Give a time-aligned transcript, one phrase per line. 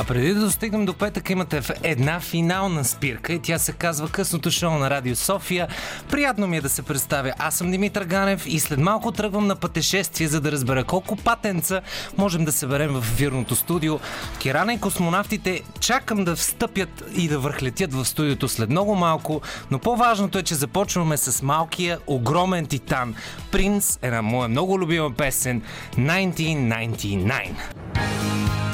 [0.00, 4.50] А преди да достигнем до петък, имате една финална спирка и тя се казва Късното
[4.50, 5.68] шоу на Радио София.
[6.10, 7.32] Приятно ми е да се представя.
[7.38, 11.80] Аз съм Димитър Ганев и след малко тръгвам на пътешествие, за да разбера колко патенца
[12.18, 13.98] можем да съберем в вирното студио.
[14.38, 19.40] Кирана и космонавтите чакам да встъпят и да върхлетят в студиото след много малко,
[19.70, 23.14] но по-важното е, че започваме с малкия, огромен титан.
[23.52, 25.62] Принц е на моя много любима песен
[25.96, 28.67] 1999.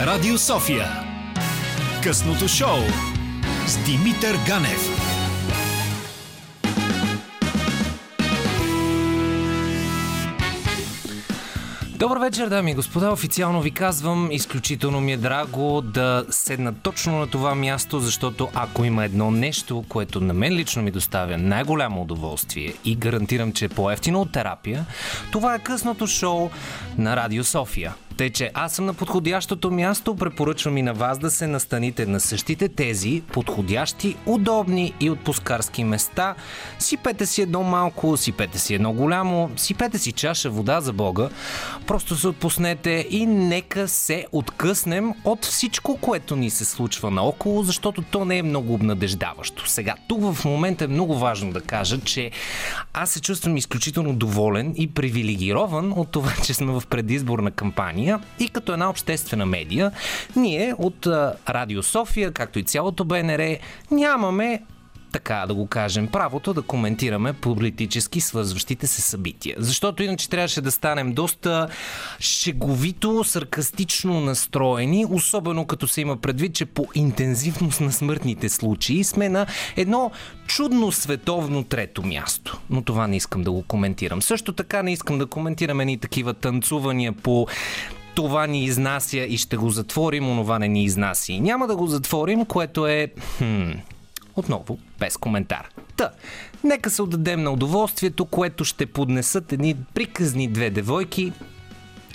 [0.00, 0.88] Радио София.
[2.02, 2.78] Късното шоу
[3.66, 5.08] с Димитър Ганев.
[11.86, 13.12] Добър вечер, дами и господа.
[13.12, 18.84] Официално ви казвам, изключително ми е драго да седна точно на това място, защото ако
[18.84, 23.68] има едно нещо, което на мен лично ми доставя най-голямо удоволствие и гарантирам, че е
[23.68, 24.86] по-ефтино от терапия,
[25.32, 26.50] това е късното шоу
[26.98, 27.94] на Радио София.
[28.18, 32.20] Тъй, че аз съм на подходящото място, препоръчвам и на вас да се настаните на
[32.20, 36.34] същите тези подходящи, удобни и отпускарски места.
[36.78, 41.28] Сипете си едно малко, сипете си едно голямо, сипете си чаша вода за Бога.
[41.86, 48.02] Просто се отпуснете и нека се откъснем от всичко, което ни се случва наоколо, защото
[48.02, 49.70] то не е много обнадеждаващо.
[49.70, 52.30] Сега, тук в момента е много важно да кажа, че
[52.92, 58.07] аз се чувствам изключително доволен и привилегирован от това, че сме в предизборна кампания
[58.40, 59.92] и като една обществена медия,
[60.36, 61.06] ние от
[61.48, 63.56] Радио София, както и цялото БНР,
[63.90, 64.62] нямаме
[65.12, 69.56] така да го кажем, правото да коментираме политически свързващите се събития.
[69.58, 71.68] Защото иначе трябваше да станем доста
[72.20, 79.28] шеговито, саркастично настроени, особено като се има предвид, че по интензивност на смъртните случаи сме
[79.28, 80.10] на едно
[80.46, 82.60] чудно световно трето място.
[82.70, 84.22] Но това не искам да го коментирам.
[84.22, 87.46] Също така не искам да коментираме ни такива танцувания по
[88.18, 91.32] това ни изнася и ще го затворим, онова не ни изнася.
[91.32, 93.12] И няма да го затворим, което е...
[93.38, 93.70] Хм,
[94.36, 95.68] отново, без коментар.
[95.96, 96.10] Та,
[96.64, 101.32] нека се отдадем на удоволствието, което ще поднесат едни приказни две девойки,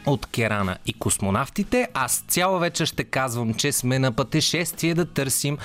[0.05, 1.87] от Керана и космонавтите.
[1.93, 5.57] Аз цяла вечер ще казвам, че сме на пътешествие да търсим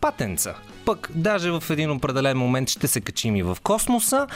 [0.00, 0.54] патенца.
[0.84, 4.26] Пък даже в един определен момент ще се качим и в космоса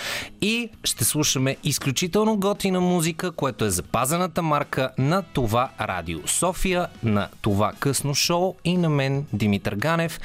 [0.40, 7.28] и ще слушаме изключително готина музика, което е запазената марка на това радио София, на
[7.40, 10.20] това късно шоу и на мен Димитър Ганев.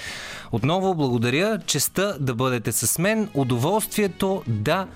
[0.51, 4.87] Отново благодаря, честа да бъдете с мен, удоволствието да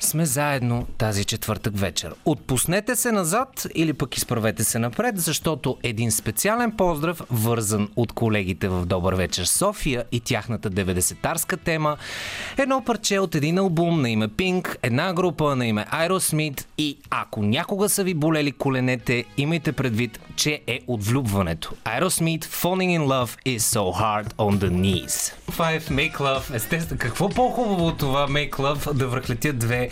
[0.00, 2.14] сме заедно тази четвъртък вечер.
[2.24, 8.68] Отпуснете се назад или пък изправете се напред, защото един специален поздрав, вързан от колегите
[8.68, 11.96] в Добър вечер София и тяхната 90-тарска тема,
[12.58, 17.42] едно парче от един албум на име Pink, една група на име Aerosmith и ако
[17.42, 21.72] някога са ви болели коленете, имайте предвид, че е от влюбването.
[21.84, 25.32] Aerosmith Falling in Love is so hard on the knees.
[25.50, 29.89] Five Make Love, естествено, какво по-хубаво от това Make Love да връхлетят две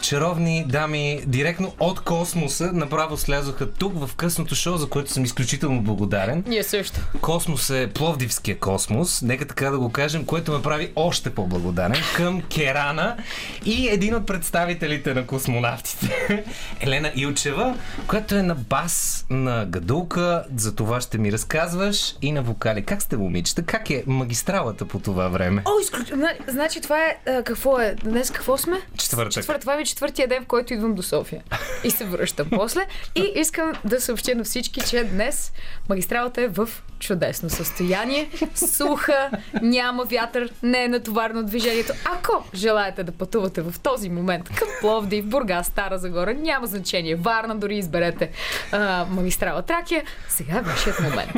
[0.00, 5.82] чаровни дами директно от космоса направо слязоха тук в късното шоу, за което съм изключително
[5.82, 6.44] благодарен.
[6.46, 7.00] Ние също.
[7.20, 12.42] Космос е Пловдивския космос, нека така да го кажем, което ме прави още по-благодарен към
[12.42, 13.16] Керана
[13.64, 16.44] и един от представителите на космонавтите,
[16.80, 22.42] Елена Илчева, която е на бас на гадулка, за това ще ми разказваш и на
[22.42, 22.82] вокали.
[22.82, 23.62] Как сте, момичета?
[23.62, 25.62] Как е магистралата по това време?
[25.64, 26.12] О, изключ...
[26.48, 27.42] Значи това е...
[27.44, 27.94] Какво е?
[28.04, 28.76] Днес какво сме?
[28.98, 29.33] Четвъртък.
[29.34, 31.42] Четвърт, това ми е четвъртия ден, в който идвам до София.
[31.84, 32.86] И се връщам после.
[33.14, 35.52] И искам да съобщя на всички, че днес
[35.88, 36.68] магистралата е в
[36.98, 38.30] чудесно състояние.
[38.54, 39.30] Суха,
[39.62, 41.92] няма вятър, не е натоварно движението.
[42.04, 47.14] Ако желаете да пътувате в този момент към Пловдив, Бургас, Стара Загора, няма значение.
[47.14, 48.30] Варна дори изберете
[48.72, 50.02] а, магистрала Тракия.
[50.28, 51.32] Сега е вашият момент.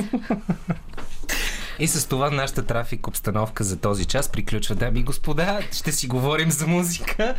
[1.78, 4.74] И с това нашата трафик обстановка за този час приключва.
[4.74, 7.34] Дами и господа, ще си говорим за музика.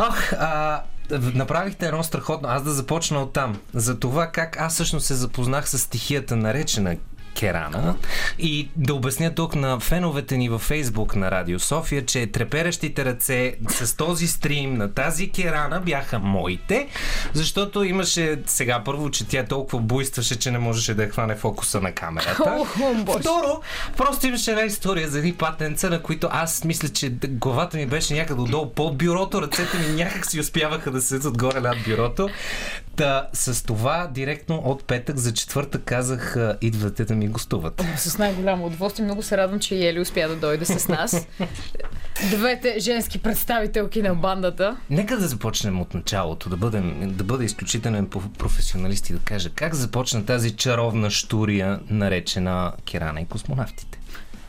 [0.00, 2.48] Ох, а, направихте едно страхотно.
[2.48, 3.60] Аз да започна от там.
[3.74, 6.96] За това как аз всъщност се запознах с стихията наречена
[7.34, 7.94] Керана.
[8.38, 13.54] И да обясня тук на феновете ни във Фейсбук на Радио София, че треперещите ръце
[13.68, 16.88] с този стрим на тази Керана бяха моите,
[17.32, 21.80] защото имаше сега първо, че тя толкова буйстваше, че не можеше да я хване фокуса
[21.80, 22.64] на камерата.
[23.20, 23.60] Второ,
[23.96, 28.14] просто имаше една история за едни патенца, на които аз мисля, че главата ми беше
[28.14, 32.28] някъде отдолу под бюрото, ръцете ми някак си успяваха да седят отгоре над бюрото.
[32.96, 37.84] Та, с това директно от петък за четвъртък казах, идвате да ми гостуват.
[37.96, 39.04] С най-голямо удоволствие.
[39.04, 41.26] Много се радвам, че Ели успя да дойде с нас.
[42.30, 44.76] Двете женски представителки на бандата.
[44.90, 49.50] Нека да започнем от началото, да, бъдем, да бъда изключителен по- професионалист и да кажа
[49.50, 53.98] как започна тази чаровна штурия, наречена Кирана и космонавтите.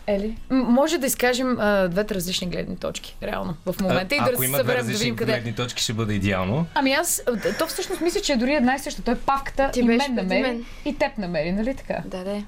[0.08, 0.38] Ели?
[0.50, 4.16] М- може да изкажем а, двете различни гледни точки, реално, в момента.
[4.16, 5.32] А, и да ако има две да различни видим къде.
[5.32, 6.66] гледни точки, ще бъде идеално.
[6.76, 7.24] Ами аз,
[7.60, 9.02] то всъщност мисля, че е дори една и съща.
[9.02, 10.66] Той павката Ти и мен намери, мен.
[10.86, 11.98] и теб намери, нали така?
[12.06, 12.44] Да, да.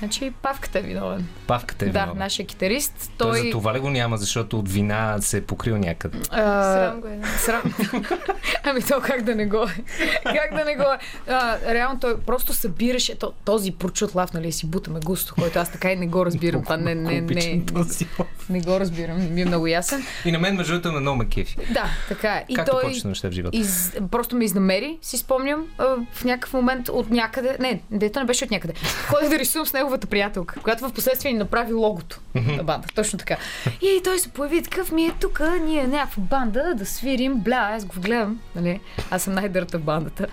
[0.00, 1.26] Значи и павката е виновен.
[1.46, 2.24] Павката е да, виновна.
[2.24, 3.10] нашия китарист.
[3.18, 3.30] Той...
[3.30, 3.42] Той...
[3.42, 6.18] за това ли го няма, защото от вина се е покрил някъде?
[6.30, 7.20] А, Срам го е.
[7.38, 7.62] Срам.
[8.64, 9.82] ами то как да не го е?
[10.24, 10.98] Как да не го е?
[11.28, 15.72] А, реално той просто събираше то, този прочут лав, нали, си бутаме густо, който аз
[15.72, 16.62] така и не го разбирам.
[16.62, 18.48] Това не, не, не, не, този лов.
[18.48, 20.02] не го разбирам, не ми е много ясен.
[20.24, 21.56] И на мен, между другото, ме много ме кефи.
[21.70, 22.44] Да, така е.
[22.48, 23.56] И Както той повечето неща в живота.
[23.56, 23.92] из...
[24.10, 25.66] просто ме изнамери, си спомням,
[26.12, 27.56] в някакъв момент от някъде.
[27.60, 28.74] Не, дето не беше от някъде.
[29.08, 32.88] Ходех да рисувам с неговата приятелка, която в последствие ни направи логото на банда.
[32.94, 33.36] Точно така.
[33.82, 37.84] И той се появи такъв, ми е тук, ние някаква банда да свирим, бля, аз
[37.84, 38.80] го гледам, нали?
[39.10, 40.26] Аз съм най-дърта в бандата.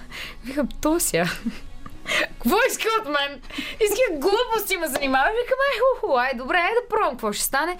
[0.44, 1.26] Викам, то сега.
[2.20, 3.42] Какво иска от мен?
[3.82, 5.26] Иска глупости ме занимава.
[5.26, 7.78] Викам, ай, ху, ай, добре, ай да пробвам какво ще стане.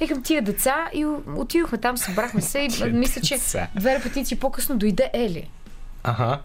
[0.00, 3.38] Викам, тия деца и отидохме там, събрахме се и мисля, че
[3.74, 5.50] две репетиции по-късно дойде Ели.
[6.04, 6.38] Аха.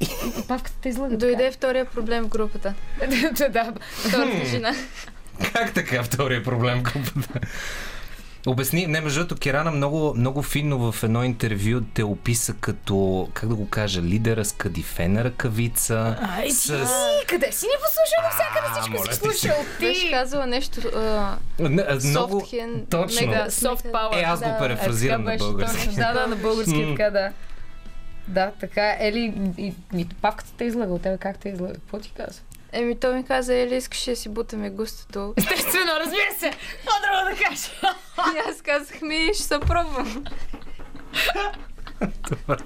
[0.00, 0.08] И
[0.48, 1.16] павката те излага.
[1.16, 2.74] Дойде втория проблем в групата.
[3.36, 3.48] така.
[3.48, 3.72] да,
[4.08, 4.74] Втората жена.
[5.52, 7.40] Как така втория проблем групата?
[8.46, 13.48] Обясни, не, между другото, Кирана много, много финно в едно интервю те описа като, как
[13.48, 16.16] да го кажа, лидера с кадифена ръкавица.
[16.38, 16.66] Ай, с...
[16.66, 20.10] ти, къде си ни послушал навсякъде А, всичко си ти слушал Беше ти?
[20.10, 20.80] казала нещо
[22.04, 22.48] много...
[22.90, 23.26] точно.
[23.26, 24.20] мега Да, soft power.
[24.20, 25.88] Е, аз го да, перефразирам е, на български.
[25.88, 27.32] Да, да, на български е така, да.
[28.28, 28.96] Да, така е.
[29.00, 31.18] Ели, и, и, павката те излага от тебе.
[31.18, 31.74] Как те излага?
[31.74, 32.42] Какво ти казва?
[32.72, 35.34] Еми, той ми каза, ели, искаш да си бутаме густото.
[35.36, 36.50] Естествено, разбира се.
[36.50, 37.70] Какво друго да кажа?
[38.36, 40.24] И аз казах, ми, ще се пробвам.
[42.22, 42.56] Това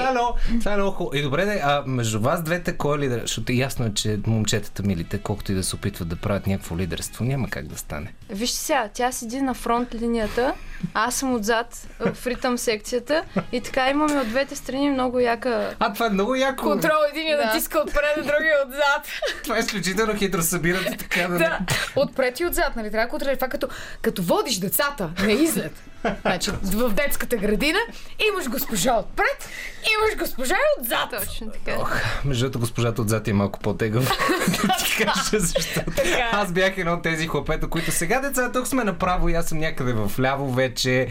[0.00, 1.16] е много, това е много хубаво.
[1.16, 3.20] И добре, де, а между вас двете, кой е лидер?
[3.20, 7.24] Защото ясно е, че момчетата милите, колкото и да се опитват да правят някакво лидерство,
[7.24, 8.12] няма как да стане.
[8.30, 10.54] Вижте сега, тя седи на фронт линията,
[10.94, 15.74] а аз съм отзад в ритъм секцията и така имаме от двете страни много яка...
[15.78, 16.62] А, това е много яко.
[16.62, 17.44] Контрол един я Да.
[17.44, 19.06] натиска отпред, а другия отзад.
[19.42, 21.58] Това е изключително хитро събирате така да, Да,
[21.96, 22.90] отпред и отзад, нали?
[22.90, 23.38] Трябва да контролираш.
[23.38, 23.68] Това като,
[24.02, 25.72] като водиш децата на излет.
[26.22, 27.78] Значи, в детската градина
[28.32, 29.48] имаш госпожа отпред,
[29.92, 31.10] имаш госпожа отзад.
[31.20, 31.78] Точно така.
[31.80, 34.04] Ох, между другото, госпожата отзад е малко по-тегава.
[34.62, 36.28] да ти кажа, защото Така.
[36.32, 39.58] аз бях едно от тези хлопета, които сега деца, тук сме направо и аз съм
[39.58, 41.08] някъде в ляво вече.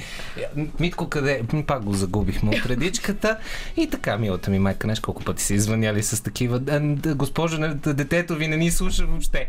[0.79, 1.41] Митко къде?
[1.67, 3.37] Пак го загубихме от редичката.
[3.77, 6.59] И така, милата ми майка, знаеш колко пъти се извъняли с такива.
[6.59, 9.47] «Да, да, Госпожо, не- да, детето ви не ни слуша въобще.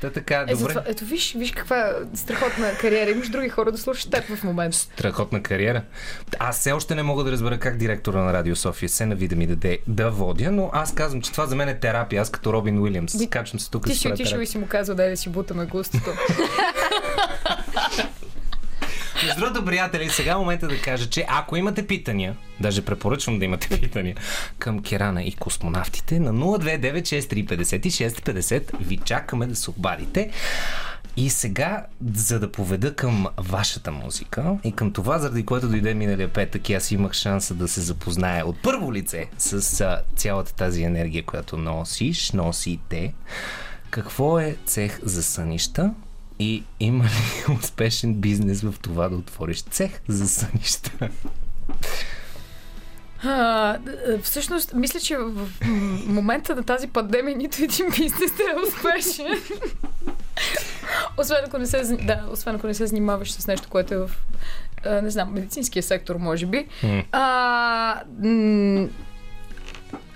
[0.00, 0.54] Та така, Е, добре.
[0.54, 3.10] затова, ето виж, виж каква страхотна кариера.
[3.10, 4.76] Имаш други хора да слушат теб в момента.
[4.76, 5.82] Страхотна кариера.
[6.38, 9.46] Аз все още не мога да разбера как директора на Радио София се навида ми
[9.46, 12.22] даде да водя, но аз казвам, че това за мен е терапия.
[12.22, 13.14] Аз като Робин Уилямс.
[13.30, 16.10] Качвам се тук Ти си отишъл и си му казал, дай да си бутаме густото.
[19.24, 23.44] Между другото, приятели, сега е момента да кажа, че ако имате питания, даже препоръчвам да
[23.44, 24.16] имате питания
[24.58, 30.30] към Керана и космонавтите, на 029635650 ви чакаме да се обадите.
[31.16, 36.32] И сега, за да поведа към вашата музика и към това, заради което дойде миналия
[36.32, 39.82] петък и аз имах шанса да се запозная от първо лице с
[40.16, 43.14] цялата тази енергия, която носиш, носите,
[43.90, 45.94] какво е цех за сънища
[46.38, 51.08] и има ли успешен бизнес в това да отвориш цех за сънища?
[53.22, 55.48] А, д- всъщност, мисля, че в
[56.06, 59.26] момента на тази пандемия нито един бизнес не е успешен.
[61.18, 64.10] освен ако не се, да, освен ако не се занимаваш с нещо, което е в,
[64.84, 66.66] а, не знам, медицинския сектор, може би.
[67.12, 68.02] А,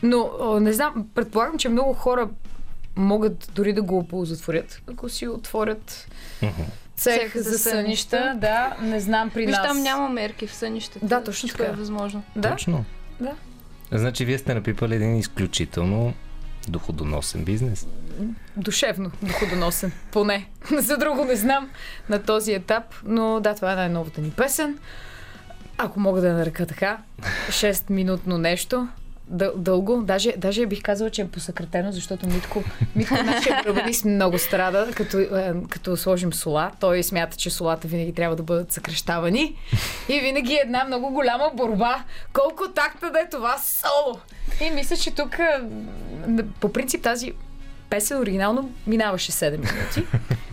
[0.02, 2.28] но, не знам, предполагам, че много хора
[2.96, 6.08] могат дори да го оползотворят, ако си отворят
[6.96, 8.34] цех, за, за сънища.
[8.36, 9.66] Да, не знам при Виж, нас.
[9.66, 11.06] там няма мерки в сънищата.
[11.06, 11.70] Да, точно Всичко така.
[11.70, 12.22] е възможно.
[12.36, 12.84] Да, Точно.
[13.20, 13.32] да.
[13.92, 16.14] Значи вие сте напипали един изключително
[16.68, 17.86] доходоносен бизнес.
[18.56, 19.92] душевно доходоносен.
[20.12, 20.48] Поне.
[20.78, 21.70] За друго не знам
[22.08, 24.78] на този етап, но да, това е най-новата ни песен.
[25.78, 26.98] Ако мога да я нарека така,
[27.48, 28.88] 6-минутно нещо.
[29.28, 29.96] Дъл- дълго.
[29.98, 32.64] Даже, даже бих казала, че е посъкратено, защото Митко,
[32.96, 35.28] Митко нашия барабанист много страда, като, е,
[35.68, 36.70] като сложим сола.
[36.80, 39.56] Той смята, че солата винаги трябва да бъдат съкрещавани.
[40.08, 42.02] И винаги е една много голяма борба.
[42.32, 44.18] Колко такта да е това соло.
[44.60, 45.60] И мисля, че тук е,
[46.60, 47.32] по принцип тази
[47.90, 50.04] песен оригинално минаваше 7 минути.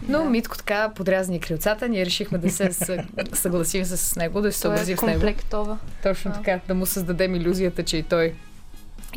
[0.08, 4.58] Но Митко така подрязни крилцата, ние решихме да се съ- съгласим с него, да се
[4.58, 5.14] е съобразим с него.
[5.14, 5.78] комплектова.
[6.04, 8.34] Точно така, да му създадем иллюзията, че и той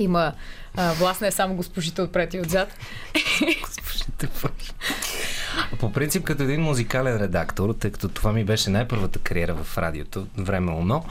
[0.00, 0.32] има
[0.76, 2.68] а, власт, не е само госпожите отпред и отзад.
[5.78, 10.26] По принцип, като един музикален редактор, тъй като това ми беше най-първата кариера в радиото,
[10.36, 11.04] време оно,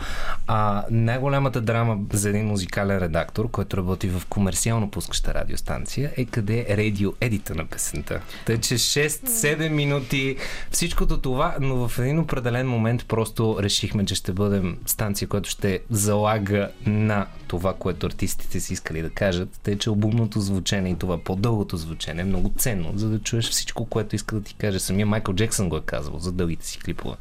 [0.48, 6.65] а най-голямата драма за един музикален редактор, който работи в комерциално пускаща радиостанция, е къде
[6.68, 8.22] е радио едита на песента.
[8.46, 10.38] Тъй, че 6-7 минути,
[10.72, 15.80] всичкото това, но в един определен момент просто решихме, че ще бъдем станция, която ще
[15.89, 19.50] залага на това, което артистите си искали да кажат.
[19.63, 23.86] Тъй, че албумното звучение и това по-дългото звучение е много ценно, за да чуеш всичко,
[23.86, 24.79] което иска да ти каже.
[24.79, 27.15] Самия Майкъл Джексън го е казвал за дългите си клипове.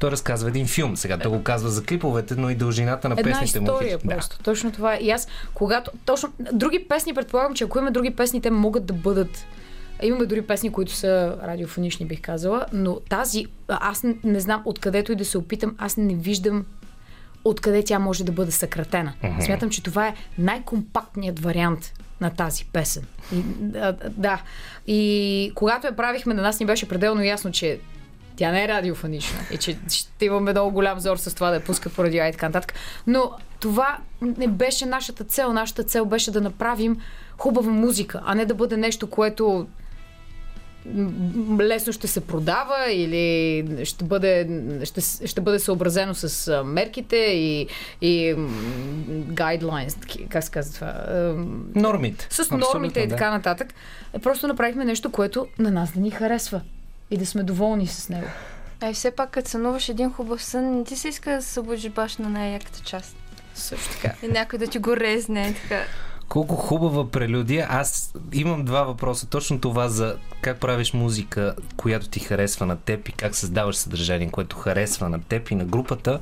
[0.00, 0.96] Той разказва един филм.
[0.96, 3.66] Сега той го казва за клиповете, но и дължината на Една песните му.
[3.66, 4.14] история Да.
[4.14, 4.38] просто.
[4.42, 4.94] Точно това.
[4.94, 4.98] е.
[4.98, 5.90] И аз, когато...
[6.04, 6.32] Точно...
[6.52, 9.46] Други песни, предполагам, че ако има други песни, те могат да бъдат
[10.02, 15.16] Имаме дори песни, които са радиофонични, бих казала, но тази, аз не знам откъдето и
[15.16, 16.64] да се опитам, аз не виждам
[17.44, 19.12] откъде тя може да бъде съкратена.
[19.22, 19.40] Мгм.
[19.40, 23.02] Смятам, че това е най-компактният вариант на тази песен.
[23.32, 24.42] И, да, да.
[24.86, 27.80] И когато я правихме, на нас ни беше пределно ясно, че
[28.36, 31.64] тя не е радиофонична и че ще имаме много голям зор с това да я
[31.64, 32.74] пускат по радио и така нататък.
[33.06, 35.52] Но това не беше нашата цел.
[35.52, 37.00] Нашата цел беше да направим
[37.38, 39.66] хубава музика, а не да бъде нещо, което
[41.60, 44.48] лесно ще се продава или ще бъде,
[44.84, 47.68] ще, ще бъде съобразено с мерките и,
[48.00, 48.36] и
[50.00, 50.94] таки- как се казва това?
[51.74, 52.26] Нормите.
[52.30, 53.16] с Абсолютно, нормите и да.
[53.16, 53.74] така нататък.
[54.12, 56.60] Е, Просто направихме нещо, което на нас да ни харесва
[57.10, 58.26] и да сме доволни с него.
[58.80, 61.48] А и все пак, като сънуваш един хубав сън, не ти се иска да се
[61.48, 63.16] събудиш баш на най-яката част.
[63.54, 64.14] Също така.
[64.22, 65.82] И някой да ти го резне, така.
[66.32, 67.66] Колко хубава прелюдия.
[67.70, 69.26] Аз имам два въпроса.
[69.26, 74.30] Точно това за как правиш музика, която ти харесва на теб и как създаваш съдържание,
[74.30, 76.20] което харесва на теб и на групата.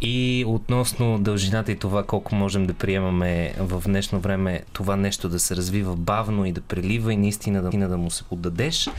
[0.00, 5.38] И относно дължината и това колко можем да приемаме в днешно време това нещо да
[5.38, 8.90] се развива бавно и да прелива и наистина да, да му се поддадеш.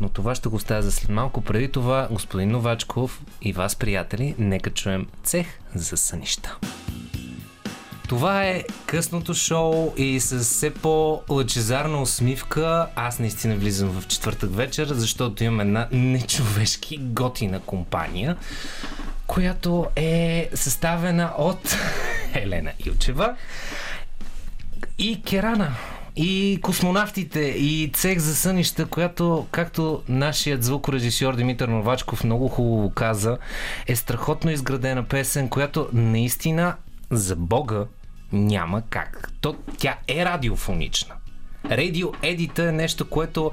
[0.00, 1.40] Но това ще го оставя за след малко.
[1.40, 6.58] Преди това, господин Новачков и вас, приятели, нека чуем цех за сънища.
[8.08, 14.86] Това е късното шоу и с все по-лъчезарна усмивка аз наистина влизам в четвъртък вечер,
[14.86, 18.36] защото имам една нечовешки готина компания,
[19.26, 21.76] която е съставена от
[22.34, 23.36] Елена Илчева
[24.98, 25.72] и Керана.
[26.18, 33.38] И космонавтите, и цех за сънища, която, както нашият звукорежисьор Димитър Новачков много хубаво каза,
[33.86, 36.74] е страхотно изградена песен, която наистина
[37.10, 37.86] за Бога
[38.36, 39.32] няма как.
[39.40, 41.14] То, тя е радиофонична.
[41.70, 43.50] Радио едита е нещо, което,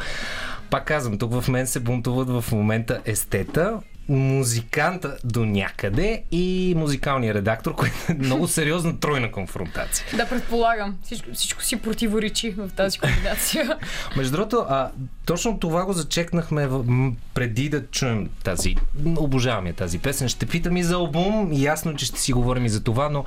[0.69, 7.33] пак казвам, тук в мен се бунтуват в момента естета, музиканта до някъде и музикалния
[7.33, 10.05] редактор, което е много сериозна тройна конфронтация.
[10.17, 10.97] Да, предполагам.
[11.03, 13.77] Всичко, всичко си противоречи в тази комбинация.
[14.17, 14.91] Между другото, а,
[15.25, 16.85] точно това го зачекнахме в,
[17.33, 18.75] преди да чуем тази.
[19.17, 20.29] Обожавам я тази песен.
[20.29, 21.49] Ще питам и за албум.
[21.53, 23.25] Ясно, че ще си говорим и за това, но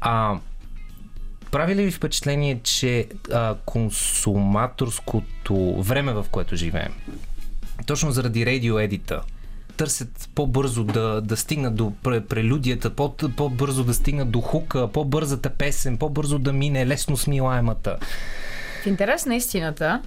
[0.00, 0.38] а,
[1.50, 6.92] прави ли ви впечатление, че а, консуматорското време, в което живеем,
[7.86, 9.20] точно заради радио едита,
[9.76, 15.50] търсят по-бързо да, да стигнат до пре- прелюдията, по- по-бързо да стигнат до хука, по-бързата
[15.50, 17.96] песен, по-бързо да мине лесно смилаемата.
[18.82, 20.02] В интерес на истината,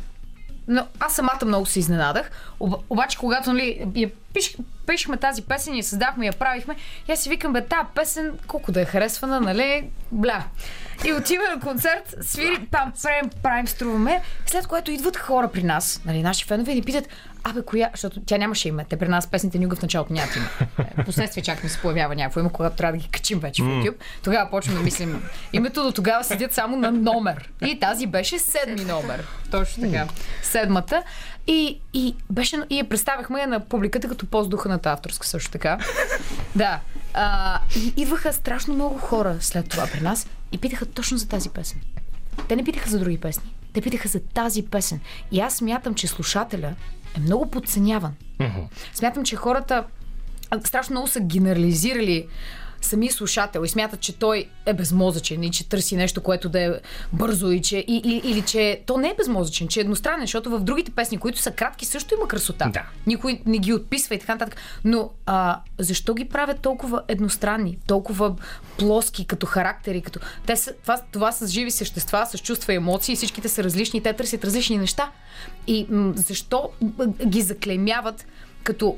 [0.67, 2.31] но аз самата много се изненадах.
[2.59, 6.75] Об, обаче, когато нали, я пиш, пишехме тази песен и създахме, я правихме,
[7.07, 10.43] и аз си викам, бе, тази песен, колко да е харесвана, нали, бля.
[11.05, 16.01] И отиваме на концерт, свири, там правим, правим, струваме, след което идват хора при нас,
[16.05, 17.07] нали, наши фенове, и ни питат,
[17.43, 20.47] абе, коя, защото тя нямаше име, те при нас песните никога в началото нямат име.
[20.97, 23.65] Е, Последствие чак ми се появява някакво име, когато трябва да ги качим вече в
[23.65, 23.95] YouTube.
[24.23, 27.49] Тогава почваме да мислим името, до тогава седят само на номер.
[27.65, 29.27] И тази беше седми номер.
[29.51, 30.07] Точно така.
[30.41, 31.03] Седмата.
[31.47, 35.77] И, и, беше, и я представяхме я на публиката като по-здуханата авторска също така.
[36.55, 36.79] Да.
[37.13, 41.49] А, и идваха страшно много хора след това при нас и питаха точно за тази
[41.49, 41.81] песен.
[42.47, 43.55] Те не питаха за други песни.
[43.73, 44.99] Те питаха за тази песен.
[45.31, 46.75] И аз смятам, че слушателя
[47.17, 48.13] е много подценяван.
[48.93, 49.83] Смятам, че хората
[50.63, 52.27] страшно много са генерализирали
[52.81, 56.71] самия слушател и смятат, че той е безмозъчен и че търси нещо, което да е
[57.13, 60.49] бързо и че, и, или, или че то не е безмозъчен, че е едностранен, защото
[60.49, 62.69] в другите песни, които са кратки, също има красота.
[62.73, 62.83] Да.
[63.07, 64.59] Никой не ги отписва и така нататък.
[64.83, 68.35] Но а, защо ги правят толкова едностранни, толкова
[68.77, 70.01] плоски като характери?
[70.01, 70.19] Като...
[70.45, 74.13] Те са, това, това са живи същества, с чувства и емоции, всичките са различни, те
[74.13, 75.11] търсят различни неща.
[75.67, 76.69] И м- защо
[77.25, 78.25] ги заклемяват
[78.67, 78.97] като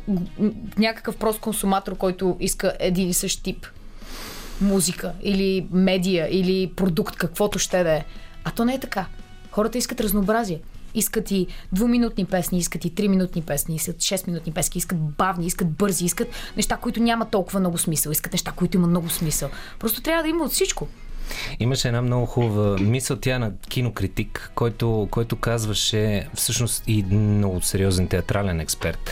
[0.77, 3.67] някакъв прост консуматор, който иска един и същ тип
[4.61, 8.05] музика или медия или продукт, каквото ще да е.
[8.43, 9.05] А то не е така.
[9.51, 10.59] Хората искат разнообразие.
[10.93, 15.69] Искат и двуминутни песни, искат и триминутни песни, искат 6 минутни песни, искат бавни, искат
[15.69, 19.49] бързи, искат неща, които няма толкова много смисъл, искат неща, които има много смисъл.
[19.79, 20.87] Просто трябва да има от всичко.
[21.59, 27.61] Имаше една много хубава мисъл, тя е на кинокритик, който, който казваше, всъщност и много
[27.61, 29.11] сериозен театрален експерт,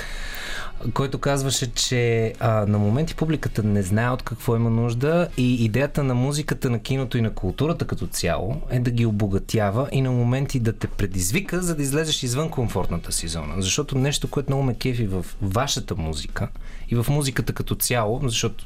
[0.94, 6.04] който казваше, че а, на моменти публиката не знае от какво има нужда и идеята
[6.04, 10.12] на музиката, на киното и на културата като цяло е да ги обогатява и на
[10.12, 13.54] моменти да те предизвика, за да излезеш извън комфортната си зона.
[13.58, 16.48] Защото нещо, което много ме кефи в вашата музика
[16.90, 18.66] и в музиката като цяло, защото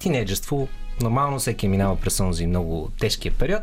[0.00, 0.68] тинейджерство,
[1.00, 3.62] нормално всеки е минава през този много тежкия период.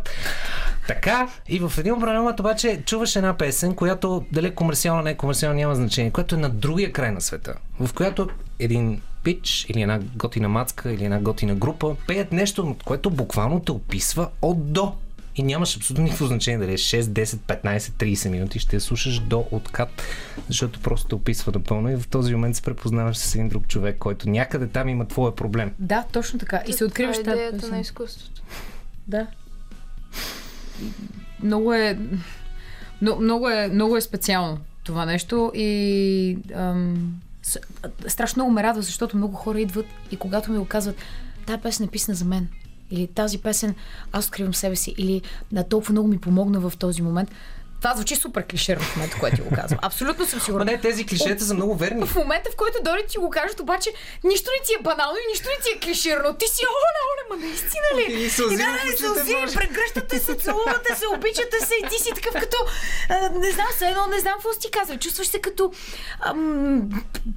[0.88, 5.10] Така, и в един определен момент обаче чуваш една песен, която дали е комерциална, не
[5.10, 9.66] е комерциална, няма значение, която е на другия край на света, в която един пич
[9.70, 14.74] или една готина мацка или една готина група пеят нещо, което буквално те описва от
[14.74, 14.94] до.
[15.36, 19.20] И нямаш абсолютно никакво значение дали е 6, 10, 15, 30 минути, ще я слушаш
[19.20, 20.04] до откат,
[20.48, 23.98] защото просто те описва напълно и в този момент се препознаваш с един друг човек,
[23.98, 25.72] който някъде там има твоя проблем.
[25.80, 26.64] Да, точно така.
[26.68, 27.76] И се откриваш Това е тази идеята песен.
[27.76, 28.42] на изкуството.
[29.08, 29.28] Да.
[31.44, 32.00] Много е,
[33.02, 33.68] но, много е.
[33.68, 37.16] Много е специално това нещо и ам,
[38.08, 40.96] страшно много ме радва, защото много хора идват и когато ми го казват,
[41.46, 42.48] тази песен е писана за мен.
[42.92, 43.76] Или тази песен
[44.12, 44.96] аз откривам себе си.
[44.98, 47.32] Или да, толкова много ми помогна в този момент.
[47.86, 49.80] Това звучи супер клиширано в момента, което ти го казвам.
[49.82, 50.66] Абсолютно съм сигурна.
[50.66, 52.06] не, тези клишета са много верни.
[52.06, 53.90] В момента, в който дори ти го кажат, обаче
[54.24, 56.34] нищо не ти е банално и нищо не ти е клиширано.
[56.34, 58.24] Ти си, оле, оле, ма наистина ли?
[58.24, 62.10] И сълзи И да, да, сълзи, прегръщате се, целувате се, обичате се и ти си
[62.16, 62.58] такъв като,
[63.10, 64.98] а, не знам, все едно, не знам какво си ти казва.
[64.98, 65.74] Чувстваш се като,
[66.20, 66.90] ам,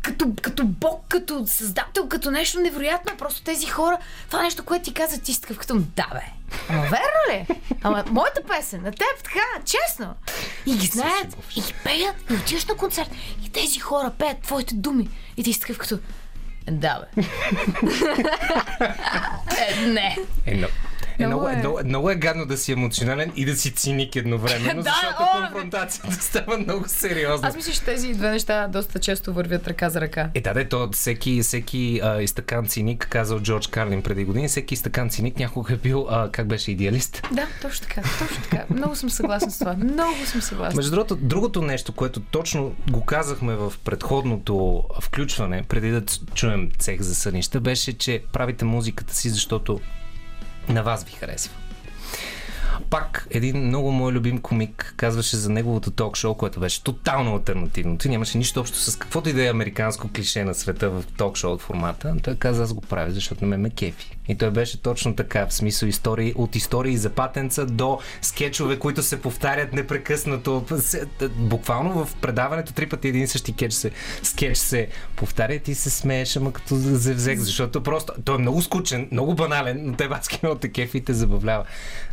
[0.03, 3.17] като, като бог, като създател, като нещо невероятно.
[3.17, 3.99] Просто тези хора,
[4.31, 6.38] това нещо, което ти казват, ти си такъв като, да бе,
[6.69, 7.47] Ама верно ли?
[7.83, 10.15] Ама моята песен, на теб така, честно.
[10.67, 13.11] И ги знаят, и ги пеят, и отиваш на концерт.
[13.47, 15.09] И тези хора пеят твоите думи.
[15.37, 15.99] И ти си такъв като...
[16.71, 17.23] Да, бе.
[19.59, 20.19] е, не.
[20.47, 20.69] Е, но,
[21.19, 21.59] е, Много много, е, е.
[21.59, 25.41] много, много е гадно да си емоционален и да си циник едновременно, Да, защото о,
[25.41, 25.47] бе.
[25.47, 27.49] конфронтацията става много сериозна.
[27.49, 30.31] Аз мисля, че тези две неща доста често вървят ръка за ръка.
[30.35, 34.75] Е, да, да, то всеки, всеки а, изтъкан циник, казал Джордж Карлин преди години, всеки
[34.75, 37.23] изтъкан циник някога е бил, а, как беше, идеалист.
[37.33, 38.65] Да, точно така, точно така.
[38.71, 39.75] Много съм съгласна с това.
[39.75, 40.77] Много съм съгласна.
[40.77, 46.03] Между другото, другото нещо, което точно го казахме в предходното включване, преди да
[46.35, 49.81] чуем цех за сънища, беше, че правите музиката си, защото
[50.69, 51.55] на вас ви харесва.
[52.91, 57.99] Пак един много мой любим комик казваше за неговото ток-шоу, което беше тотално альтернативно.
[57.99, 61.53] Ти нямаше нищо общо с каквото и да е американско клише на света в ток-шоу
[61.53, 62.17] от формата.
[62.23, 64.18] Той каза, аз го правя, защото на мен ме кефи.
[64.29, 69.03] И той беше точно така, в смисъл истории, от истории за патенца до скетчове, които
[69.03, 70.65] се повтарят непрекъснато.
[71.37, 73.91] Буквално в предаването три пъти един същи скетч се,
[74.23, 79.09] скетч се повтаря и се смееш, ама като зевзек, защото просто той е много скучен,
[79.13, 81.65] много банален, но те баски те кефи и те забавлява.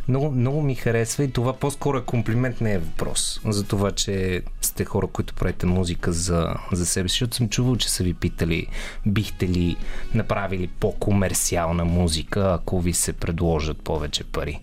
[0.08, 3.40] Много, много ми харесва и това по-скоро е комплимент, не е въпрос.
[3.44, 7.76] За това, че сте хора, които правите музика за, за себе си, защото съм чувал,
[7.76, 8.66] че са ви питали,
[9.06, 9.76] бихте ли
[10.14, 12.05] направили по-комерциална музика,
[12.54, 14.60] ако ви се предложат повече пари.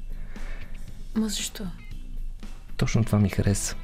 [1.15, 1.63] Ма защо?
[2.77, 3.75] Точно това ми хареса.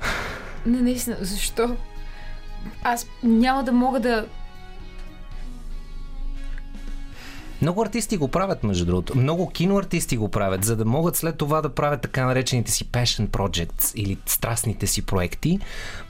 [0.65, 1.77] Не, наистина, защо?
[2.83, 4.27] Аз няма да мога да...
[7.61, 9.17] Много артисти го правят, между другото.
[9.17, 13.27] Много киноартисти го правят, за да могат след това да правят така наречените си passion
[13.27, 15.59] projects или страстните си проекти.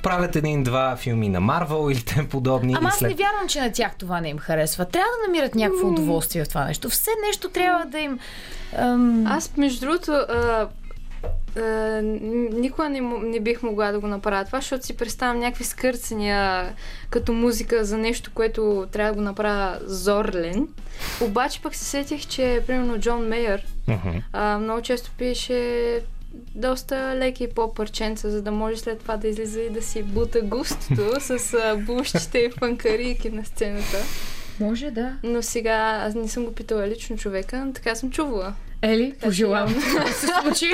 [0.04, 2.74] Правят един-два филми на Марвел или тем подобни.
[2.78, 3.10] Ама и аз след...
[3.10, 4.86] не вярвам, че на тях това не им харесва.
[4.86, 6.90] Трябва да намират някакво удоволствие в това нещо.
[6.90, 8.20] Все нещо трябва да им...
[8.78, 9.28] Ам...
[9.28, 10.68] Аз, между другото, а,
[11.56, 12.02] н-
[12.54, 16.74] никога не, не бих могла да го направя това, защото си представям някакви скърцания
[17.10, 20.68] като музика за нещо, което трябва да го направя зорлен.
[21.22, 24.10] Обаче пък се сетих, че примерно Джон Мейер Мгм.
[24.34, 26.00] а, много често пише
[26.56, 31.12] доста леки по-парченца, за да може след това да излиза и да си бута густото
[31.20, 33.98] с а, бушчите и фанкарийки на сцената.
[34.60, 35.18] Може, да.
[35.24, 38.54] Но сега аз не съм го питала лично човека, но така съм чувала.
[38.82, 39.74] Ели, пожелавам
[40.06, 40.72] да се случи.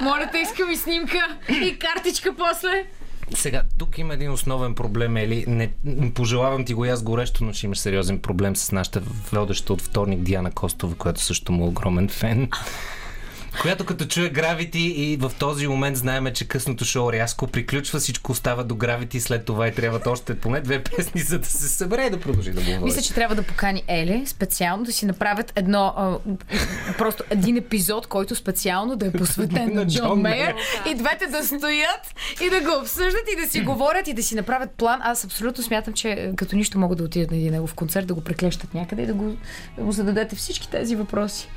[0.00, 2.86] Моля те, искам и снимка и картичка после.
[3.34, 5.44] Сега, тук има един основен проблем, Ели.
[5.48, 5.70] Не,
[6.14, 9.00] пожелавам ти го и аз горещо, но ще имаш сериозен проблем с нашата
[9.32, 12.48] водеща от вторник Диана Костова, която също му е огромен фен.
[13.62, 18.32] Която като чуе Гравити и в този момент знаеме, че късното шоу рязко приключва, всичко
[18.32, 22.06] остава до Гравити, след това и трябват още поне две песни, за да се събере
[22.06, 22.84] и да продължи да говори.
[22.84, 26.18] Мисля, че трябва да покани Ели специално да си направят едно, а,
[26.98, 30.54] просто един епизод, който специално да е посветен на Джон Мейер
[30.90, 34.34] и двете да стоят и да го обсъждат и да си говорят и да си
[34.34, 35.00] направят план.
[35.02, 38.20] Аз абсолютно смятам, че като нищо могат да отидат на един негов концерт, да го
[38.20, 39.36] преклещат някъде и да, го,
[39.78, 41.48] да му зададете всички тези въпроси,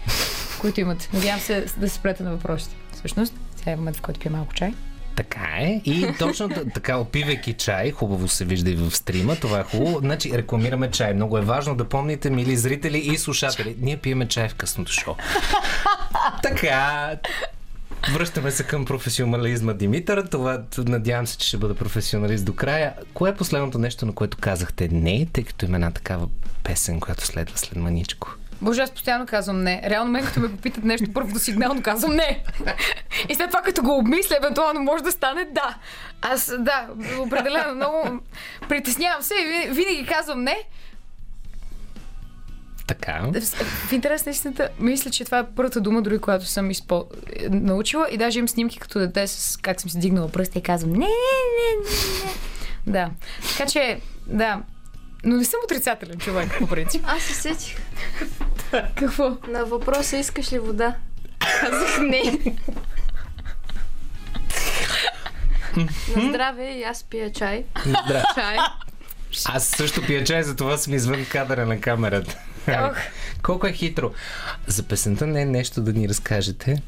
[0.62, 1.10] които имат.
[1.14, 2.76] Надявам се да се спрете на въпросите.
[2.92, 4.74] Всъщност, сега е момент, в който пия малко чай.
[5.16, 5.82] Така е.
[5.86, 10.00] И точно така, опивайки чай, хубаво се вижда и в стрима, това е хубаво.
[10.00, 11.14] Значи, рекламираме чай.
[11.14, 13.76] Много е важно да помните, мили зрители и слушатели.
[13.80, 15.16] Ние пиеме чай в късното шоу.
[16.44, 17.16] така.
[18.14, 20.28] Връщаме се към професионализма Димитър.
[20.28, 22.94] Това надявам се, че ще бъда професионалист до края.
[23.14, 26.28] Кое е последното нещо, на което казахте не, тъй като има една такава
[26.64, 28.39] песен, която следва след маничко?
[28.62, 29.82] Боже, аз постоянно казвам не.
[29.86, 32.44] Реално мен, като ме попитат нещо, първото сигнално казвам не.
[33.30, 35.78] И след това, като го обмисля, евентуално може да стане да.
[36.22, 36.88] Аз, да,
[37.20, 38.20] определено много
[38.70, 40.58] притеснявам се и ви- винаги казвам не.
[42.88, 43.22] Така.
[43.88, 47.06] В, интерес на истината, мисля, че това е първата дума, дори която съм изпо...
[47.50, 50.92] научила и даже имам снимки като дете с как съм си дигнала пръста и казвам
[50.92, 51.86] не, не, не, не,
[52.26, 52.32] не.
[52.92, 53.12] Да.
[53.58, 54.62] Така че, да.
[55.24, 57.04] Но не съм отрицателен човек, по принцип.
[57.08, 57.78] Аз се сетих.
[58.96, 59.38] Какво?
[59.48, 60.96] На въпроса искаш ли вода?
[61.60, 62.40] Казах не.
[66.16, 67.66] На здраве и аз пия чай.
[67.86, 68.24] Здраве.
[68.36, 68.58] Чай.
[69.46, 72.38] Аз също пия чай, затова съм извън кадъра на камерата.
[72.68, 72.98] Ох.
[73.42, 74.12] Колко е хитро.
[74.68, 76.82] За песента не е нещо да ни разкажете.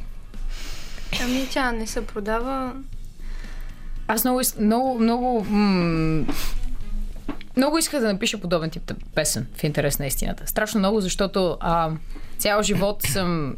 [1.22, 2.74] Ами тя не се продава.
[4.08, 6.26] Аз много, много, много, м-
[7.58, 10.48] много исках да напиша подобен тип песен в интерес на истината.
[10.48, 11.92] Страшно много, защото а,
[12.38, 13.56] цял живот съм,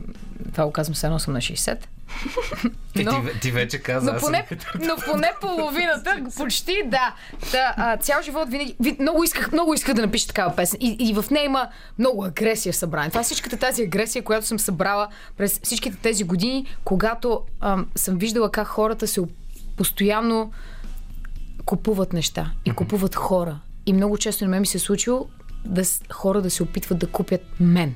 [0.52, 1.78] това го казвам, все едно съм на 60.
[2.96, 4.48] Ти, Но- ти, ти вече каза, Но поне,
[4.80, 7.16] но поне половината, почти да.
[7.52, 10.80] да а, цял живот винаги, ви, много, исках, много исках да напиша такава песен.
[10.82, 13.10] И, и в нея има много агресия събрана.
[13.10, 18.18] Това е всичката тази агресия, която съм събрала през всичките тези години, когато ам, съм
[18.18, 19.22] виждала как хората се
[19.78, 20.52] постоянно
[21.66, 23.60] купуват неща и купуват хора.
[23.86, 25.28] И много често на мен ми се е случило
[25.66, 27.96] да, хора да се опитват да купят мен,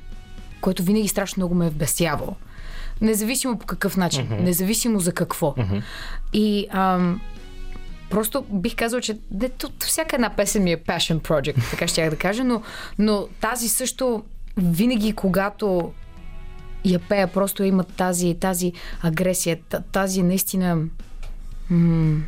[0.62, 2.36] което винаги страшно много ме е вбесявало.
[3.02, 4.40] Независимо по какъв начин, mm-hmm.
[4.40, 5.52] независимо за какво.
[5.52, 5.82] Mm-hmm.
[6.34, 7.22] И ам,
[8.10, 12.04] просто бих казал, че де, то, всяка една песен ми е passion project, така ще
[12.04, 12.62] я да кажа, но,
[13.00, 14.24] но тази също
[14.58, 15.92] винаги, когато
[16.86, 20.78] я пея, просто има тази, тази агресия, та- тази наистина
[21.70, 22.22] м-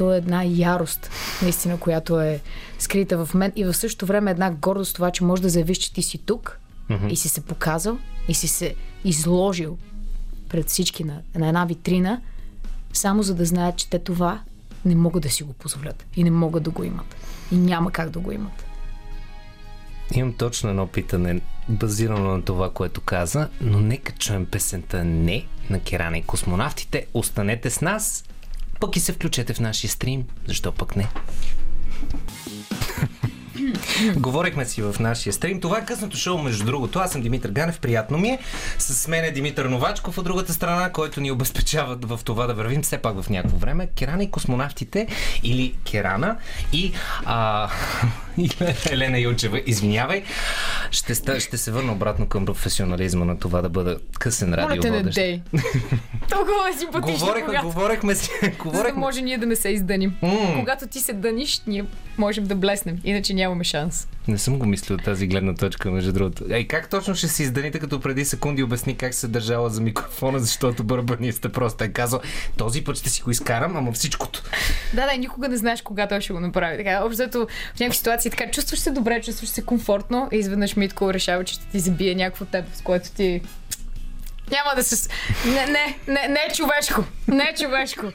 [0.00, 1.10] то е една ярост,
[1.42, 2.40] наистина, която е
[2.78, 5.92] скрита в мен и в същото време една гордост това, че можеш да заявиш, че
[5.92, 6.58] ти си тук
[6.90, 7.08] mm-hmm.
[7.08, 9.78] и си се показал и си се изложил
[10.48, 12.20] пред всички на, на една витрина,
[12.92, 14.40] само за да знаят, че те това
[14.84, 17.16] не могат да си го позволят и не могат да го имат.
[17.52, 18.64] И няма как да го имат.
[20.14, 25.80] Имам точно едно питане, базирано на това, което каза, но нека чуем песента Не на
[25.80, 27.06] Керана и космонавтите.
[27.14, 28.24] Останете с нас,
[28.80, 30.24] пък и се включете в нашия стрим.
[30.46, 31.08] Защо пък не?
[34.12, 35.60] Говорихме си в нашия стрим.
[35.60, 36.98] Това е късното шоу, между другото.
[36.98, 38.38] Аз съм Димитър Ганев, приятно ми е.
[38.78, 42.82] С мен е Димитър Новачков от другата страна, който ни обезпечава в това да вървим
[42.82, 43.88] все пак в някакво време.
[43.88, 45.06] Керана и космонавтите
[45.42, 46.36] или Керана
[46.72, 46.92] и,
[47.24, 47.68] а,
[48.90, 49.62] Елена Юнчева.
[49.66, 50.22] Извинявай.
[50.90, 55.18] Ще, ста, ще се върна обратно към професионализма на това да бъда късен радиоводещ.
[56.30, 57.18] Толкова е симпатично.
[57.18, 58.30] Говорихме, когато- говорихме си.
[58.42, 59.00] За да Говорихме.
[59.00, 60.14] може ние да не се издъним.
[60.22, 60.54] М.
[60.58, 61.84] Когато ти се дъниш, ние
[62.18, 62.98] можем да блеснем.
[63.04, 64.08] Иначе нямаме шанс.
[64.28, 66.44] Не съм го мислил от тази гледна точка, между другото.
[66.50, 70.38] Ей, как точно ще се изданите, като преди секунди обясни как се държала за микрофона,
[70.38, 72.20] защото бърбанистът просто е казал,
[72.56, 74.42] този път ще си го изкарам, ама всичкото.
[74.94, 76.76] Да, да, никога не знаеш кога той ще го направи.
[76.76, 81.14] Така, общото в някакви ситуации така чувстваш се добре, чувстваш се комфортно и изведнъж Митко
[81.14, 83.40] решава, че ще ти забие някакво теб, с което ти
[84.50, 85.08] няма да се...
[85.46, 87.04] Не, не, не, не е човешко.
[87.28, 88.06] Не е човешко.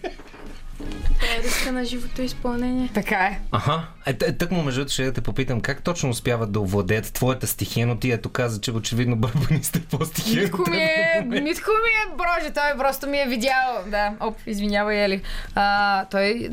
[0.77, 2.89] Това е риска на живото изпълнение.
[2.93, 3.39] Така е.
[3.51, 3.88] Аха.
[4.05, 7.88] Е, тък му между ще да те попитам, как точно успяват да овладеят твоята стихия,
[7.88, 10.43] но ти ето каза, че очевидно бърбанистът е по-стихия.
[10.43, 13.83] Митко ми е, Митко ми е, броже, той просто ми е видял.
[13.88, 15.21] Да, оп, извинявай, Ели.
[15.55, 16.47] А, той,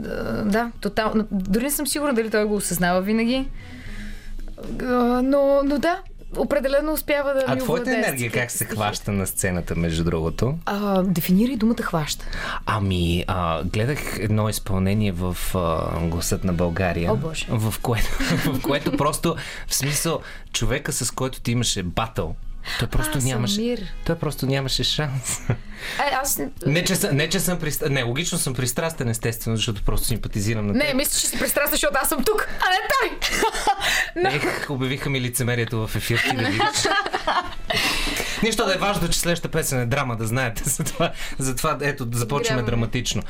[0.45, 1.27] да, тотално.
[1.31, 3.49] Дори не съм сигурна дали той го осъзнава винаги.
[5.23, 6.03] Но, но да,
[6.37, 10.59] определено успява да А ми твоята енергия как се хваща на сцената, между другото?
[10.67, 12.27] А, дефинирай думата хваща.
[12.67, 17.13] Ами, а, гледах едно изпълнение в а, Гласът на България.
[17.13, 17.47] О, Боже.
[17.49, 18.09] В което,
[18.55, 20.21] в което просто, в смисъл,
[20.53, 22.37] човека с който ти имаше батъл,
[22.79, 23.55] той просто А, нямаше.
[23.55, 23.81] Самир.
[24.07, 25.41] Той просто нямаше шанс.
[25.49, 26.41] Е, аз...
[26.67, 27.95] Не, че съм, не, че съм пристрастен.
[27.95, 30.95] Не, логично съм пристрастен, естествено, защото просто симпатизирам на Не, теб.
[30.97, 34.37] мисля, че си пристрастен, защото аз съм тук, а не той!
[34.37, 36.89] Ех, обявиха ми лицемерието в ефир, ти да видиш.
[38.43, 40.63] Нищо да е важно, че следващата песен е драма, да знаете.
[40.67, 43.23] Затова, затова ето, започваме драматично.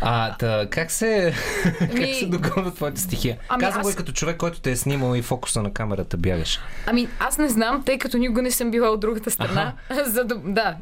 [0.00, 1.34] А, та, как се,
[1.80, 3.38] как Ами- се догонва твоята стихия?
[3.48, 6.16] Ами Казвам го аз- и като човек, който те е снимал и фокуса на камерата
[6.16, 6.60] бягаш.
[6.86, 9.72] Ами, аз не знам, тъй като никога не съм била от другата страна.
[10.04, 10.76] За да, да,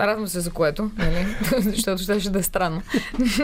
[0.00, 1.26] радвам се за което, нали?
[1.60, 2.82] защото ще да е странно.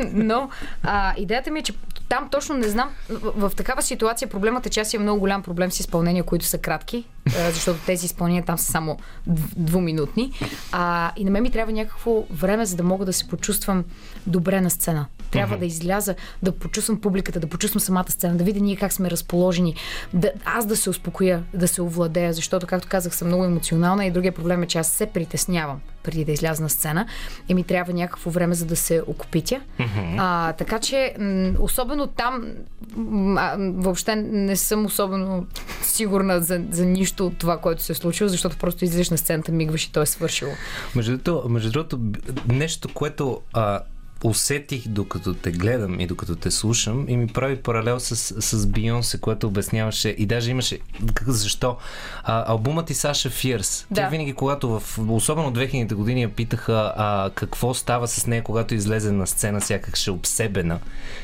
[0.05, 0.51] Но
[0.83, 1.73] а, идеята ми е, че
[2.09, 5.43] там точно не знам, в, в такава ситуация проблемът е, че аз имам много голям
[5.43, 7.05] проблем с изпълнения, които са кратки,
[7.51, 10.33] защото тези изпълнения там са само дв- двуминутни.
[10.73, 13.85] А, и на мен ми трябва някакво време, за да мога да се почувствам
[14.27, 15.07] добре на сцена.
[15.31, 19.11] Трябва да изляза, да почувствам публиката, да почувствам самата сцена, да видя ние как сме
[19.11, 19.75] разположени,
[20.13, 24.11] да, аз да се успокоя, да се овладея, защото, както казах, съм много емоционална и
[24.11, 27.07] другия проблем е, че аз се притеснявам преди да изляза на сцена
[27.49, 29.61] и ми трябва някакво време, за да се окупитя.
[30.19, 31.53] А, така че, м,
[31.95, 32.55] особено там,
[33.77, 35.47] въобще не съм особено
[35.83, 39.53] сигурна за, за нищо от това, което се е случило, защото просто излизаш на сцената,
[39.53, 40.53] мигваш и то е свършило.
[40.95, 41.99] Между другото, между другото
[42.49, 43.81] нещо, което а,
[44.25, 49.21] усетих докато те гледам и докато те слушам и ми прави паралел с, с Бионсе,
[49.21, 50.79] което обясняваше и даже имаше
[51.27, 51.77] защо.
[52.23, 53.87] А, албумът и Саша Фирс.
[53.95, 54.09] Тя Да.
[54.09, 59.13] винаги, когато в, особено 2000-те години я питаха а, какво става с нея, когато излезе
[59.13, 60.79] на сцена, сякак ще обсебена.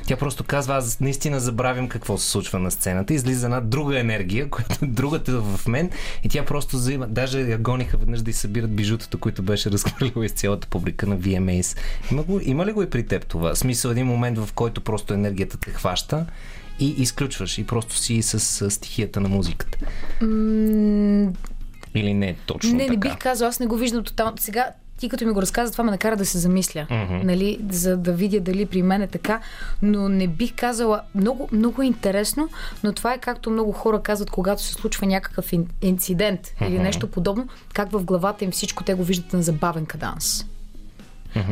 [0.06, 3.14] Тя просто казва, аз наистина забравям какво се случва на сцената.
[3.14, 5.90] Излиза една друга енергия, която е другата в мен
[6.24, 7.06] и тя просто взима.
[7.06, 11.18] Даже я гониха веднъж да й събират бижутата, които беше разхвърлила из цялата публика на
[11.18, 11.78] VMAs.
[12.10, 13.54] Има, го, има ли го и при теб това?
[13.54, 16.26] В смисъл един момент, в който просто енергията те хваща
[16.78, 19.78] и изключваш и просто си с, с стихията на музиката.
[20.20, 21.32] М,
[21.94, 22.90] Или не е точно Не, така?
[22.90, 24.32] не бих казал, аз не го виждам тотално.
[24.38, 24.66] Сега
[24.98, 27.26] ти като ми го разказа, това ме накара да се замисля, Мгм.
[27.26, 29.40] нали, за да видя дали при мен е така,
[29.82, 32.48] но не бих казала, много, много е интересно,
[32.84, 37.06] но това е както много хора казват, когато се случва някакъв ин- инцидент или нещо
[37.06, 40.46] подобно, как в главата им всичко те го виждат на забавен каданс.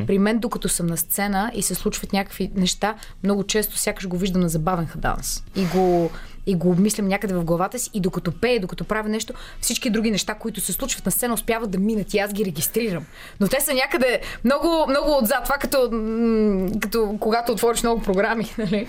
[0.07, 4.19] При мен, докато съм на сцена и се случват някакви неща, много често сякаш го
[4.19, 5.45] виждам на забавен хаданс.
[5.57, 6.11] И го,
[6.49, 10.11] и го обмислям някъде в главата си и докато пея, докато правя нещо, всички други
[10.11, 13.05] неща, които се случват на сцена, успяват да минат и аз ги регистрирам.
[13.41, 15.45] Но те са някъде много, много отзад.
[15.45, 15.91] Това като,
[16.81, 18.87] като когато отвориш много програми, нали?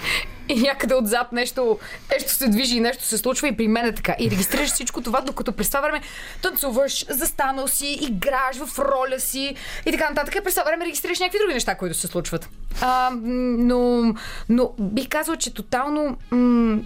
[0.50, 1.80] И някъде отзад нещо,
[2.12, 4.16] нещо се движи и нещо се случва и при мен е така.
[4.20, 6.02] И регистрираш всичко това, докато през това време
[6.42, 10.36] танцуваш, застанал си, играеш в роля си и така нататък.
[10.36, 12.50] И през това време регистрираш някакви други неща, които се случват.
[12.82, 14.14] А, но,
[14.50, 16.80] но бих казала, че тотално м-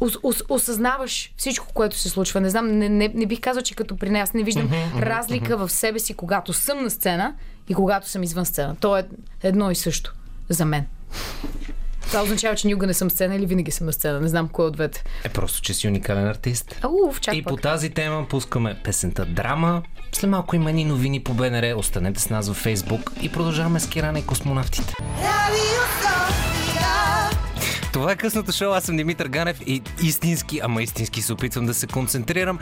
[0.00, 2.40] ос, ос, осъзнаваш всичко, което се случва.
[2.40, 5.56] Не знам, не, не, не бих казал, че като при нея аз не виждам разлика
[5.56, 7.34] в себе си, когато съм на сцена
[7.68, 8.76] и когато съм извън сцена.
[8.80, 9.06] То е
[9.42, 10.14] едно и също
[10.48, 10.86] за мен.
[12.06, 14.20] Това означава, че никога не съм сцена или винаги съм на сцена.
[14.20, 15.04] Не знам кой от двете.
[15.24, 16.80] Е просто, че си уникален артист.
[17.20, 19.82] Чак И по тази тема пускаме песента Драма.
[20.12, 21.74] След малко има ни новини по БНР.
[21.76, 24.94] Останете с нас във Фейсбук и продължаваме с Кирана и космонавтите.
[27.96, 28.72] Това е късното шоу.
[28.72, 32.58] Аз съм Димитър Ганев и истински, ама истински се опитвам да се концентрирам.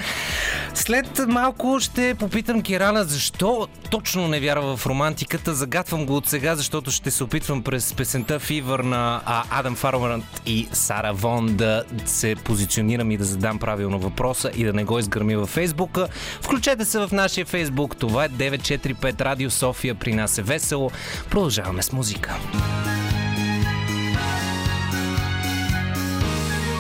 [0.74, 5.54] След малко ще попитам Кирана защо точно не вярва в романтиката.
[5.54, 9.20] Загатвам го от сега, защото ще се опитвам през песента Фивър на
[9.50, 14.72] Адам Фармърът и Сара Вон да се позиционирам и да задам правилно въпроса и да
[14.72, 16.08] не го изгърми във Фейсбука.
[16.42, 17.96] Включете се в нашия Фейсбук.
[17.96, 19.94] Това е 945 Радио София.
[19.94, 20.90] При нас е весело.
[21.30, 22.36] Продължаваме с музика.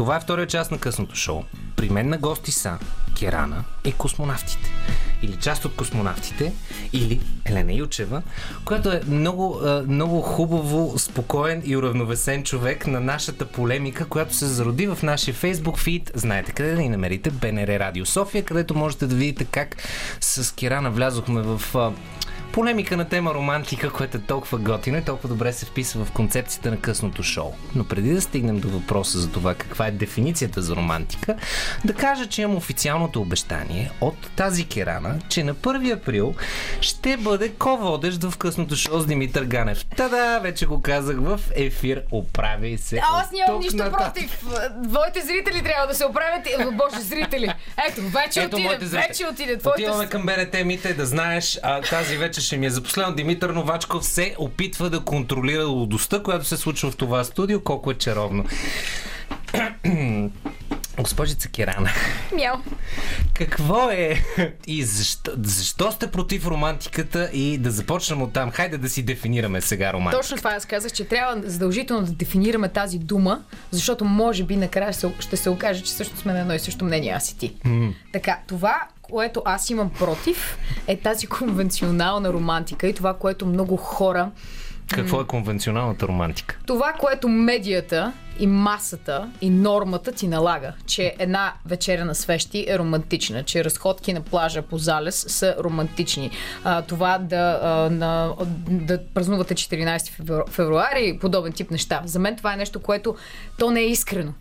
[0.00, 1.42] това е втория част на късното шоу.
[1.76, 2.78] При мен на гости са
[3.18, 4.70] Керана и космонавтите.
[5.22, 6.52] Или част от космонавтите,
[6.92, 8.22] или Елена Ючева,
[8.64, 14.86] която е много, много хубаво, спокоен и уравновесен човек на нашата полемика, която се зароди
[14.86, 16.10] в нашия Facebook фид.
[16.14, 17.30] Знаете къде да ни намерите?
[17.30, 19.76] БНР Радио София, където можете да видите как
[20.20, 21.62] с Керана влязохме в
[22.52, 26.70] Полемика на тема романтика, която е толкова готина и толкова добре се вписва в концепцията
[26.70, 27.52] на късното шоу.
[27.74, 31.36] Но преди да стигнем до въпроса за това каква е дефиницията за романтика,
[31.84, 36.34] да кажа, че имам официалното обещание от тази керана, че на 1 април
[36.80, 39.84] ще бъде ко-водещ в късното шоу с Димитър Ганев.
[39.96, 42.02] Та-да, вече го казах в ефир.
[42.10, 42.96] Оправяй се.
[42.96, 44.14] А, аз нямам нищо нататък.
[44.14, 44.44] против.
[44.88, 46.46] Твоите зрители трябва да се оправят.
[46.46, 47.54] Е, Боже, зрители.
[47.88, 48.86] Ето, вече Ето отиде.
[48.86, 49.58] Вече отиде.
[49.58, 49.82] Твоите...
[49.82, 53.14] Отиваме към БНТ, Мите, да знаеш, а, тази вечер ще ми е за последно.
[53.14, 57.94] Димитър Новачков се опитва да контролира лудостта, която се случва в това студио, колко е
[57.94, 58.44] чаровно.
[61.02, 61.90] Госпожица Керана,
[62.34, 62.56] Мяу.
[63.34, 64.24] какво е
[64.66, 68.50] и защо, защо сте против романтиката и да започнем от там?
[68.50, 70.22] Хайде да си дефинираме сега романтика.
[70.22, 74.92] Точно това аз казах, че трябва задължително да дефинираме тази дума, защото може би накрая
[75.20, 77.54] ще се окаже, че също сме на едно и също мнение, аз и ти.
[78.12, 84.30] Така, това, което аз имам против, е тази конвенционална романтика и това, което много хора
[84.94, 86.58] Какво е конвенционалната романтика?
[86.66, 92.78] това, което медията и масата и нормата ти налага, че една вечеря на свещи е
[92.78, 96.30] романтична, че разходки на плажа по залез са романтични.
[96.64, 98.34] А, това да, а, на,
[98.68, 102.02] да празнувате 14 февру- февруари, подобен тип неща.
[102.04, 103.16] За мен това е нещо, което
[103.58, 104.32] то не е искрено.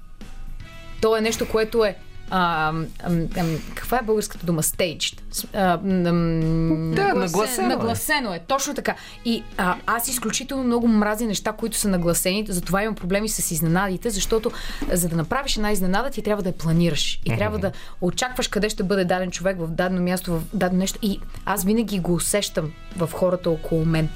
[1.02, 1.96] То е нещо, което е
[2.30, 3.28] а, ам, ам,
[3.76, 4.64] каква е българската дума?
[4.64, 5.20] Staged.
[5.54, 7.70] А, ам, Да, нагласено е.
[7.70, 8.96] Нагласено е, точно така.
[9.26, 14.10] И а, аз изключително много мразя неща, които са нагласени, затова имам проблеми с изненадите,
[14.10, 14.52] защото
[14.92, 17.20] а, за да направиш една изненада, ти трябва да я планираш.
[17.26, 21.00] И трябва да очакваш къде ще бъде даден човек в дадено място, в дадено нещо.
[21.02, 24.10] И аз винаги го усещам в хората около мен.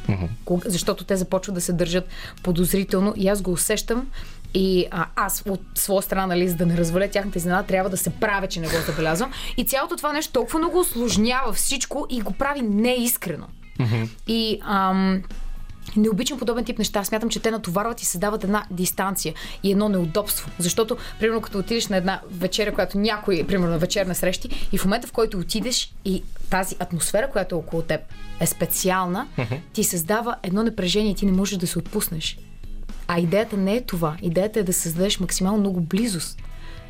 [0.45, 2.07] Кога- Защото те започват да се държат
[2.43, 4.07] подозрително и аз го усещам.
[4.53, 7.97] И а, аз от своя страна, нали, за да не разваля тяхната изненада, трябва да
[7.97, 9.31] се правя, че не го забелязвам.
[9.57, 13.47] И цялото това нещо толкова много осложнява всичко и го прави неискрено.
[14.27, 15.23] И ам,
[15.95, 17.03] не обичам подобен тип неща.
[17.03, 20.49] Смятам, че те натоварват и създават една дистанция и едно неудобство.
[20.59, 25.07] Защото, примерно, като отидеш на една вечеря, която някой, примерно, вечерна срещи, и в момента,
[25.07, 28.01] в който отидеш и тази атмосфера, която е около теб,
[28.39, 29.27] е специална,
[29.73, 32.37] ти създава едно напрежение и ти не можеш да се отпуснеш.
[33.07, 34.17] А идеята не е това.
[34.21, 36.41] Идеята е да създадеш максимално много близост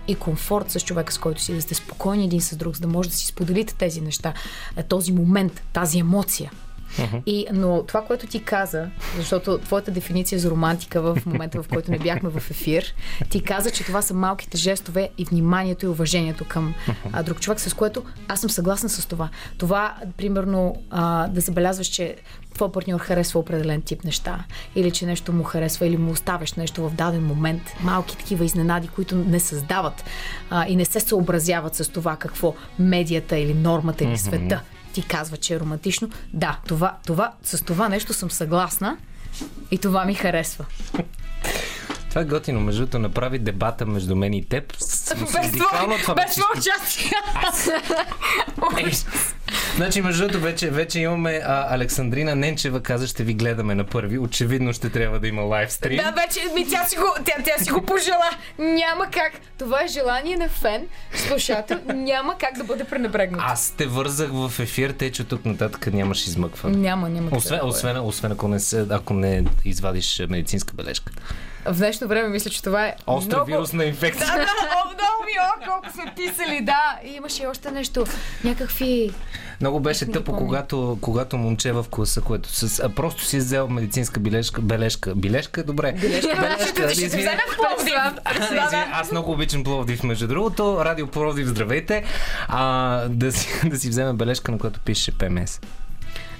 [0.08, 2.88] и комфорт с човека, с който си, да сте спокойни един с друг, за да
[2.88, 4.34] може да си споделите тези неща,
[4.78, 6.52] е, този момент, тази емоция.
[7.26, 11.92] И, но това, което ти каза, защото твоята дефиниция за романтика в момента, в който
[11.92, 12.96] не бяхме в ефир,
[13.30, 16.74] ти каза, че това са малките жестове и вниманието и уважението към
[17.14, 19.30] а, друг човек, с което аз съм съгласна с това.
[19.58, 22.16] Това, примерно, а, да забелязваш, че
[22.54, 24.44] твой партньор харесва определен тип неща,
[24.76, 27.62] или че нещо му харесва, или му оставяш нещо в даден момент.
[27.82, 30.04] Малки такива изненади, които не създават
[30.50, 34.62] а, и не се съобразяват с това какво медията или нормата или света
[34.94, 36.10] ти казва, че е романтично.
[36.34, 38.98] Да, това, това, с това нещо съм съгласна
[39.72, 40.66] и това ми харесва.
[42.10, 44.76] Това е готино, между другото, направи дебата между мен и теб.
[44.80, 47.12] С- това без твое участие.
[49.76, 54.18] Значи, между другото, вече, вече имаме а, Александрина Ненчева, каза, ще ви гледаме на първи.
[54.20, 55.98] Очевидно ще трябва да има лайвстрим.
[55.98, 58.30] Да, вече ми, тя, си го, тя, тя си го пожела.
[58.60, 59.34] Няма как.
[59.58, 61.80] Това е желание на фен, слушател.
[61.94, 63.44] Няма как да бъде пренебрегнато.
[63.48, 66.78] Аз те вързах в ефир, те, че тук нататък нямаш измъкване.
[66.78, 67.30] Няма, няма.
[67.32, 71.12] Освен, да освен, освен ако, не се, ако не извадиш медицинска бележка.
[71.66, 73.52] В днешно време мисля, че това е Остра много...
[73.52, 74.28] вирусна инфекция.
[74.28, 77.00] Да, да, о, много ми, о, колко са писали, да.
[77.06, 78.06] И имаше и още нещо.
[78.44, 79.12] Някакви...
[79.62, 80.40] Много беше тъпо, помня.
[80.40, 84.62] когато, когато момче в класа, което с, а, просто си е взел медицинска бележка.
[84.62, 85.16] Бележка.
[85.16, 85.92] Бележка е добре.
[86.02, 86.60] Бележка.
[86.68, 87.22] Ще се извиня.
[87.22, 87.94] вземе в Пловдив.
[88.26, 90.86] А, извиня, аз много обичам Пловдив, между другото.
[90.86, 92.04] Радио Пловдив, здравейте.
[92.48, 95.60] А, да, си, да си вземе бележка, на която пише ПМС.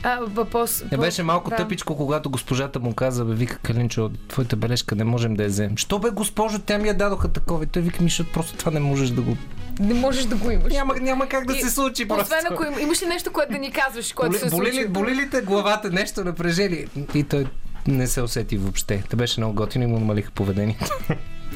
[0.04, 0.84] А, въпрос...
[0.92, 1.56] Не беше малко да.
[1.56, 5.78] тъпичко, когато госпожата му каза, бе, вика Калинчо, твоята бележка не можем да я вземем.
[5.78, 7.64] Що бе, госпожо, тя ми я дадоха такова.
[7.64, 9.38] И той вика ми, защото просто това не можеш да го...
[9.80, 10.74] Не можеш да го имаш.
[10.74, 12.24] Няма, няма как да И се случи просто.
[12.24, 14.74] Освен ако им, имаш ли нещо, което да ни казваш, което боли, се боли, ли,
[14.74, 14.88] случи?
[14.88, 16.88] боли ли те главата, нещо напрежели?
[17.14, 17.46] И той
[17.88, 19.04] не се усети въобще.
[19.10, 20.86] Те беше много готино и му намалиха поведението.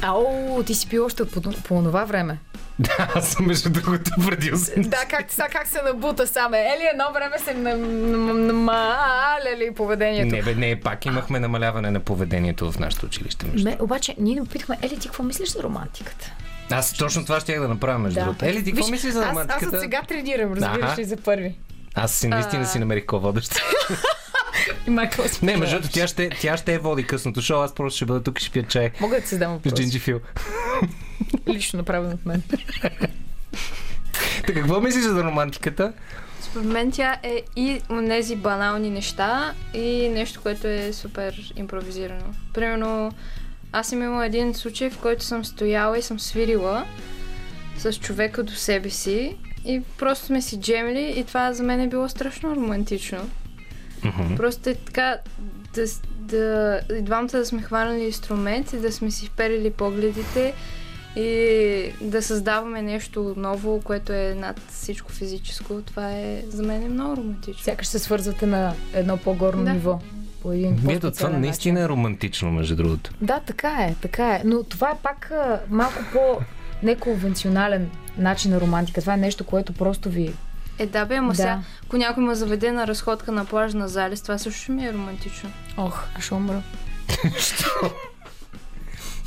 [0.02, 2.38] Ау, ти си бил още по, по това време.
[2.80, 4.88] да, аз съм между другото преди 80.
[4.88, 6.60] Да, как, сега как се набута саме.
[6.60, 10.36] Ели едно време се нам- нам- намаляли поведението.
[10.36, 13.46] Не, бе, не, пак имахме намаляване на поведението в нашето училище.
[13.63, 16.32] Ме, обаче, ние не попитахме, Ели, ти какво мислиш за романтиката?
[16.72, 18.46] Аз точно това ще да направя, между другото.
[18.46, 19.76] Ели, ти какво мислиш за аз, аз романтиката?
[19.76, 21.56] от сега тренирам, разбираш ли, за първи.
[21.97, 23.55] Аз си наистина си намерих ко-водещ.
[24.88, 27.75] И майка си Не, между другото, тя ще, тя ще е води късното шоу, аз
[27.75, 28.91] просто ще бъда тук и ще пия чай.
[29.01, 29.73] Мога да ти задам С въпрос.
[29.73, 30.19] джинджифил.
[31.47, 32.43] Лично направен от мен.
[34.45, 35.93] Така, какво мислиш за романтиката?
[36.41, 42.25] Според мен тя е и тези банални неща и нещо, което е супер импровизирано.
[42.54, 43.12] Примерно,
[43.71, 46.85] аз съм имала един случай, в който съм стояла и съм свирила
[47.77, 49.37] с човека до себе си
[49.68, 53.18] и просто сме си джемили и това за мен е било страшно романтично.
[54.04, 54.36] Мгм.
[54.36, 55.18] Просто е така
[55.74, 55.86] да,
[56.20, 60.54] да и двамата да сме хванали инструмент и да сме си вперили погледите
[61.15, 65.82] и да създаваме нещо ново, което е над всичко физическо.
[65.86, 67.63] Това е за мен е много романтично.
[67.63, 69.74] Сякаш се свързвате на едно по-горно Да.
[69.74, 70.00] ниво.
[70.42, 73.12] По един Ето, това наистина е романтично, между другото.
[73.22, 74.42] Да, така е, така е.
[74.46, 76.40] Но това е пак а, малко по
[76.84, 79.02] неконвенционален начин на романтика.
[79.02, 80.34] Това е нещо, което просто ви...
[80.80, 81.36] Е, да бе, ама Да.
[81.36, 84.94] сега, ако някой ме заведе на разходка на плаж на залез, това също ми е
[84.94, 85.52] романтично.
[85.78, 86.62] Ох, аз ще умра.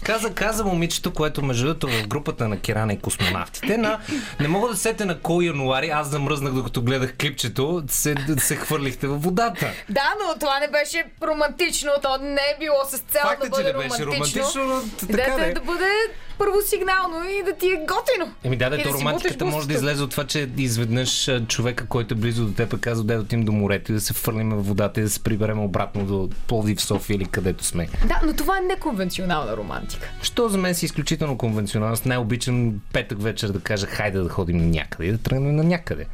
[0.02, 3.98] Каза, каза момичето, което между другото в групата на Кирана и космонавтите на...
[4.40, 9.06] Не мога да сете на кой януари, аз замръзнах докато гледах клипчето, се, се хвърлихте
[9.06, 9.70] във водата.
[9.88, 11.90] Да, но това не беше романтично.
[12.02, 14.52] То не е било с цел Факт да е, че бъде не беше романтично.
[14.52, 15.94] романтично, но така Идеята да е
[16.40, 18.34] да бъде първосигнално и да ти е готино.
[18.44, 22.16] Еми да, да си романтиката може да излезе от това, че изведнъж човека, който е
[22.16, 25.00] близо до теб, е казал, да отидем до морето и да се фърлим в водата
[25.00, 27.88] и да се приберем обратно до Пловдив, София или където сме.
[28.06, 30.10] Да, но това е неконвенционална романтика.
[30.22, 31.92] Що за мен си изключително конвенционално.
[31.92, 35.64] Аз най-обичам петък вечер да кажа, хайде да ходим на някъде и да тръгнем на
[35.64, 36.06] някъде.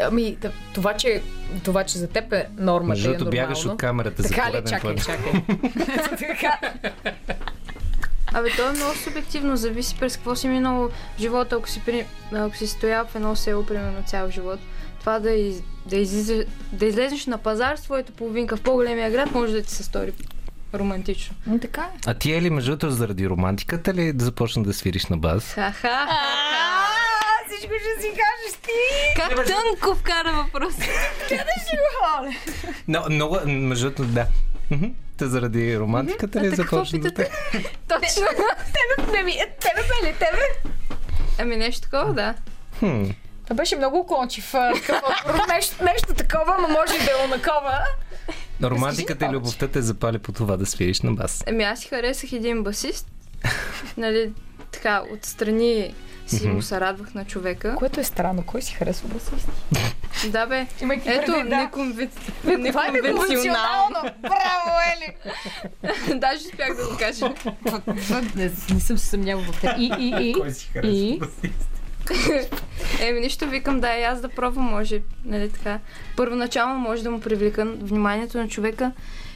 [0.00, 1.22] Ами, да, това, че,
[1.64, 2.48] това, че за теб е
[2.82, 4.50] Между и е бягаш от камерата за Така ли?
[4.50, 6.52] пореден Чакай, чакай.
[8.32, 12.06] Абе, то е много субективно, зависи през какво си минал в живота, ако си, при...
[12.32, 14.60] ако си стоял в едно село, примерно цял живот.
[15.00, 15.62] Това да, из...
[15.86, 16.44] да, излиза...
[16.72, 20.12] да излезеш на пазар своята половинка в по-големия град, може да ти се стори
[20.74, 21.36] романтично.
[21.60, 21.98] Така е.
[22.06, 25.52] А ти е ли, между другото, заради романтиката ли да започна да свириш на баз?
[25.52, 26.08] Ха-ха!
[27.58, 28.70] всичко ще си кажеш ти.
[29.16, 30.74] Как тънко вкара въпрос.
[32.88, 34.26] Но, много, между другото, да.
[35.16, 37.30] Та заради романтиката ли А, какво започна да те?
[37.88, 38.26] Точно.
[38.98, 40.72] Тебе, не ми, е, тебе бе ли, тебе?
[41.38, 42.34] Ами нещо такова, да.
[42.78, 43.04] Хм.
[43.54, 44.54] Беше много кончив.
[45.48, 47.84] нещо, нещо такова, но може и да е онакова.
[48.62, 51.44] Романтиката и любовта те запали по това да свириш на бас.
[51.46, 53.06] Ами аз си харесах един басист.
[53.96, 54.32] нали,
[54.72, 55.94] така, отстрани
[56.28, 57.74] си му се радвах на човека.
[57.74, 58.42] Което е странно.
[58.42, 59.48] Кой си харесва басист?
[60.26, 60.66] Да бе.
[60.82, 61.56] Имайки Ето, предвид, да.
[61.56, 62.10] неконвен...
[62.46, 64.02] Е неконвенционално.
[64.20, 65.16] Браво, Ели!
[66.18, 67.34] Даже успях да го кажа.
[68.36, 69.70] Не, не съм се съмняла в теб.
[69.78, 70.54] И, и, и.
[70.54, 71.20] си И?
[73.00, 75.78] Еми, нищо викам, да, и аз да пробвам, може, нали така.
[76.16, 78.92] Първоначално може да му привлека вниманието на човека.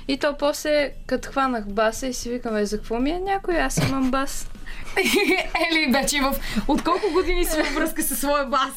[0.09, 3.61] И то после, като хванах баса и си викам, е, за какво ми е някой,
[3.61, 4.49] аз имам бас.
[5.71, 6.35] Ели вече в...
[6.69, 8.73] От колко години си във връзка със своя бас?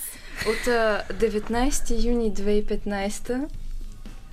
[0.48, 3.46] От а, 19 юни 2015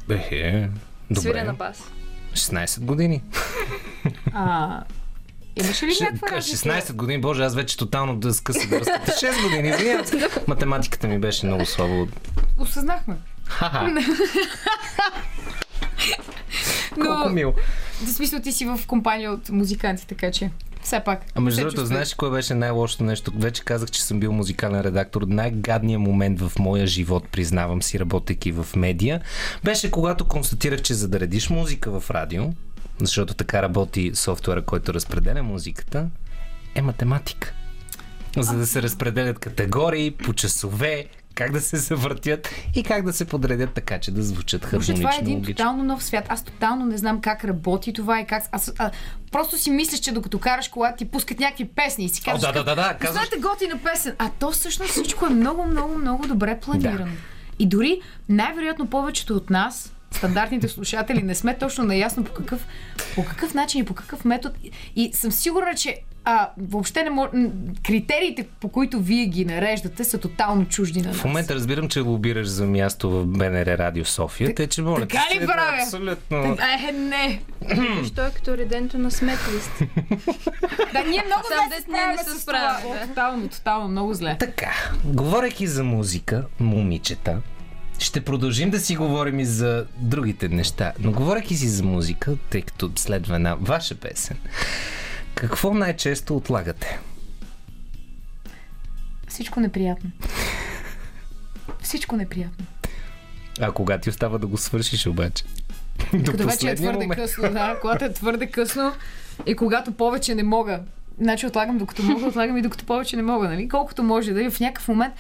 [0.09, 0.69] Бехе,
[1.15, 1.57] свиря на добре.
[1.59, 1.83] бас.
[2.33, 3.23] 16 години.
[4.33, 4.83] А,
[5.57, 6.57] имаше ли някаква ка- разлика?
[6.59, 9.13] 16 години, боже, аз вече тотално да скъса връзката.
[9.13, 10.05] 6 години, извинявам.
[10.49, 12.09] Математиката ми беше много слабо.
[12.59, 13.15] Осъзнахме.
[13.47, 13.95] Ха-ха,
[16.95, 17.53] колко Но, мило.
[17.97, 20.51] в смисъл ти си в компания от музиканти, така че
[20.83, 21.25] все пак.
[21.35, 21.97] А между другото, чувствай.
[21.97, 23.33] знаеш кое беше най-лошото нещо?
[23.37, 25.23] Вече казах, че съм бил музикален редактор.
[25.23, 29.21] Най-гадният момент в моя живот, признавам си, работейки в медия,
[29.65, 32.45] беше когато констатирах, че за да редиш музика в радио,
[33.01, 36.07] защото така работи софтуера, който разпределя музиката,
[36.75, 37.53] е математика.
[38.39, 43.25] За да се разпределят категории по часове, как да се завъртят и как да се
[43.25, 44.95] подредят така, че да звучат хармонично.
[44.95, 45.55] това е един логично.
[45.55, 46.25] тотално нов свят.
[46.29, 48.45] Аз тотално не знам как работи това и как...
[48.53, 48.91] Аз, а,
[49.33, 52.53] просто си мислиш, че докато караш кола ти пускат някакви песни и си О, казваш...
[52.53, 52.99] да, да, да, да.
[52.99, 54.15] Казваш, Знаете, готина песен.
[54.19, 57.13] А то всъщност всичко е много, много, много добре планирано.
[57.59, 62.67] И дори най-вероятно повечето от нас, стандартните слушатели, не сме точно наясно по какъв,
[63.15, 64.55] по какъв начин и по какъв метод.
[64.97, 67.29] И съм сигурна, че а, въобще не мож...
[67.87, 71.17] критериите, по които вие ги нареждате, са тотално чужди на нас.
[71.17, 75.01] В момента разбирам, че лобираш за място в БНР Радио София, тъй че моля.
[75.01, 75.83] така ли се, правя?
[75.83, 76.57] Абсолютно.
[76.89, 77.41] Е, не.
[78.15, 79.73] Той е като реденто на сметлист.
[80.93, 83.07] Да, ние много Сам зле не справяме се справяме, да.
[83.07, 84.37] Тотално, тотално, много зле.
[84.41, 84.73] Така,
[85.05, 87.41] говорейки за музика, момичета,
[88.03, 90.93] ще продължим да си говорим и за другите неща.
[90.99, 94.37] Но говорейки си за музика, тъй като следва една ваша песен,
[95.35, 96.99] какво най-често отлагате?
[99.29, 100.11] Всичко неприятно.
[101.83, 102.67] Всичко неприятно.
[103.61, 105.45] А кога ти остава да го свършиш обаче?
[106.15, 107.21] До Като вече е твърде момент.
[107.21, 108.93] късно, да, когато е твърде късно
[109.47, 110.81] и когато повече не мога.
[111.21, 113.69] Значи отлагам докато мога, отлагам и докато повече не мога, нали?
[113.69, 115.15] Колкото може да е в някакъв момент.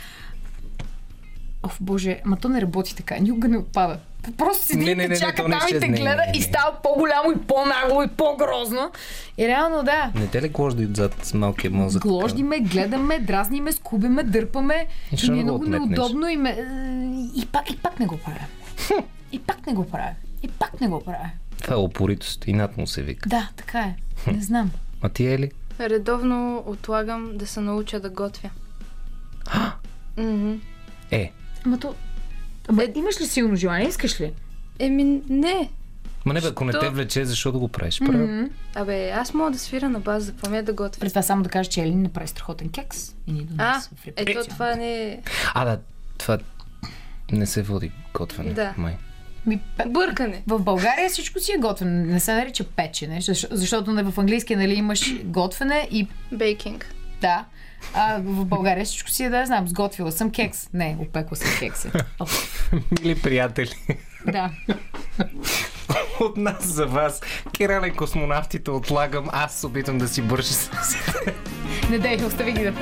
[1.62, 3.16] Оф, боже, ма то не работи така.
[3.16, 3.98] Никога не отпада.
[4.38, 6.76] Просто седи Не, и не, не, чака не там и те гледа Не, и става
[6.82, 8.90] по-голямо и по-нагло и по-грозно.
[9.38, 10.12] И реално да.
[10.14, 12.02] Не те ли гложди отзад с малкия мозък?
[12.02, 14.86] Гложди ме, гледаме, дразни ме, скуби ме, дърпаме.
[15.12, 15.88] И И, ми не е го много отметнеш?
[15.88, 16.62] неудобно и, ме, е,
[17.36, 18.46] и, пак, и пак не го правя.
[19.32, 20.10] И пак не го правя.
[20.42, 21.30] И пак не го правя.
[21.62, 22.46] Това е опоритост.
[22.46, 23.28] Инат му се вика.
[23.28, 23.94] Да, така е.
[24.26, 24.70] Не знам.
[25.02, 25.50] А ти е ли?
[25.80, 28.50] Редовно отлагам да се науча да готвя.
[30.16, 30.52] Мгм.
[31.10, 31.32] Е.
[31.66, 31.94] Ама то...
[32.68, 33.88] Ама имаш ли силно желание?
[33.88, 34.32] Искаш ли?
[34.78, 35.70] Еми, не.
[36.24, 37.98] Ма не бе, ако не те влече, защо да го правиш?
[37.98, 38.48] Правил.
[38.74, 41.00] Абе, аз мога да свира на база, какво ми е да готвя.
[41.00, 43.14] През това само да кажа, че Елин направи страхотен кекс.
[43.26, 43.80] И ни А,
[44.16, 45.20] ето това не е...
[45.54, 45.78] А, да,
[46.18, 46.38] това
[47.32, 48.52] не се води готвене.
[48.52, 48.74] Да.
[48.76, 48.96] Май.
[49.46, 50.42] Ми, Бъркане.
[50.46, 52.04] в България всичко си е готвено.
[52.04, 56.94] Не се нарича печене, защ- защото не в английски нали, имаш готвене и Бейкинг.
[57.20, 57.44] да.
[57.94, 60.68] А в България всичко си е, да знам, сготвила съм кекс.
[60.74, 61.90] Не, опекла съм кекси.
[62.90, 63.74] Мили приятели,
[64.26, 64.50] да.
[66.20, 67.20] от нас за вас,
[67.52, 70.70] Кирана и космонавтите отлагам, аз се опитвам да си бърша с
[71.90, 72.72] Не дей, остави ги да.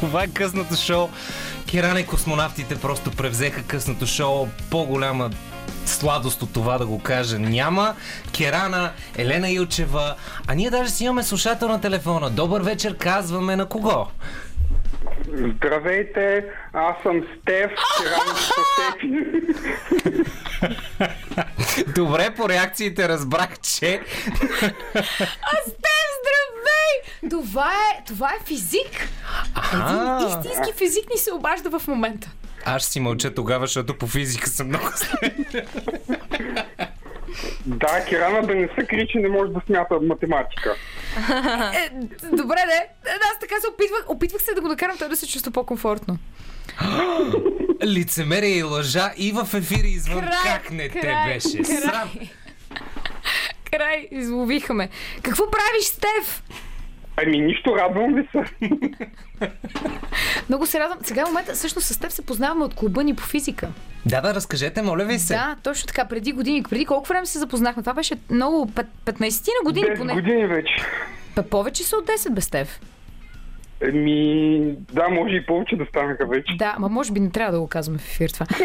[0.00, 1.08] Това е късното шоу.
[1.66, 4.48] Кирана и космонавтите просто превзеха късното шоу.
[4.70, 5.30] По-голяма
[5.88, 7.94] сладост от това да го кажа няма.
[8.38, 10.14] Керана, Елена Илчева,
[10.46, 12.30] а ние даже си имаме слушател на телефона.
[12.30, 14.06] Добър вечер, казваме на кого?
[15.34, 17.70] Здравейте, аз съм Стеф.
[21.94, 24.00] Добре, по реакциите разбрах, че
[25.42, 27.30] А Стев, здравей!
[27.30, 29.08] Това е, това е физик.
[29.54, 30.16] А.
[30.16, 32.30] Един истински физик ни се обажда в момента.
[32.64, 34.84] Аз си мълча тогава, защото по физика съм много.
[37.66, 40.76] Да, Кирана да не се крие, че не може да смята математика.
[41.74, 41.90] Е,
[42.36, 43.10] добре, де.
[43.10, 46.18] Аз така се опитвах, опитвах се да го накарам той да се чувства по-комфортно.
[47.84, 50.20] Лицемерие и лъжа и в ефир и извън.
[50.20, 51.62] Край, как не те край, беше?
[51.62, 51.80] край.
[51.80, 52.10] Срам.
[53.72, 54.88] Край, изловиха ме.
[55.22, 56.42] Какво правиш, Стев?
[57.22, 58.68] Ами нищо, радвам ви се.
[60.48, 60.98] Много се радвам.
[61.02, 63.68] Сега в момента, всъщност с теб се познаваме от клуба ни по физика.
[64.06, 65.34] Да, да, разкажете, моля ви се.
[65.34, 66.04] Да, точно така.
[66.04, 66.62] Преди години.
[66.62, 67.82] Преди колко време се запознахме?
[67.82, 68.66] Това беше много.
[68.66, 70.12] пет- 15 на години 10 поне.
[70.14, 70.74] години вече.
[71.36, 72.80] Бе, повече са от 10 без Стев.
[73.80, 76.56] Еми, да, може и повече да станаха вече.
[76.58, 78.46] Да, ма може би не трябва да го казваме в ефир това.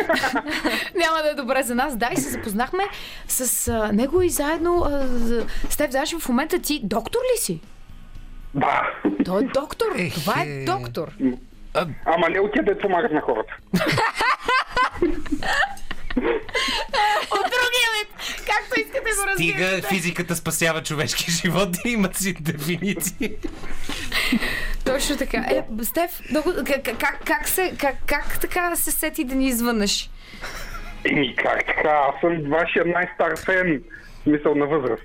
[0.96, 1.98] Няма да е добре за нас.
[1.98, 2.84] Да, и се запознахме
[3.28, 5.08] с а, него и заедно а,
[5.70, 5.92] с теб.
[5.92, 7.60] Даже в момента ти доктор ли си?
[8.56, 8.90] Да.
[9.26, 9.86] Той е доктор.
[9.98, 10.20] Ехе.
[10.20, 11.08] Това е доктор.
[12.06, 13.54] Ама не от да помагат на хората.
[17.32, 18.38] От другия вид.
[18.38, 19.88] Както искате го Стига разбирате.
[19.88, 23.32] физиката спасява човешки живот да имат си дефиниции.
[24.86, 25.38] Точно така.
[25.38, 30.10] Е, Стеф, много, как, как, как, се, как, как така се сети да ни извънеш?
[31.06, 31.90] Еми, как така?
[31.90, 33.82] Аз съм вашия най-стар фен.
[34.24, 35.04] Смисъл на възраст.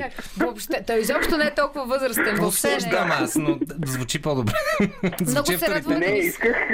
[0.00, 0.12] Как?
[0.38, 2.36] Въобще, той изобщо не е толкова възрастен.
[2.36, 2.76] Въобще не.
[2.76, 4.52] Осъждам аз, но звучи по-добре.
[5.20, 5.98] Звучи се радвам.
[5.98, 6.68] Не, исках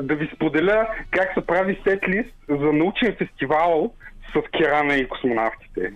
[0.00, 3.92] да ви споделя как се прави сетлист за научен фестивал
[4.32, 5.92] с Керана и космонавтите.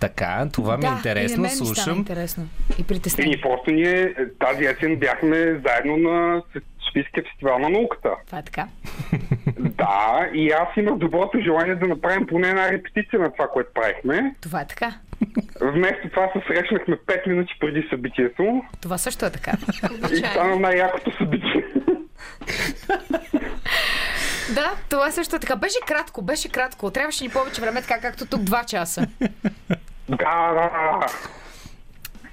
[0.00, 1.98] Така, това ми е и на интересно, мен ми стана слушам.
[1.98, 2.48] интересно.
[2.78, 3.40] И И притеснение.
[3.40, 6.42] просто ние е, тази есен бяхме заедно на
[6.86, 8.10] Софийския фестивал на науката.
[8.26, 8.66] Това е така.
[9.60, 14.34] Да, и аз имах доброто желание да направим поне една репетиция на това, което правихме.
[14.40, 14.92] Това е така.
[15.60, 19.52] Вместо това се срещнахме 5 минути преди събитието Това също е така.
[20.12, 21.64] и стана най-якото събитие.
[24.54, 25.56] да, това също е така.
[25.56, 26.90] Беше кратко, беше кратко.
[26.90, 29.06] Трябваше ни повече време, така както тук два часа.
[30.08, 31.06] Да, да, да.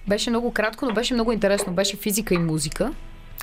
[0.08, 1.74] Беше много кратко, но беше много интересно.
[1.74, 2.92] Беше физика и музика.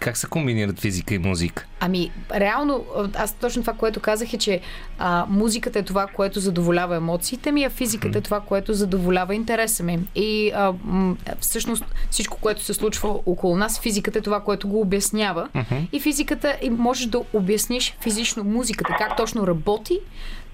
[0.01, 1.67] Как се комбинират физика и музика?
[1.81, 2.85] Ами, реално,
[3.15, 4.61] аз точно това, което казах е, че
[4.99, 9.83] а, музиката е това, което задоволява емоциите ми, а физиката е това, което задоволява интереса
[9.83, 9.99] ми.
[10.15, 14.81] И а, м- всъщност всичко, което се случва около нас, физиката е това, което го
[14.81, 15.49] обяснява.
[15.93, 20.01] И физиката, и можеш да обясниш физично музиката, как точно работи,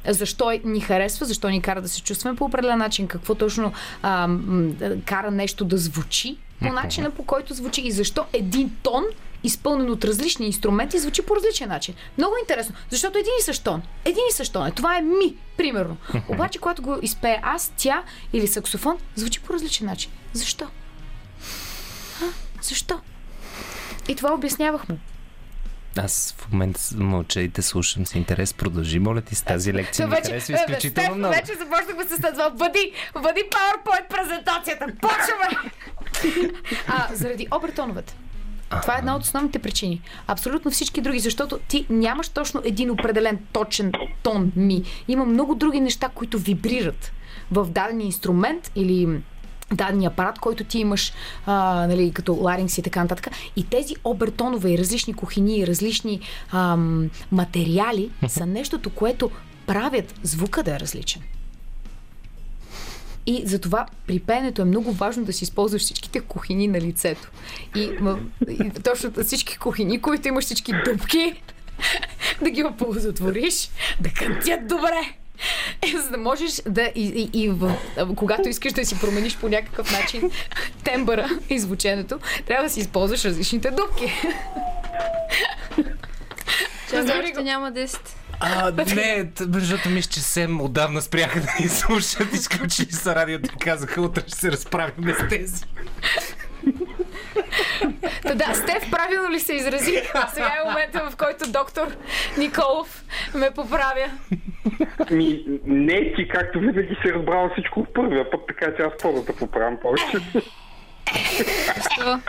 [0.09, 3.73] защо ни харесва, защо ни кара да се чувстваме по определен начин, какво точно
[4.03, 4.71] а, м,
[5.05, 9.05] кара нещо да звучи по начина по който звучи и защо един тон
[9.45, 11.95] изпълнен от различни инструменти, звучи по различен начин.
[12.19, 13.83] Много интересно, защото един и същ тон.
[14.05, 14.71] Един и същ тон е.
[14.71, 15.97] Това е ми, примерно.
[16.29, 20.11] Обаче, когато го изпее аз, тя или саксофон, звучи по различен начин.
[20.33, 20.67] Защо?
[22.23, 22.27] А?
[22.63, 23.01] Защо?
[24.09, 24.99] И това обяснявах му.
[25.97, 28.55] Аз в момента мълча и те слушам с интерес.
[28.55, 31.35] Продължи, моля ти, с тази лекция ми харесва е, бе, изключително Стеф, много.
[31.35, 32.51] вече започнахме с това.
[32.51, 34.87] Бъди, бъди PowerPoint презентацията.
[35.01, 35.73] Почваме!
[36.89, 38.15] А, заради обертоновете.
[38.83, 40.01] Това е една от основните причини.
[40.27, 43.93] Абсолютно всички други, защото ти нямаш точно един определен точен
[44.23, 44.83] тон ми.
[45.09, 47.13] Има много други неща, които вибрират
[47.51, 49.21] в даден инструмент или
[49.73, 51.13] даден апарат, който ти имаш,
[51.47, 53.29] а, нали, като ларингс и така нататък.
[53.57, 56.21] И тези обертонове и различни кухини и различни
[56.53, 59.31] ам, материали са нещото, което
[59.67, 61.23] правят звука да е различен.
[63.27, 67.31] И затова при пеенето е много важно да си използваш всичките кухини на лицето.
[67.77, 67.91] И,
[68.49, 71.43] и точно всички кухини, които имаш всички дупки,
[72.43, 75.15] да ги оползотвориш, да кънтят добре.
[75.83, 77.77] Е, за да можеш да и, и, и в,
[78.17, 80.31] когато искаш да си промениш по някакъв начин
[80.85, 84.13] тембъра и звученето, трябва да си използваш различните дупки.
[86.91, 87.99] Чакай, още няма 10.
[88.41, 93.59] А, не, защото мисля, че Сем отдавна спряха да ни слушат, изключили са радиото и
[93.59, 95.65] казаха, утре ще се разправим с тези.
[98.23, 100.03] Та да, Стеф, правилно ли се изрази?
[100.35, 101.87] Сега е момента, в който доктор
[102.39, 104.11] Николов ме поправя.
[105.11, 109.37] Ми, не ти, както винаги си разбрала всичко в първия път, така че аз да
[109.37, 110.19] поправям повече.
[111.93, 112.21] Що?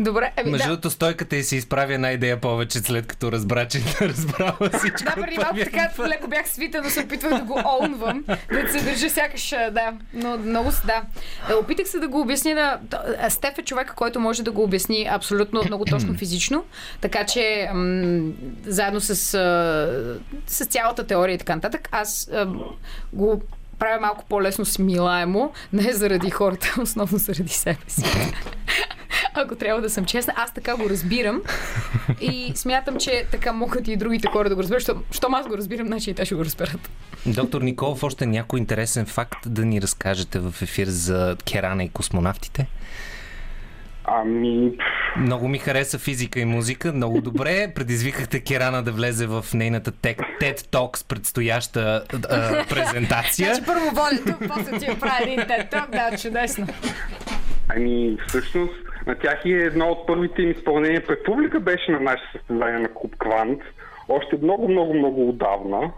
[0.00, 0.70] Добре, ами Между да.
[0.70, 5.04] другото, стойката и се изправя една идея повече, след като разбра, че не разбрала всичко.
[5.04, 8.84] Да, преди малко така леко бях свита, но се опитвах да го олнвам, да се
[8.84, 11.02] държа сякаш, да, но много с да.
[11.50, 12.78] Е, Опитах се да го обясня на...
[13.30, 16.64] Стеф е човека, който може да го обясни абсолютно много точно физично,
[17.00, 18.32] така че м-
[18.66, 19.14] заедно с,
[20.46, 22.48] с цялата теория и така нататък, аз а,
[23.12, 23.42] го
[23.78, 28.02] правя малко по-лесно смилаемо, не заради хората, основно заради себе си.
[29.34, 31.42] Ако трябва да съм честна, аз така го разбирам
[32.20, 34.82] и смятам, че така могат и другите хора да го разберат.
[34.82, 36.90] Що, щом аз го разбирам, значи и те ще го разберат.
[37.26, 42.66] Доктор Николов, още някой интересен факт да ни разкажете в ефир за Керана и космонавтите?
[44.06, 44.72] Ами,
[45.16, 47.72] Много ми хареса физика и музика, много добре.
[47.74, 53.54] Предизвикахте Керана да влезе в нейната TED Talks предстояща а, презентация.
[53.54, 56.66] Значи първо волето, после ти я прави един теток, да, чудесно.
[57.68, 58.72] ами, всъщност,
[59.06, 62.88] на тях и едно от първите им изпълнения пред публика беше на наше състезание на
[62.94, 63.60] Клуб Квант.
[64.08, 65.90] Още много, много, много отдавна,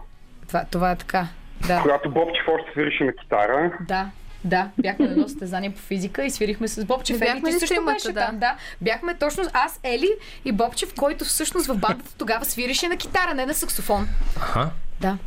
[0.47, 1.27] Това, това е така.
[1.67, 3.77] Да, когато Бобчев още свирише на китара.
[3.81, 4.09] да.
[4.43, 7.21] Да, бяхме на едно състезание по физика и свирихме с Бобчев.
[7.21, 8.25] Ели, ти също беше да.
[8.25, 8.55] там, да.
[8.81, 10.09] Бяхме точно аз, Ели
[10.45, 14.07] и Бобчев, който всъщност в бандата тогава свирише на китара, не на саксофон.
[14.37, 14.69] Аха.
[15.01, 15.17] Да,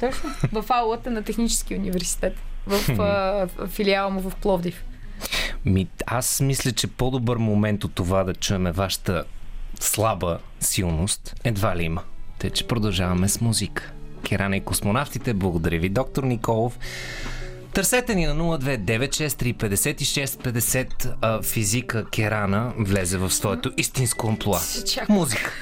[0.00, 0.30] точно.
[0.52, 2.36] В аулата на Технически университет.
[2.66, 4.84] В а, филиала му в Пловдив.
[5.64, 9.24] Ми, аз мисля, че по-добър момент от това да чуеме вашата
[9.80, 12.02] слаба силност едва ли има.
[12.38, 13.92] Те, че продължаваме с музика.
[14.22, 16.78] Керана и космонавтите, благодаря ви, доктор Николов.
[17.72, 24.60] Търсете ни на 029635650 а, физика Керана влезе в своето истинско амплуа.
[25.08, 25.52] Музика.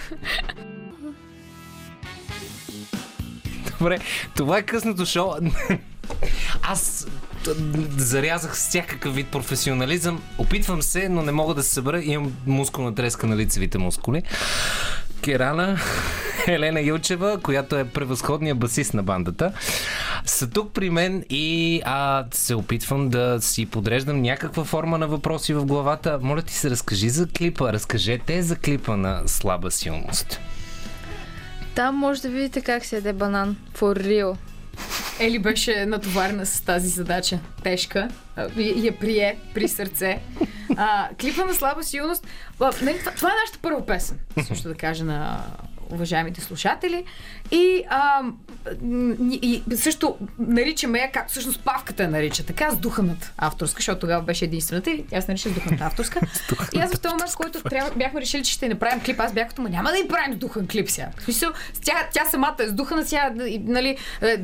[3.78, 3.98] Добре,
[4.36, 5.32] това е късното шоу.
[6.62, 7.06] Аз
[7.96, 10.22] зарязах всякакъв вид професионализъм.
[10.38, 12.02] Опитвам се, но не мога да се събера.
[12.02, 14.22] Имам мускулна треска на лицевите мускули.
[15.20, 15.78] Керана,
[16.46, 19.52] Елена Юлчева, която е превъзходния басист на бандата,
[20.24, 25.54] са тук при мен и а, се опитвам да си подреждам някаква форма на въпроси
[25.54, 26.18] в главата.
[26.22, 27.72] Моля ти се, разкажи за клипа.
[27.72, 30.40] Разкажете за клипа на слаба силност.
[31.74, 33.56] Там може да видите как се яде банан.
[33.78, 34.36] For real.
[35.20, 37.38] Ели беше натоварена с тази задача.
[37.62, 38.08] Тежка.
[38.56, 40.18] И я прие при сърце.
[40.76, 42.26] А, клипа на слаба силност.
[42.60, 44.18] А, нали, това, това е нашата първа песен.
[44.46, 45.44] Също да кажа на
[45.90, 47.04] уважаемите слушатели.
[47.50, 48.22] И, а,
[49.42, 54.44] и също наричаме я, както всъщност Павката я нарича, така сдуханата авторска, защото тогава беше
[54.44, 56.20] единствената и аз наричах сдуханата авторска.
[56.74, 59.32] и аз в този момент, в който трябва, бяхме решили, че ще направим клип, аз
[59.32, 61.08] бях като, ма няма да им правим сдухан клип сега.
[61.18, 61.50] В смисъл,
[61.84, 64.42] тя, тя самата е сдухана сега, и, нали, е,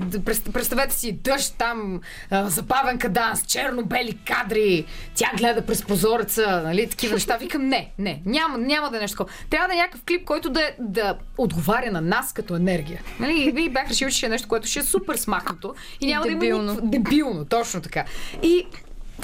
[0.52, 2.00] представете си дъжд там,
[2.30, 4.84] а, запавен каданс, черно-бели кадри,
[5.14, 7.36] тя гледа през прозореца, нали, такива неща.
[7.36, 9.36] Викам, не, не, няма, няма да е нещо такова.
[9.50, 12.93] Трябва да е някакъв клип, който да, е- да отговаря на нас като енергия.
[13.20, 13.52] Нали?
[13.56, 16.62] И бях решил, че е нещо, което ще е супер смахнато и няма да Дебилно.
[16.62, 16.90] има никакво...
[16.90, 18.04] дебилно, точно така.
[18.42, 18.66] И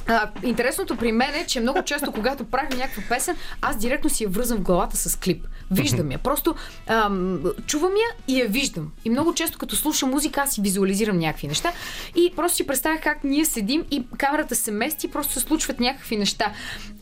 [0.06, 4.24] а, интересното при мен е, че много често, когато правим някаква песен, аз директно си
[4.24, 5.46] я връзвам в главата с клип.
[5.70, 6.18] Виждам я.
[6.18, 6.54] Просто
[6.86, 8.92] ам, чувам я и я виждам.
[9.04, 11.72] И много често, като слушам музика, аз си визуализирам някакви неща.
[12.16, 15.80] И просто си представя как ние седим и камерата се мести и просто се случват
[15.80, 16.52] някакви неща.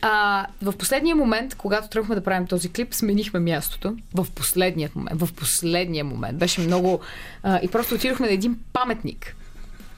[0.01, 3.95] А, в последния момент, когато тръгнахме да правим този клип, сменихме мястото.
[4.13, 5.21] В последния момент.
[5.21, 6.37] В последния момент.
[6.37, 6.99] Беше много...
[7.43, 9.35] А, и просто отидохме на един паметник.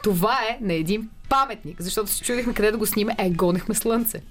[0.03, 4.21] Това е на един паметник, защото се чудихме къде да го сниме, е, гонехме слънце.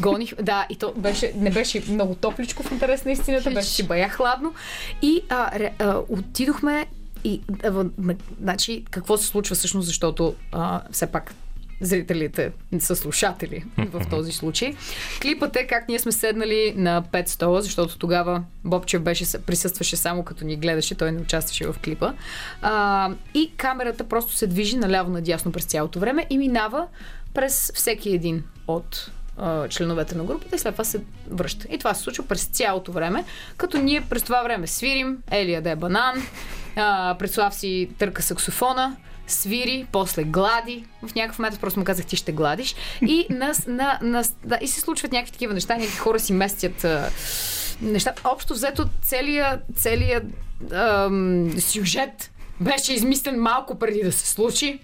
[0.00, 4.08] Гоних, да, и то беше, не беше много топличко в интерес на истината, беше бая
[4.08, 4.54] хладно.
[5.02, 6.86] И а, ре, а, отидохме
[7.24, 7.84] и, а,
[8.42, 11.34] значи, какво се случва всъщност, защото а, все пак
[11.80, 14.74] зрителите са слушатели в този случай.
[15.22, 20.24] Клипът е как ние сме седнали на 5 стола, защото тогава Бобчев беше, присъстваше само
[20.24, 22.12] като ни гледаше, той не участваше в клипа.
[22.62, 26.86] А, и камерата просто се движи наляво-надясно през цялото време и минава
[27.34, 31.00] през всеки един от а, членовете на групата и след това се
[31.30, 31.66] връща.
[31.70, 33.24] И това се случва през цялото време,
[33.56, 36.22] като ние през това време свирим, Елия да е банан,
[36.76, 38.96] а, Предслав си търка саксофона,
[39.26, 40.84] свири, после глади.
[41.06, 42.74] В някакъв момент просто му казах, ти ще гладиш.
[43.02, 46.84] И, на, на, на, да, и се случват някакви такива неща, някакви хора си местят
[46.84, 47.10] а,
[47.80, 48.14] неща.
[48.24, 50.24] Общо взето целият, целият
[50.72, 52.30] ам, сюжет
[52.60, 54.78] беше измислен малко преди да се случи.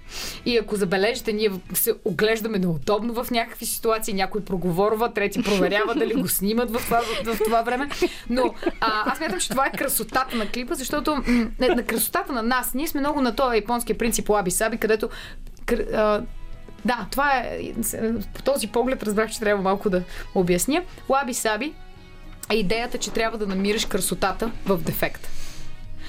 [0.47, 4.15] И ако забележите, ние се оглеждаме неудобно в някакви ситуации.
[4.15, 7.89] Някой проговорва, трети проверява дали го снимат в това, в, в това време.
[8.31, 12.33] Но а, аз мятам, че това е красотата на клипа, защото м- не, на красотата
[12.33, 12.75] на нас.
[12.75, 15.09] Ние сме много на този японския принцип Лаби Саби, където
[15.95, 16.23] а,
[16.85, 17.73] да, това е.
[18.35, 20.03] По този поглед разбрах, че трябва малко да
[20.35, 20.83] обясня.
[21.09, 21.73] Лаби Саби
[22.51, 25.29] е идеята, че трябва да намираш красотата в дефект.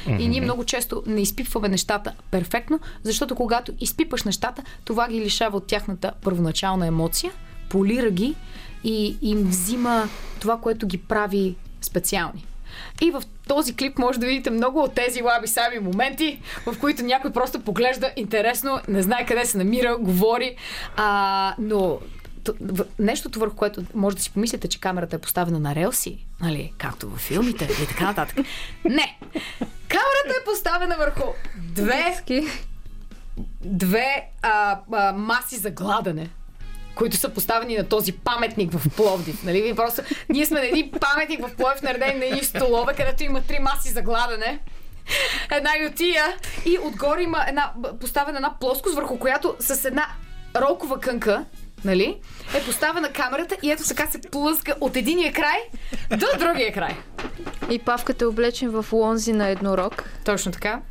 [0.08, 5.58] И ние много често не изпипваме нещата перфектно, защото когато изпипаш нещата, това ги лишава
[5.58, 7.32] от тяхната първоначална емоция,
[7.70, 8.36] полира ги
[8.84, 12.46] и им взима това, което ги прави специални.
[13.02, 17.04] И в този клип може да видите много от тези лаби сами моменти, в които
[17.04, 20.56] някой просто поглежда интересно, не знае къде се намира, говори,
[20.96, 22.00] а, но
[23.00, 27.10] нещото върху което може да си помислите, че камерата е поставена на релси, нали, както
[27.10, 28.38] във филмите и така нататък.
[28.86, 29.20] Не!
[29.92, 31.24] Камерата е поставена върху
[31.56, 32.24] две,
[33.62, 36.30] две а, а, маси за гладане
[36.96, 39.44] които са поставени на този паметник в Пловдив.
[39.44, 39.76] Нали?
[39.76, 43.60] Просто, ние сме на един паметник в Пловдив, наредени на едни столове, където има три
[43.60, 44.60] маси за гладане.
[45.52, 46.26] Една ютия
[46.66, 50.08] и отгоре има една, поставена една плоскост, върху която с една
[50.56, 51.46] ролкова кънка
[51.86, 52.18] нали,
[52.58, 55.58] е поставена камерата и ето така се плъзга от единия край
[56.10, 56.96] до другия край.
[57.70, 60.04] И павката е облечен в лонзи на еднорог.
[60.26, 60.82] Точно така.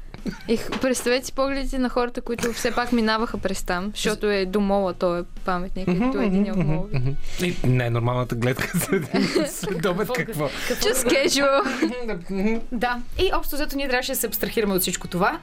[0.49, 4.61] И представете си погледите на хората, които все пак минаваха през там, защото е до
[4.61, 7.01] мола, той е паметник, ето е един от молове.
[7.43, 10.49] И най-нормалната гледка за един следобед какво?
[10.68, 12.61] Just casual.
[12.73, 13.01] Да.
[13.18, 15.39] И общо взето ние трябваше да се абстрахираме от всичко това.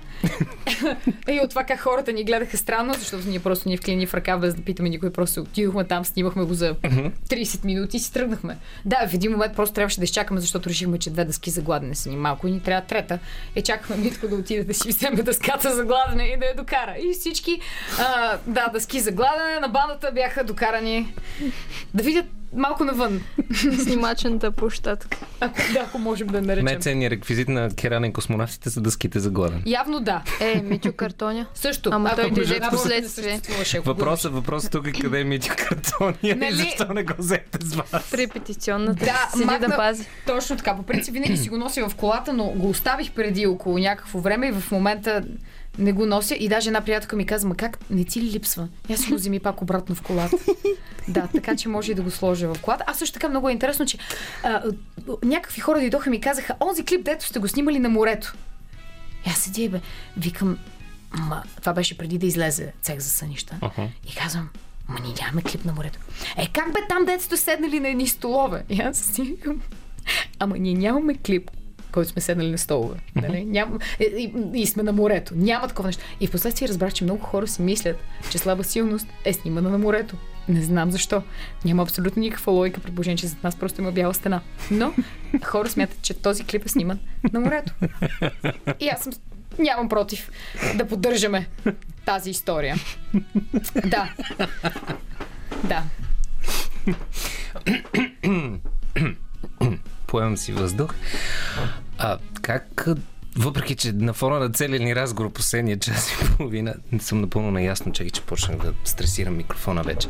[1.30, 4.38] и от това как хората ни гледаха странно, защото ние просто ни вклини в ръка,
[4.38, 5.10] без да питаме никой.
[5.10, 8.58] Просто отидохме там, снимахме го за 30 минути и си тръгнахме.
[8.86, 11.96] Да, в един момент просто трябваше да изчакаме, защото решихме, че две дъски за гладене
[11.96, 13.20] са ни малко и ни трябва трета.
[13.56, 16.95] И чакахме Митко да отиде да си вземе дъската за гладене и да я докара.
[16.99, 17.61] И всички,
[17.99, 21.13] а, да, дъски за гладене на бандата бяха докарани
[21.93, 23.22] да видят малко навън.
[23.84, 25.18] Снимачната площадка.
[25.39, 26.66] Ако, да, ако можем да наречем.
[26.66, 29.64] Най-ценният реквизит на керанен космонавтите са дъските за гладен.
[29.66, 30.22] Явно да.
[30.41, 31.45] Е, Митю картоня.
[31.54, 31.89] Също.
[31.93, 33.41] Ама той дойде в последствие.
[33.86, 36.50] Въпросът, въпросът тук е къде е Митю Картония Нали?
[36.50, 37.89] и защо не го взете с вас?
[37.91, 40.06] В репетиционната Да, седи махна- да пази.
[40.26, 40.76] Точно така.
[40.76, 44.48] По принцип винаги си го нося в колата, но го оставих преди около някакво време
[44.48, 45.24] и в момента
[45.78, 46.36] не го нося.
[46.36, 48.68] И даже една приятелка ми каза, ма как не ти ли липсва?
[48.94, 50.38] Аз си го вземи пак обратно в колата.
[51.10, 52.84] Да, така че може и да го сложа в колата.
[52.88, 53.98] А също така много е интересно, че
[54.44, 54.62] а,
[55.24, 58.34] някакви хора дойдоха и ми казаха, онзи клип, дето сте го снимали на морето.
[59.28, 59.82] И аз седя и бе,
[60.18, 60.58] викам,
[61.20, 63.58] ма, това беше преди да излезе цех за сънища.
[63.62, 63.90] Аха.
[64.12, 64.50] И казвам,
[64.88, 66.00] ма ние нямаме клип на морето.
[66.38, 68.64] Е, как бе там дето сте седнали на едни столове?
[68.70, 69.36] И аз си
[70.40, 71.52] ама ние нямаме клип,
[71.92, 73.00] който сме седнали на столове.
[73.16, 73.46] Нали?
[73.46, 73.80] Ням...
[74.00, 75.34] И, и, и, сме на морето.
[75.36, 76.04] Няма такова нещо.
[76.20, 77.98] И в последствие разбрах, че много хора си мислят,
[78.32, 80.16] че слаба силност е снимана на морето.
[80.50, 81.24] Не знам защо.
[81.66, 84.42] Няма абсолютно никаква логика, при положение, че зад нас просто има бяла стена.
[84.72, 84.94] Но
[85.44, 87.00] хора смятат, че този клип е сниман
[87.34, 87.74] на морето.
[88.80, 89.14] И аз съм
[89.60, 90.32] нямам против
[90.76, 91.48] да поддържаме
[92.06, 92.76] тази история.
[93.86, 94.14] Да.
[95.64, 95.84] Да.
[100.08, 100.93] Поемам си въздух.
[101.97, 102.88] А как,
[103.38, 107.51] въпреки че на фона на целия ни разговор последния час и половина, не съм напълно
[107.51, 110.08] наясно, чакай, че почнах да стресирам микрофона вече.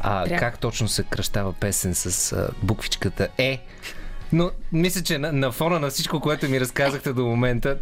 [0.00, 0.40] А, Пряко.
[0.40, 3.62] как точно се кръщава песен с а, буквичката Е?
[4.32, 7.78] Но мисля, че на, на фона на всичко, което ми разказахте до момента,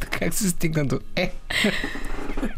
[0.10, 1.32] как се стигна до Е?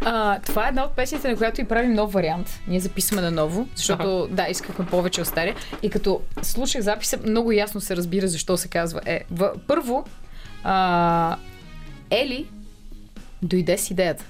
[0.05, 2.61] А, това е една от песните, на която и правим нов вариант.
[2.69, 5.55] Ние записваме на ново, защото да, искахме повече от стария.
[5.83, 9.25] И като слушах записа, много ясно се разбира защо се казва Е.
[9.31, 10.05] В, първо,
[10.65, 11.37] а,
[12.11, 12.47] Ели
[13.43, 14.25] дойде с идеята.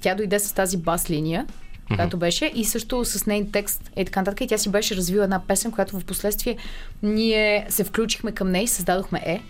[0.00, 1.46] Тя дойде с тази бас линия,
[1.94, 4.40] която беше и също с нейн текст и така нататък.
[4.40, 6.56] И тя си беше развила една песен, която в последствие
[7.02, 9.42] ние се включихме към нея и създадохме Е.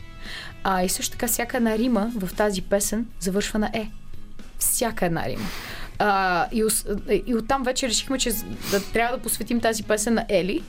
[0.64, 3.90] А и също така всяка една рима в тази песен завършва на Е.
[4.58, 5.46] Всяка една рима.
[5.98, 6.64] А, и,
[7.26, 8.32] и оттам вече решихме, че
[8.70, 10.62] да, трябва да посветим тази песен на Ели.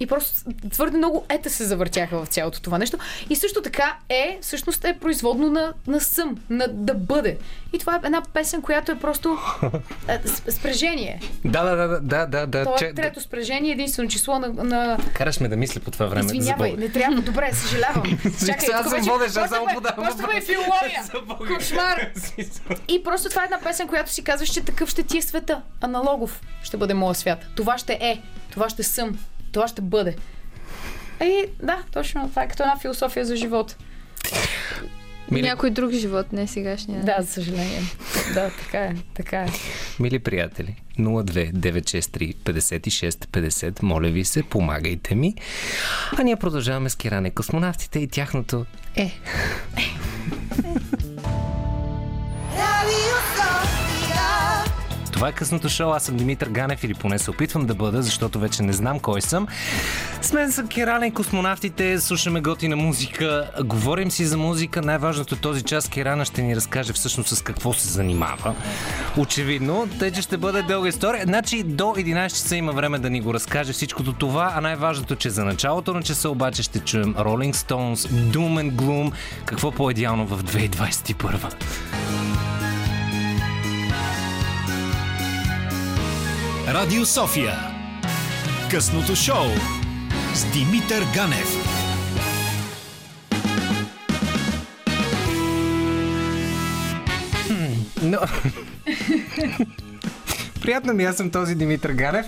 [0.00, 2.98] И просто твърде много ета се завъртяха в цялото това нещо.
[3.30, 7.38] И също така е, всъщност е производно на, на съм, на да бъде.
[7.72, 9.38] И това е една песен, която е просто
[10.08, 11.20] е, спрежение.
[11.44, 12.64] Да, да, да, да, да, да.
[12.64, 14.48] Това че- е трето спрежение, единствено число на...
[14.48, 14.98] на...
[15.14, 16.26] Караш ме да мисля по това време.
[16.26, 17.20] Извинявай, не трябва.
[17.22, 18.02] Добре, съжалявам.
[18.46, 20.46] Чакай, Аз съм водещ, само подавам почваме въпроси.
[20.46, 21.02] филология.
[21.58, 22.10] Кошмар.
[22.88, 25.62] И просто това е една песен, която си казваш, че такъв ще ти е света.
[25.80, 27.38] Аналогов ще бъде моя свят.
[27.56, 28.20] Това ще е.
[28.50, 29.18] Това ще съм.
[29.54, 30.16] Това ще бъде.
[31.20, 32.28] Е, да, точно.
[32.28, 33.76] Това е като една философия за живот.
[35.30, 37.04] Мили, Някой друг живот, не сегашния.
[37.04, 37.80] Да, за съжаление.
[38.34, 38.94] Да, така е.
[39.14, 39.48] Така е.
[40.00, 45.34] мили приятели, 02 963 56 50, моля ви се, помагайте ми.
[46.18, 49.12] А ние продължаваме с Киране космонавтите и тяхното е.
[55.24, 55.90] Това е късното шоу.
[55.90, 59.20] Аз съм Димитър Ганев или поне се опитвам да бъда, защото вече не знам кой
[59.20, 59.46] съм.
[60.22, 64.82] С мен са Керана и космонавтите, слушаме готина музика, говорим си за музика.
[64.82, 68.54] Най-важното този час Керана ще ни разкаже всъщност с какво се занимава.
[69.16, 71.24] Очевидно, тъй че ще бъде дълга история.
[71.24, 75.30] Значи до 11 часа има време да ни го разкаже всичкото това, а най-важното, че
[75.30, 79.12] за началото на часа обаче ще чуем Rolling Stones, Doom and Gloom.
[79.44, 81.54] Какво по-идеално в 2021?
[86.68, 87.54] Радио София.
[88.70, 89.46] Късното шоу
[90.34, 91.48] с Димитър Ганев.
[98.02, 98.18] Но...
[100.60, 102.26] Приятно ми, аз съм този Димитър Ганев.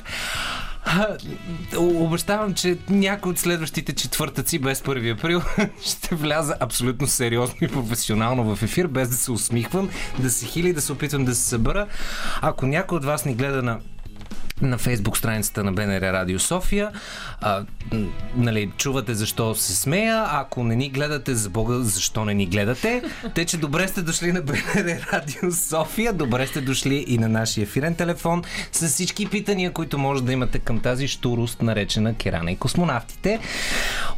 [1.76, 5.42] Обещавам, че някой от следващите четвъртъци без 1 април
[5.82, 10.72] ще вляза абсолютно сериозно и професионално в ефир, без да се усмихвам, да се хили,
[10.72, 11.86] да се опитвам да се събера.
[12.40, 13.78] Ако някой от вас ни гледа на
[14.62, 16.90] на фейсбук страницата на БНР Радио София.
[17.40, 17.64] А,
[18.36, 20.24] нали, чувате защо се смея.
[20.28, 23.02] Ако не ни гледате, за Бога, защо не ни гледате?
[23.34, 26.12] Те, че добре сте дошли на БНР Радио София.
[26.12, 28.42] Добре сте дошли и на нашия ефирен телефон
[28.72, 33.38] с всички питания, които може да имате към тази штурост, наречена Керана и космонавтите.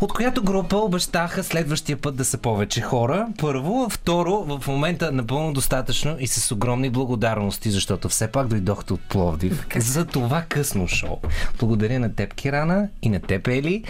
[0.01, 3.27] От която група обещаха следващия път да са повече хора.
[3.39, 3.89] Първо.
[3.91, 9.67] Второ, в момента напълно достатъчно и с огромни благодарности, защото все пак дойдохте от Пловдив.
[9.77, 11.19] За това късно шоу.
[11.59, 13.85] Благодаря на теб, Кирана, и на теб, Ели.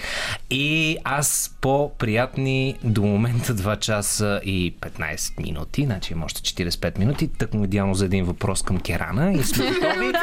[0.51, 7.28] И аз по-приятни до момента 2 часа и 15 минути, значи има още 45 минути,
[7.28, 10.12] тъкмо идеално за един въпрос към Керана и сме готови.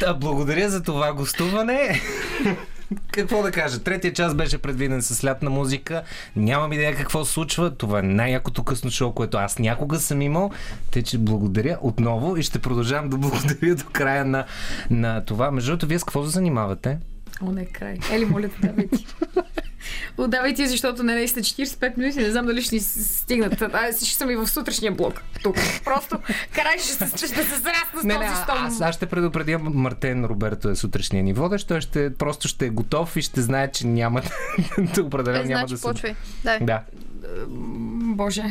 [0.00, 2.00] Да, благодаря за това гостуване.
[3.12, 3.78] Какво да кажа?
[3.78, 6.02] Третия час беше предвиден с лятна музика.
[6.36, 7.74] Нямам идея какво се случва.
[7.74, 10.50] Това е най-якото късно шоу, което аз някога съм имал.
[10.90, 14.44] Те, че благодаря отново и ще продължавам да благодаря до края на,
[14.90, 15.50] на това.
[15.50, 16.98] Между другото, вие с какво се занимавате?
[17.40, 17.98] О, не, край.
[18.12, 19.06] Ели, моля давай ти.
[20.18, 23.62] Отдавай ти, защото не наистина 45 минути, не знам дали ще ни стигнат.
[23.64, 25.22] Аз ще съм и в сутрешния блок.
[25.42, 25.56] Тук.
[25.84, 26.18] Просто
[26.52, 28.54] край ще, се- ще се срасна с Не, този стол.
[28.56, 31.68] аз, аз ще предупредя Мартен Роберто е сутрешния ни водещ.
[31.68, 34.22] Той ще, просто ще е готов и ще знае, че няма
[34.94, 35.82] да определено Е, няма значи да се...
[35.84, 36.14] почвай.
[36.44, 36.58] Да.
[36.58, 36.82] Да.
[38.06, 38.44] Боже.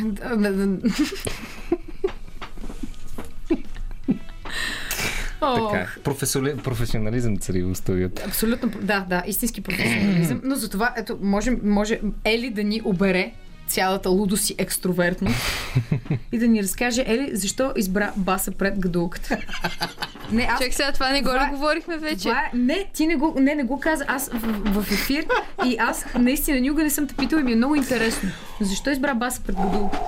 [5.42, 5.88] Ох, Така е.
[6.04, 6.58] Професионали...
[6.58, 8.22] Професионализъм цари в студиото.
[8.26, 10.42] Абсолютно, да, да, истински професионализъм.
[10.44, 13.32] Но за това, ето, може, може Ели да ни обере
[13.68, 15.38] цялата лудост и екстровертност
[16.32, 19.38] и да ни разкаже, Ели, защо избра баса пред гадулката.
[20.32, 22.18] Не, аз Чек сега, това не го Това ли е- говорихме вече?
[22.24, 24.06] Това е, не, ти не го, не, не го каза.
[24.08, 25.26] Аз в, в ефир
[25.66, 28.30] и аз наистина никога не съм те питала и ми е много интересно.
[28.62, 30.04] Защо избра баса пред гадулката?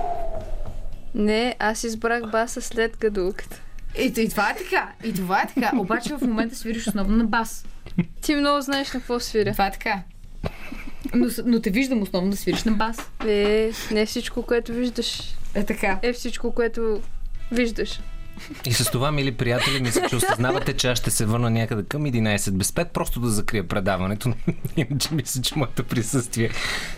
[1.16, 3.62] Не, аз избрах баса след гадулката.
[3.98, 4.92] И, и това е така.
[5.04, 5.72] И това е така.
[5.78, 7.66] Обаче в момента свириш основно на бас.
[8.22, 9.52] Ти много знаеш на какво свиря.
[9.52, 10.04] Това е така.
[11.14, 12.98] Но, но те виждам основно да свириш на бас.
[13.28, 15.22] Е, не всичко, което виждаш,
[15.54, 16.00] Е така.
[16.02, 17.02] е всичко, което
[17.52, 18.00] виждаш.
[18.66, 22.04] И с това, мили приятели, мисля, че осъзнавате, че аз ще се върна някъде към
[22.04, 24.34] 11 без 5, просто да закрия предаването.
[24.78, 26.50] Иначе мисля, че моето присъствие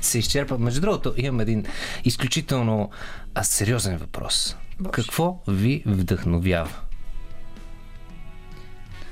[0.02, 0.58] се изчерпа.
[0.58, 1.66] Между другото, имам един
[2.04, 2.90] изключително
[3.36, 4.56] а, сериозен въпрос.
[4.82, 4.92] Боже.
[4.92, 6.72] Какво ви вдъхновява?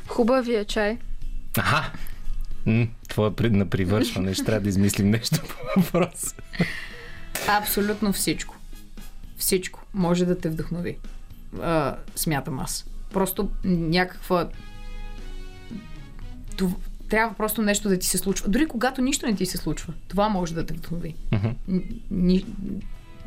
[0.07, 0.97] Хубавия чай.
[1.57, 1.91] Аха!
[2.65, 4.33] М, твое пред на привършване.
[4.33, 6.35] Ще трябва да измислим нещо по въпроса.
[7.47, 8.55] Абсолютно всичко.
[9.37, 10.97] Всичко може да те вдъхнови.
[11.61, 12.85] А, смятам аз.
[13.13, 14.49] просто някаква...
[16.57, 16.75] Това...
[17.09, 18.49] Трябва просто нещо да ти се случва.
[18.49, 21.15] Дори когато нищо не ти се случва, това може да те вдъхнови.
[22.11, 22.45] Ни...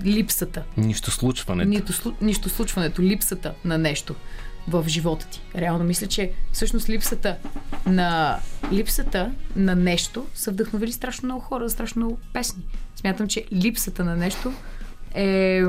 [0.05, 0.63] Липсата.
[0.77, 1.69] Нищо случването.
[1.69, 4.15] Нито, нищо случването, липсата на нещо
[4.69, 5.41] в живота ти.
[5.57, 7.37] Реално мисля, че всъщност липсата
[7.87, 8.39] на
[8.73, 12.63] липсата на нещо са вдъхновили страшно много хора, страшно много песни.
[12.97, 14.53] Смятам, че липсата на нещо
[15.15, 15.61] е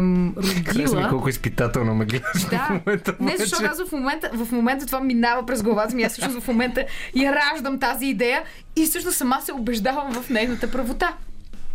[0.66, 1.10] Харесва ми родила...
[1.10, 3.16] колко изпитателно ме гледаш Да, в момента.
[3.20, 6.48] не защото аз в момента, в момента това минава през главата ми, аз всъщност в
[6.48, 8.44] момента я раждам тази идея
[8.76, 11.14] и всъщност сама се убеждавам в нейната правота.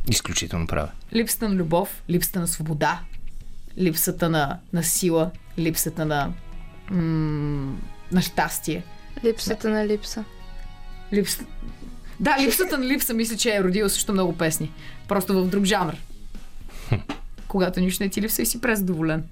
[0.08, 0.90] Изключително правя.
[1.14, 3.00] Липсата на любов, липсата на свобода,
[3.78, 6.32] липсата на, на сила, липсата на,
[6.90, 7.76] м-
[8.12, 8.82] на щастие.
[9.24, 10.24] Липсата на липса.
[11.12, 11.38] Липс...
[12.20, 14.72] Да, липсата на липса мисля, че е родила също много песни.
[15.08, 15.94] Просто в друг жанр.
[17.48, 19.24] Когато нищо не ти липса и си презадоволен.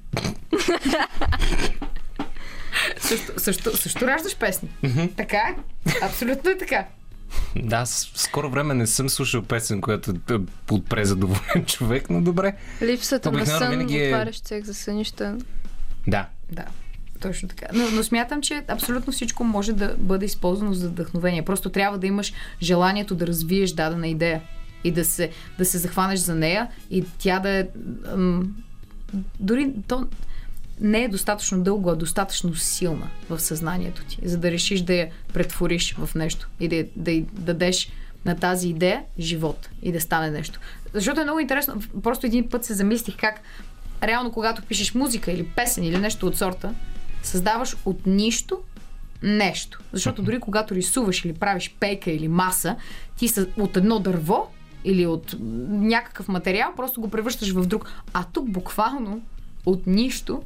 [3.00, 4.68] също, също, също раждаш песни.
[5.16, 5.54] така е.
[6.02, 6.86] Абсолютно е така.
[7.56, 10.34] Да, аз в скоро време не съм слушал песен, която е
[10.70, 12.56] от презадоволен човек, но добре.
[12.82, 15.36] Липсата на сън, винаги е- отваряш цех за сънища.
[16.06, 16.26] Да.
[16.52, 16.64] Да,
[17.20, 17.66] точно така.
[17.74, 21.44] Но, но смятам, че абсолютно всичко може да бъде използвано за вдъхновение.
[21.44, 24.42] Просто трябва да имаш желанието да развиеш дадена идея
[24.84, 27.66] и да се, да се захванеш за нея и тя да е...
[28.16, 28.42] М-
[29.40, 30.06] дори то
[30.80, 35.08] не е достатъчно дълго, а достатъчно силна в съзнанието ти, за да решиш да я
[35.32, 37.88] претвориш в нещо и да, да й дадеш
[38.24, 40.60] на тази идея живот и да стане нещо.
[40.94, 41.82] Защото е много интересно.
[42.02, 43.40] Просто един път се замислих как
[44.02, 46.74] реално когато пишеш музика или песен или нещо от сорта,
[47.22, 48.60] създаваш от нищо
[49.22, 49.80] нещо.
[49.92, 52.76] Защото дори когато рисуваш или правиш пейка или маса,
[53.16, 54.48] ти от едно дърво
[54.84, 55.34] или от
[55.68, 57.90] някакъв материал, просто го превръщаш в друг.
[58.12, 59.20] А тук буквално
[59.66, 60.42] от нищо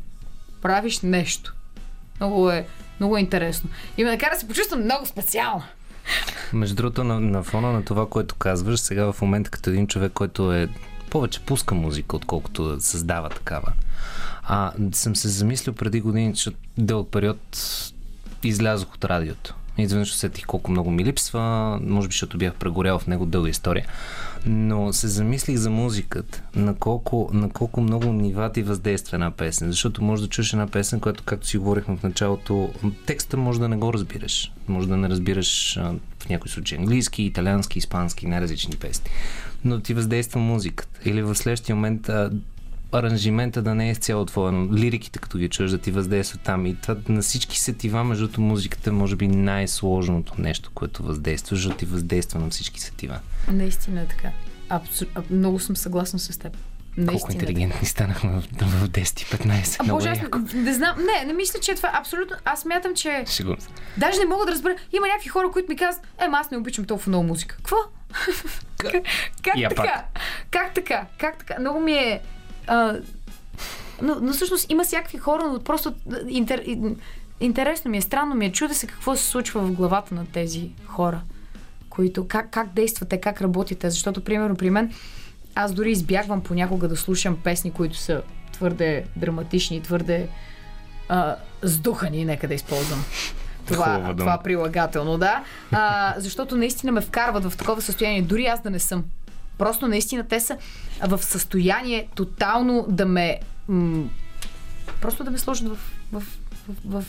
[0.62, 1.54] правиш нещо.
[2.20, 2.66] Много е,
[3.00, 3.70] много е интересно.
[3.96, 5.62] И ме накара да се почувствам много специално.
[6.52, 10.12] Между другото, на, на фона на това, което казваш, сега в момента като един човек,
[10.12, 10.68] който е
[11.10, 13.72] повече пуска музика, отколкото да създава такава.
[14.42, 17.58] А, съм се замислил преди години, че дълъг период
[18.42, 19.54] излязох от радиото.
[19.78, 23.86] Изведнъж усетих колко много ми липсва, може би защото бях прегорял в него дълга история.
[24.46, 29.70] Но се замислих за музиката, на колко, на колко много нива ти въздейства една песен.
[29.70, 32.70] Защото може да чуеш една песен, която, както си говорихме в началото,
[33.06, 34.52] текста може да не го разбираш.
[34.68, 35.78] Може да не разбираш
[36.18, 39.10] в някои случаи английски, италиански, испански, най-различни песни.
[39.64, 41.00] Но ти въздейства музиката.
[41.04, 42.10] Или в следващия момент
[42.92, 46.66] аранжимента да не е изцяло но лириките, като ги чуеш, да ти въздействат там.
[46.66, 51.76] И това на всички сетива, между музиката е може би най-сложното нещо, което въздейства, защото
[51.76, 53.20] ти въздейства на всички сетива.
[53.48, 54.30] Наистина е така.
[54.68, 55.04] Абсу...
[55.30, 56.56] Много съм съгласна с теб.
[56.96, 57.18] Наистина.
[57.18, 59.76] Колко е интелигентни станахме в, в 10-15.
[59.78, 60.96] А, боже, е аз не, знам.
[60.98, 61.90] Не, не мисля, че е това.
[61.94, 62.36] Абсолютно.
[62.44, 63.24] Аз смятам, че.
[63.26, 63.44] Се.
[63.96, 64.74] Даже не мога да разбера.
[64.92, 67.56] Има някакви хора, които ми казват, ема аз не обичам толкова много музика.
[67.56, 67.76] Какво?
[68.78, 68.92] как,
[69.42, 70.04] как така?
[70.50, 71.06] Как така?
[71.18, 71.60] Как така?
[71.60, 72.20] Много ми е...
[72.70, 72.98] А,
[74.02, 75.94] но, но всъщност има всякакви хора, но просто
[76.28, 76.96] интер, ин-
[77.40, 80.70] интересно ми е, странно ми е, чуда се какво се случва в главата на тези
[80.86, 81.20] хора,
[81.88, 84.92] които, как, как действат те, как работят те, защото, примерно, при мен,
[85.54, 90.28] аз дори избягвам понякога да слушам песни, които са твърде драматични, твърде
[91.08, 93.04] а, сдухани, нека да използвам
[93.66, 95.44] това, това прилагателно, да.
[95.72, 99.04] А, защото наистина ме вкарват в такова състояние, дори аз да не съм.
[99.60, 100.56] Просто наистина те са
[101.06, 103.40] в състояние тотално да ме.
[103.68, 104.04] М-
[105.00, 105.78] просто да ме сложат в,
[106.12, 106.22] в,
[106.68, 107.04] в, в,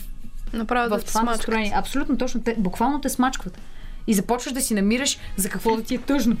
[0.52, 1.72] Направо да в те това настроение.
[1.76, 2.42] Абсолютно точно.
[2.42, 3.58] Те буквално те смачкват.
[4.06, 6.36] И започваш да си намираш за какво да ти е тъжно.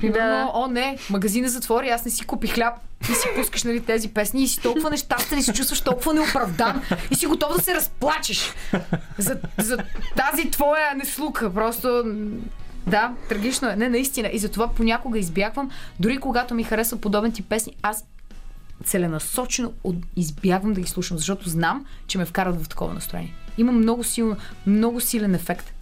[0.00, 0.50] Примерно, Да.
[0.54, 2.74] о не, магазина затвори, аз не си купи хляб.
[3.02, 6.82] И си пускаш нали, тези песни и си толкова нещастен и се чувстваш толкова неоправдан
[7.10, 8.52] и си готов да се разплачеш
[9.18, 9.78] за, за
[10.16, 11.54] тази твоя неслука.
[11.54, 12.04] Просто
[12.86, 13.76] да, трагично е.
[13.76, 14.30] Не, наистина.
[14.32, 15.70] И затова понякога избягвам,
[16.00, 18.04] дори когато ми харесва подобен тип песни, аз
[18.84, 19.72] целенасочено
[20.16, 23.34] избягвам да ги слушам, защото знам, че ме вкарат в такова настроение.
[23.58, 25.72] Има много силно, много силен ефект.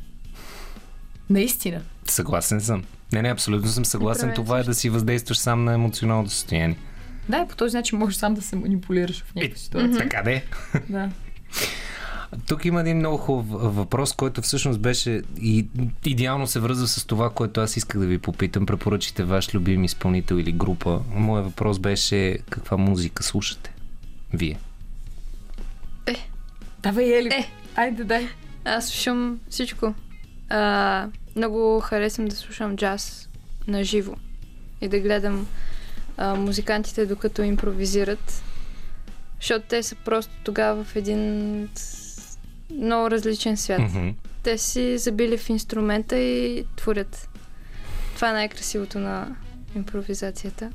[1.30, 1.80] Наистина.
[2.04, 2.84] Съгласен съм.
[3.12, 4.32] Не, не, абсолютно съм съгласен.
[4.34, 6.78] Това е да си въздействаш сам на емоционалното състояние.
[7.28, 9.98] Да, и по този начин можеш сам да се манипулираш в някаква Е, ситуация.
[9.98, 10.44] Така де.
[10.88, 11.10] Да.
[12.46, 15.66] Тук има един много хубав въпрос, който всъщност беше и
[16.04, 18.66] идеално се връзва с това, което аз исках да ви попитам.
[18.66, 21.00] Препоръчите ваш любим изпълнител или група.
[21.14, 23.74] Моят въпрос беше каква музика слушате?
[24.32, 24.58] Вие.
[26.82, 27.28] Давай, Ели.
[27.28, 27.50] Е.
[27.76, 28.28] Айде, дай.
[28.64, 29.94] Аз слушам всичко.
[30.48, 33.28] А, много харесвам да слушам джаз
[33.66, 34.14] на живо
[34.80, 35.46] и да гледам
[36.16, 38.42] а, музикантите докато импровизират.
[39.40, 41.68] Защото те са просто тогава в един
[42.70, 43.80] много различен свят.
[43.80, 44.08] Мгм.
[44.42, 47.28] Те си забили в инструмента и творят.
[48.14, 49.36] Това е най-красивото на
[49.76, 50.70] импровизацията.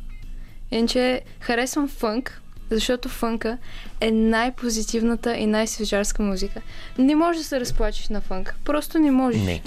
[0.72, 2.41] Иначе харесвам фънк,
[2.72, 3.58] защото фънка
[4.02, 6.62] е най-позитивната и най-свежарска музика.
[6.98, 8.56] Не можеш да се разплачеш на фънк.
[8.66, 9.41] Просто не можеш.
[9.41, 9.62] Не.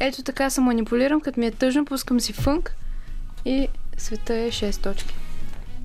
[0.00, 2.76] Ето така се манипулирам, като ми е тъжно, пускам си фънк
[3.44, 5.14] и света е 6 точки.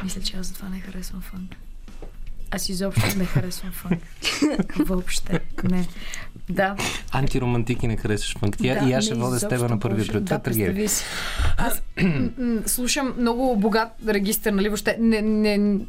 [0.04, 1.56] Мисля, че аз затова не харесвам фънк.
[2.52, 4.02] Аз изобщо не харесвам фънк.
[4.88, 5.40] Въобще.
[5.64, 5.88] Не.
[6.50, 6.76] Да.
[7.12, 8.58] Антиромантики не харесваш фънк.
[8.58, 10.90] Тя, да, и аз ще водя с теб на първи това Да, трагедия.
[11.58, 11.82] Аз
[12.66, 15.80] слушам много богат регистр, нали, въобще не, не,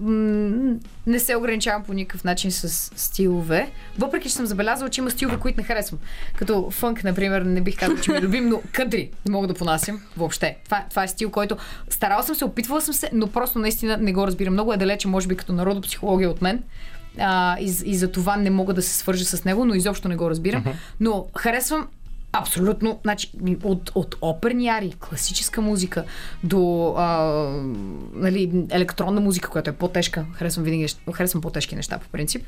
[0.00, 0.74] м,
[1.06, 5.36] не се ограничавам по никакъв начин с стилове, въпреки че съм забелязала, че има стилове,
[5.38, 6.00] които не харесвам.
[6.36, 9.54] Като фънк, например, не бих казал, че ми е любим, но кънтри не мога да
[9.54, 10.56] понасям въобще.
[10.64, 11.56] Това, това е стил, който
[11.90, 14.52] старала съм се, опитвала съм се, но просто наистина не го разбирам.
[14.54, 16.62] Много е далече, може би, като народопсихология от мен.
[17.20, 20.16] А, и, и за това не мога да се свържа с него, но изобщо не
[20.16, 20.64] го разбирам.
[21.00, 21.88] Но харесвам
[22.32, 23.00] Абсолютно.
[23.02, 23.30] Значи,
[23.62, 26.04] от, от оперни ари, класическа музика,
[26.44, 27.22] до а,
[28.14, 30.26] нали, електронна музика, която е по-тежка.
[30.32, 32.46] Харесвам винаги, харесвам по-тежки неща по принцип.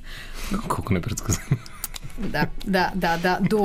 [0.68, 1.56] Колко непредсказано.
[2.18, 3.38] Да, да, да, да.
[3.50, 3.62] До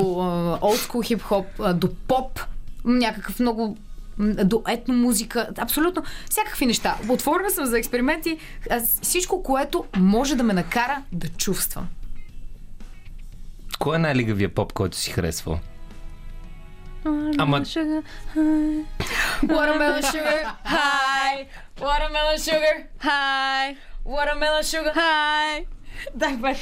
[0.62, 2.40] олдскул хип-хоп, а, до поп,
[2.84, 3.76] някакъв много
[4.18, 6.96] до етно музика, абсолютно всякакви неща.
[7.08, 8.38] Отворена съм за експерименти,
[9.02, 11.88] всичко, което може да ме накара да чувствам.
[13.78, 15.58] Кой е най-лигавия поп, който си харесвал?
[17.38, 17.60] Ама-
[19.44, 21.46] Watermelon sugar, hi!
[21.78, 23.76] Watermelon sugar, Хай!
[24.04, 25.66] watermelon sugar, Хай!
[26.14, 26.54] Дай бе.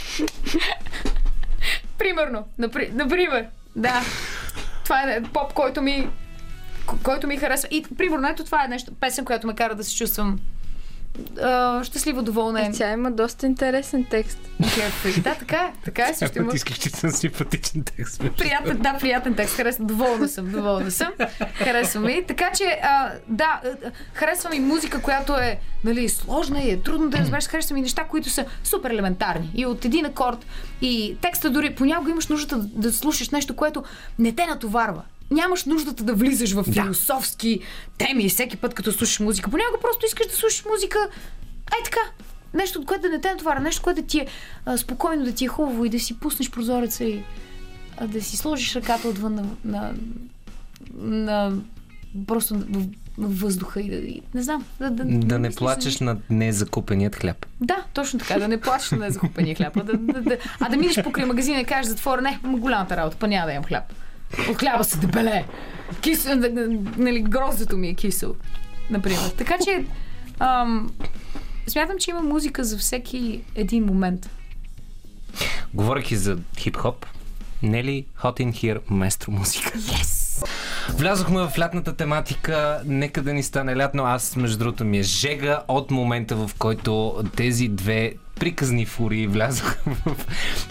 [1.99, 4.01] Примерно, напри, например, да.
[4.84, 6.09] Това е поп, който ми
[6.86, 7.68] ко- който ми харесва.
[7.70, 10.38] И примерно, ето това е нещо, песен, която ме кара да се чувствам
[11.42, 12.66] а, щастливо, доволна.
[12.66, 14.38] Е, Тя има доста интересен текст.
[15.22, 15.72] Да, така е.
[15.84, 16.38] Така е също.
[16.38, 16.52] Има...
[16.54, 18.22] изключително симпатичен текст.
[18.38, 19.56] Приятен, да, приятен текст.
[19.56, 19.86] Харесвам.
[19.86, 21.12] Доволна съм, доволна съм.
[21.54, 22.24] Харесвам и.
[22.26, 23.60] Така че, а, да,
[24.14, 27.48] харесвам и музика, която е нали, сложна и е трудно да разбереш.
[27.48, 29.50] Харесвам и неща, които са супер елементарни.
[29.54, 30.46] И от един акорд.
[30.82, 33.84] И текста дори понякога имаш нуждата да, да слушаш нещо, което
[34.18, 35.02] не те натоварва.
[35.35, 37.61] Нямаш нуждата да влизаш в философски
[37.99, 39.51] теми всеки път, като слушаш музика.
[39.51, 40.99] Понякога просто искаш да слушаш музика.
[41.72, 42.01] Ай така.
[42.55, 44.26] Нещо, което да не те натоварва, нещо, което да ти е
[44.66, 47.22] а, спокойно, да ти е хубаво и да си пуснеш прозореца и
[47.97, 49.95] а, да си сложиш ръката отвън на, на,
[50.95, 51.57] на
[52.26, 52.87] просто в,
[53.18, 54.64] въздуха и да, и, не знам.
[54.78, 57.47] Да, да, Да не плачеш на незакупеният хляб.
[57.61, 60.76] да, точно така, да не плачеш на закупения хляб, а да, да, да, а да
[60.76, 63.85] минеш покрай магазина и кажеш затвора, не, ма голямата работа, па няма да ям хляб.
[64.51, 65.45] От хляба се дебеле.
[66.01, 66.29] Кис,
[66.97, 68.35] нали, гроздето ми е кисело,
[68.91, 69.35] например.
[69.39, 69.85] Така че,
[70.39, 70.93] ам,
[71.66, 74.31] смятам, че има музика за всеки един момент.
[75.75, 77.07] Говорейки за хип-хоп,
[77.62, 79.70] не е ли Hot in Here местро музика?
[79.79, 80.47] Yes!
[80.89, 84.05] Влязохме в лятната тематика, нека да ни стане лятно.
[84.05, 89.78] Аз, между другото, ми е жега от момента, в който тези две приказни фурии влязоха
[89.87, 90.16] в,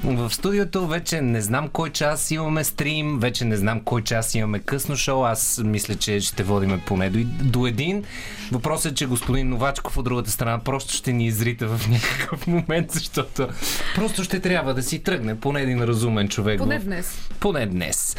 [0.03, 0.87] в студиото.
[0.87, 5.23] Вече не знам кой час имаме стрим, вече не знам кой час имаме късно шоу.
[5.23, 8.03] Аз мисля, че ще водиме поне до, до един.
[8.51, 12.91] Въпросът е, че господин Новачков от другата страна просто ще ни изрита в някакъв момент,
[12.91, 13.47] защото
[13.95, 16.59] просто ще трябва да си тръгне поне един разумен човек.
[16.59, 17.29] Поне днес.
[17.39, 18.17] Поне днес.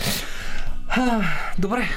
[0.88, 1.22] А,
[1.58, 1.88] добре.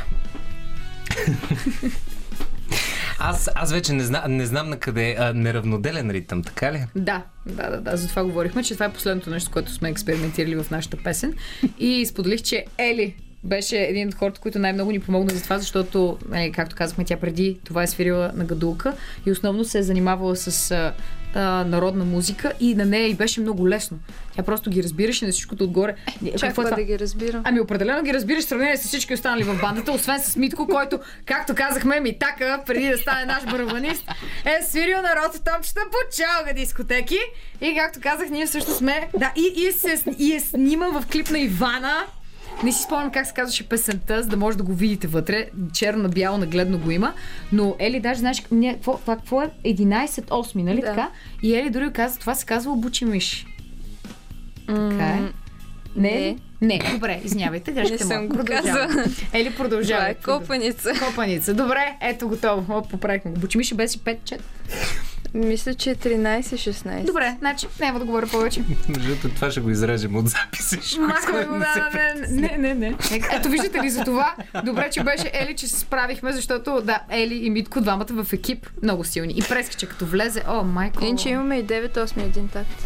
[3.20, 6.86] Аз, аз вече не, зна, не знам на къде е неравноделен ритъм, така ли?
[6.96, 7.98] Да, да, да, да.
[7.98, 11.34] За това говорихме, че това е последното нещо, което сме експериментирали в нашата песен.
[11.80, 16.18] И споделих, че Ели беше един от хората, които най-много ни помогна за това, защото,
[16.30, 18.94] нали, както казахме, тя преди това е свирила на гадулка
[19.26, 20.92] и основно се е занимавала с
[21.36, 24.00] а, народна музика и на нея и беше много лесно.
[24.36, 25.96] Тя просто ги разбираше на всичкото отгоре.
[26.06, 26.76] Какво е Чаква това?
[26.76, 27.42] да ги разбирам.
[27.46, 31.00] Ами определено ги разбираш в сравнение с всички останали в бандата, освен с Митко, който,
[31.26, 34.04] както казахме, Митака, преди да стане наш барабанист,
[34.46, 37.20] е свирил на рота топчета по чалга дискотеки.
[37.62, 39.10] И както казах, ние също сме...
[39.18, 42.06] Да, и, и, се, и е снимам в клип на Ивана.
[42.64, 45.46] Не си спомням как се казваше песента, за да може да го видите вътре.
[45.74, 47.14] Черно на бяло нагледно го има.
[47.52, 49.50] Но Ели, даже знаеш, не, какво, това, какво е?
[49.66, 50.88] 11-8, нали Да.
[50.88, 51.10] така?
[51.44, 53.46] И Ели дори каза, това се казва обучи миш.
[54.68, 55.20] Така е.
[55.96, 56.12] Не?
[56.12, 56.38] не.
[56.62, 58.88] Не, добре, извинявайте, грешка Не съм го казала.
[59.34, 60.12] Ели, Това продължавай.
[60.12, 60.94] е копаница.
[61.08, 61.54] Копаница.
[61.54, 62.74] Добре, ето готово.
[62.74, 63.40] О, поправихме го.
[63.40, 64.44] Бучимиша беше 5 чет.
[65.34, 67.06] Мисля, че е 13-16.
[67.06, 68.62] Добре, значи няма да говоря повече.
[68.90, 72.74] Между това ще го изрежем от го Махаме го, на да, да, не, не, не,
[72.74, 72.96] не.
[73.32, 74.36] Ето виждате ли за това?
[74.64, 78.70] Добре, че беше Ели, че се справихме, защото да, Ели и Митко, двамата в екип,
[78.84, 79.34] много силни.
[79.38, 81.06] И Прескича като влезе, о, майко.
[81.06, 82.86] Иначе имаме и 9-8 един такт.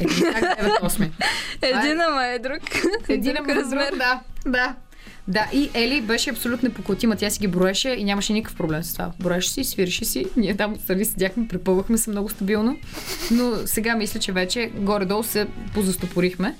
[0.00, 1.12] Един знак 9 осми.
[1.62, 2.60] Един, ама е друг.
[3.08, 4.20] Един Друг размер, да.
[4.46, 4.74] Да.
[5.28, 7.16] Да, и Ели беше абсолютно непоклатима.
[7.16, 9.12] Тя си ги броеше и нямаше никакъв проблем с това.
[9.20, 10.26] Броеше си, свиреше си.
[10.36, 12.78] Ние там отстрани седяхме, препъвахме се много стабилно.
[13.30, 16.56] Но сега мисля, че вече горе-долу се позастопорихме.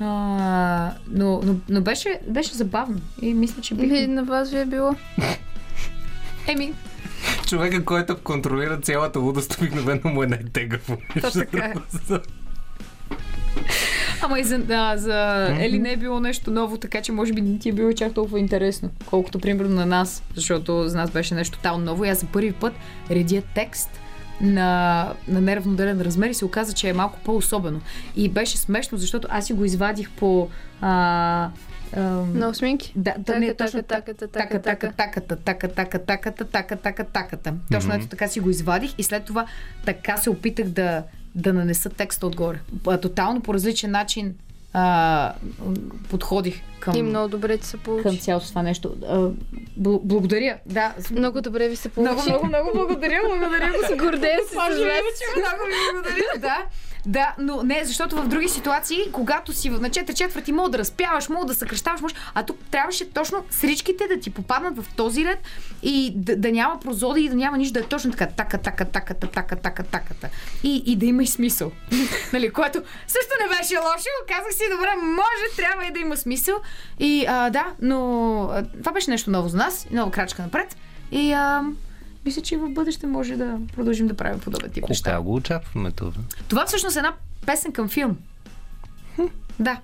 [0.00, 3.00] А, но, но, но беше, беше забавно.
[3.22, 4.08] И мисля, че Ми, бих...
[4.08, 4.94] на вас ви е било.
[6.46, 6.74] Еми,
[7.46, 10.96] Човека, който контролира цялата лудост, обикновено му е най-тегаво.
[11.20, 11.74] Точно така е.
[14.22, 17.40] Ама и за, да, за Ели не е било нещо ново, така че може би
[17.40, 21.34] не ти е било чак толкова интересно, колкото примерно на нас, защото за нас беше
[21.34, 22.72] нещо тотално ново и аз за първи път
[23.10, 23.90] редя текст
[24.40, 27.80] на, на неравноделен размер и се оказа, че е малко по-особено.
[28.16, 30.48] И беше смешно, защото аз си го извадих по...
[30.80, 31.48] А,
[32.34, 32.92] На осминки?
[32.96, 34.92] да, да, не, Така, точно така, така, така, така, така.
[34.92, 37.54] таката, така, така, таката, така, таката.
[37.72, 39.46] Точно ето така си го извадих и след това
[39.84, 41.02] така се опитах да,
[41.34, 42.58] да нанеса текста отгоре.
[43.02, 44.34] Тотално по различен начин
[44.72, 45.32] а,
[46.10, 48.18] подходих към, И много добре ти се към получи.
[48.18, 48.94] цялото това нещо.
[49.02, 49.16] А,
[49.78, 50.58] бл- благодаря.
[50.66, 52.12] Да, Много добре ви се получи.
[52.12, 53.20] много, много, много благодаря.
[53.28, 53.72] Благодаря.
[53.96, 56.38] Гордея се Може би, че много ви благодаря.
[56.38, 56.56] Да.
[57.06, 61.28] Да, но не, защото в други ситуации, когато си на 4 четвърти, мога да разпяваш,
[61.28, 65.38] мога да съкръщаваш, можеш, а тук трябваше точно сричките да ти попаднат в този ред
[65.82, 68.84] и да, да няма прозоди и да няма нищо, да е точно така, така, така,
[68.84, 70.28] така, така, така, така,
[70.62, 71.72] и, и да има и смисъл.
[72.32, 76.56] нали, което също не беше лошо, казах си, добре, може, трябва и да има смисъл.
[76.98, 80.76] И а, да, но това беше нещо ново за нас, нова крачка напред.
[81.12, 81.62] И а,
[82.24, 85.10] мисля, че и в бъдеще може да продължим да правим подобен тип неща.
[85.10, 86.12] Ще го очакваме това.
[86.48, 87.12] Това всъщност е една
[87.46, 88.16] песен към филм.
[89.58, 89.80] Да.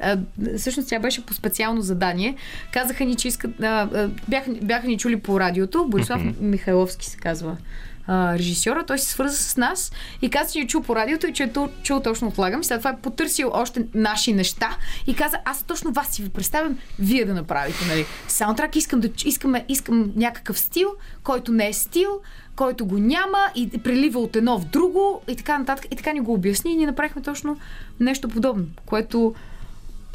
[0.00, 0.18] А,
[0.58, 2.36] всъщност тя беше по специално задание.
[2.72, 3.62] Казаха ни, че искат.
[3.62, 5.86] А, а, бяха, бяха ни чули по радиото.
[5.88, 7.56] Борислав Михайловски се казва
[8.06, 8.86] а, режисьора.
[8.86, 11.50] Той се свърза с нас и каза, че е чул по радиото и че е
[11.82, 12.64] чул точно отлагам.
[12.64, 16.78] След това е потърсил още наши неща и каза, аз точно вас си ви представям,
[16.98, 17.86] вие да направите.
[17.88, 18.06] Нали.
[18.28, 20.88] Саундтрак искам, да, искаме, искам някакъв стил,
[21.22, 22.20] който не е стил,
[22.56, 25.86] който го няма и прелива от едно в друго и така нататък.
[25.90, 27.56] И така ни го обясни и ние направихме точно
[28.00, 29.34] нещо подобно, което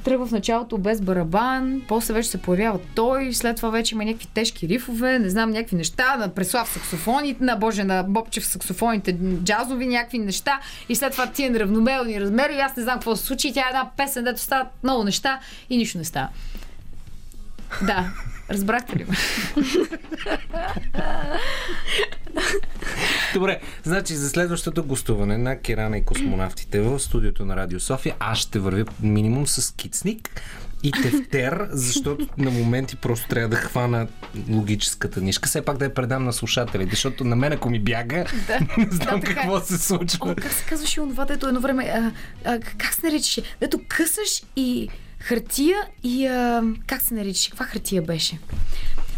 [0.06, 4.28] тръгва в началото без барабан, после вече се появява той, след това вече има някакви
[4.34, 9.88] тежки рифове, не знам, някакви неща, на Преслав саксофоните, на Боже, на Бобчев саксофоните, джазови
[9.88, 10.60] някакви неща
[10.90, 13.70] и след това тия неравномерни размери и аз не знам какво се случи, тя е
[13.70, 16.28] една песен, дето стават много неща и нищо не става.
[17.82, 18.12] Да,
[18.50, 19.16] разбрахте ли ме?
[23.34, 28.38] Добре, значи за следващото гостуване на Керана и космонавтите в студиото на Радио София аз
[28.38, 30.42] ще вървя минимум с кицник
[30.84, 34.08] и тефтер, защото на моменти просто трябва да хвана
[34.50, 35.50] логическата нишка.
[35.50, 38.60] Все пак да я предам на слушателите, защото на мен ако ми бяга, Да.
[38.78, 39.34] не знам Да, е.
[39.36, 40.32] какво се случва.
[40.32, 42.12] О, как се казваше онова, дето едно време, а,
[42.46, 43.42] а, как се наричаше?
[43.60, 44.90] Дето късаш и
[45.26, 47.50] хартия и а, как се наричаше?
[47.50, 48.40] Каква хартия беше?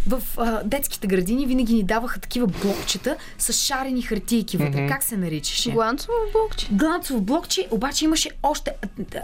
[0.07, 4.87] В а, детските градини винаги ни даваха такива блокчета с шарени хартийки вътре.
[4.87, 5.71] Как се наричаше?
[5.71, 6.67] Гланцово блокче.
[6.71, 8.71] Гланцово блокче, обаче имаше още...
[8.81, 9.21] а, а,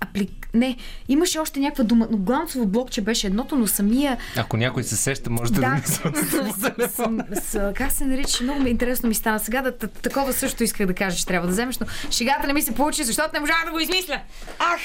[0.00, 0.48] Аплик...
[0.54, 0.76] Не,
[1.08, 5.30] имаше още някаква дума, но гланцово блокче беше едното, но самия Ако някой се сеща,
[5.30, 8.44] можете да, да, ми с, се с, с, с, как се нарича?
[8.44, 9.40] Много ми интересно ми стана.
[9.40, 12.62] Сега да, такова също исках да кажа, че трябва да вземеш, но шегата не ми
[12.62, 14.20] се получи, защото не можах да го измисля.
[14.58, 14.80] Ах!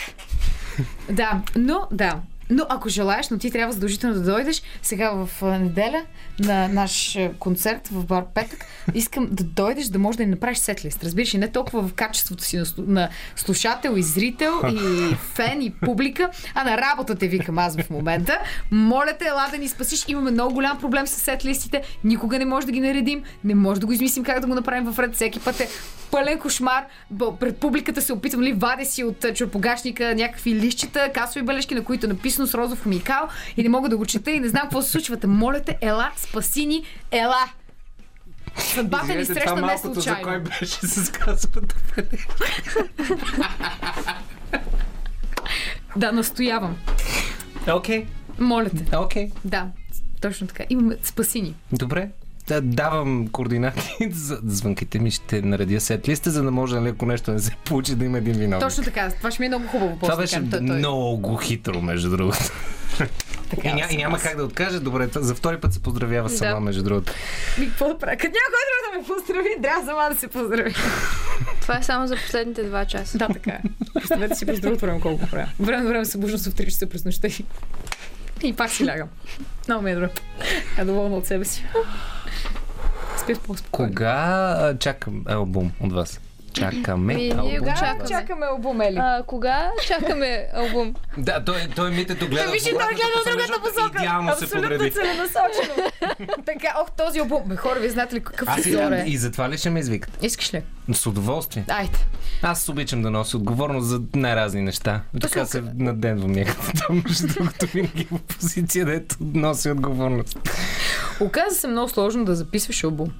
[1.07, 2.23] Да, но да.
[2.49, 6.05] Но ако желаеш, но ти трябва задължително да дойдеш сега в неделя
[6.39, 8.65] на наш концерт в бар Петък.
[8.93, 11.03] Искам да дойдеш, да можеш да ни направиш сетлист.
[11.03, 14.77] Разбираш, и не толкова в качеството си на, слу- на слушател и зрител и
[15.34, 18.39] фен и публика, а на работа те викам аз в момента.
[18.72, 20.05] Моля те, ела да ни спасиш.
[20.07, 21.81] Имаме много голям проблем с сетлистите.
[22.03, 23.23] Никога не може да ги наредим.
[23.43, 25.15] Не може да го измислим как да го направим в ред.
[25.15, 25.69] Всеки път е
[26.11, 26.85] пълен кошмар.
[27.39, 31.84] Пред публиката се опитвам ли вадя си от а, чурпогашника някакви лищчета, касови бележки, на
[31.84, 32.09] които е
[32.40, 34.91] написано с розов химикал и не мога да го чета и не знам какво се
[34.91, 35.18] случва.
[35.28, 37.49] Моля те, ела, спаси ни, ела.
[38.57, 40.44] Съдбата ни срещна не малкото за кой случайно.
[40.44, 41.76] беше с касовата
[45.95, 46.78] Да, настоявам.
[47.74, 48.07] Окей,
[48.40, 48.98] Моля те.
[48.98, 49.32] окей.
[49.45, 49.68] Да,
[50.22, 50.64] точно така.
[50.70, 51.56] Имаме спаси ни.
[51.72, 52.10] Добре.
[52.47, 57.05] Да, давам координати за звънките ми, ще наредя сет листа, за да може, нали, ако
[57.05, 58.59] нещо не се получи, да има един виновник.
[58.59, 59.09] Точно така.
[59.09, 59.97] Това ще ми е много хубаво.
[60.01, 62.39] Това беше той- той- много хитро, между другото.
[63.49, 64.80] така, И, ня, и няма как да откаже.
[64.80, 66.35] Добре, за втори път се поздравява Да.
[66.35, 67.13] сама, между другото.
[67.59, 68.17] Ми, какво да правя?
[68.17, 70.73] Като някой друг да ме поздрави, трябва сама да се поздрави.
[71.61, 73.17] Това е само за последните два часа.
[73.17, 73.61] Да, така е.
[73.93, 75.47] Представете си през другото време колко правя.
[75.59, 77.45] Време на време се буждам се в 3 часа през нощта и...
[78.43, 79.07] и пак си лягам.
[79.67, 80.09] Много ми е добре.
[80.77, 81.65] Я доволна от себе си.
[83.18, 83.91] Спя по-спокойно.
[83.94, 86.20] Кога чакам албум от вас?
[86.56, 87.14] Чакаме.
[87.14, 87.57] Ми, ние албум.
[87.60, 88.06] го чакаме.
[88.10, 88.98] Чакаме албум, Ели.
[88.99, 90.94] А, кога чакаме албум?
[91.18, 92.52] Да, той, той митето гледа.
[92.52, 94.03] Виж, той гледа в другата посока.
[94.03, 94.91] Идеално се Абсолютно подреди.
[94.91, 95.91] целенасочено.
[96.45, 97.44] така, ох, този албум.
[97.45, 99.03] Бе, хора, вие знаете ли какъв Аз и, фризор е?
[99.07, 100.23] и затова ли ще ме извикат?
[100.23, 100.64] Искаш ли?
[100.94, 101.65] С удоволствие.
[101.68, 101.98] Айде.
[102.41, 105.02] Аз обичам да нося отговорност за най-разни неща.
[105.22, 110.40] така се се наденвам някакво там, между другото винаги в позиция, дето носи отговорност.
[111.19, 113.11] Оказа се много сложно да записваш албум.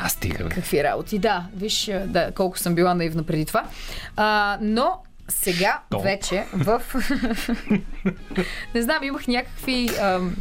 [0.00, 0.50] Аз стига, бе.
[0.50, 1.46] Какви работи, да.
[1.56, 3.64] Виж, а, да, колко съм била наивна преди това.
[4.16, 6.00] А, но сега То.
[6.00, 6.82] вече в...
[8.74, 9.90] Не знам, имах някакви...
[10.00, 10.36] Ам...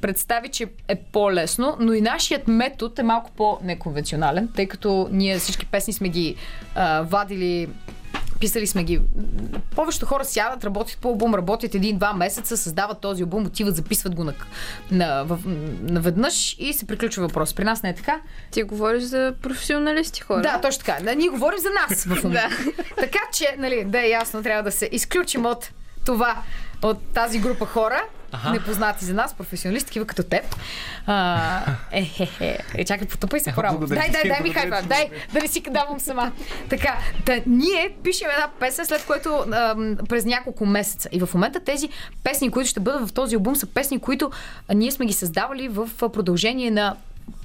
[0.00, 5.66] представи, че е по-лесно, но и нашият метод е малко по-неконвенционален, тъй като ние всички
[5.66, 6.36] песни сме ги
[6.74, 7.68] а, вадили
[8.40, 9.00] Писали сме ги.
[9.76, 14.24] Повечето хора сядат, работят по албум, работят един-два месеца, създават този албум, отиват, записват го
[14.24, 14.34] на,
[14.90, 15.38] на, в,
[15.82, 17.54] наведнъж и се приключва въпрос.
[17.54, 18.20] При нас не е така.
[18.50, 20.42] Ти говориш за професионалисти хора.
[20.42, 21.04] Да, точно така.
[21.04, 22.56] Да, ние говорим за нас в момента.
[22.96, 25.70] така че, нали, да е ясно, трябва да се изключим от
[26.06, 26.42] това,
[26.82, 28.02] от тази група хора,
[28.32, 28.50] Аха.
[28.50, 30.56] непознати за нас, професионалисти, такива като теб.
[31.06, 31.60] А,
[31.90, 33.78] е, е, е, е, чакай, потъпай се по работа.
[33.78, 36.32] Благодаря Дай, дай, дай ми ти, дай, да не си давам сама.
[36.68, 41.08] Така, да, ние пишем една песен, след което ам, през няколко месеца.
[41.12, 41.88] И в момента тези
[42.24, 44.30] песни, които ще бъдат в този албум, са песни, които
[44.74, 46.96] ние сме ги създавали в продължение на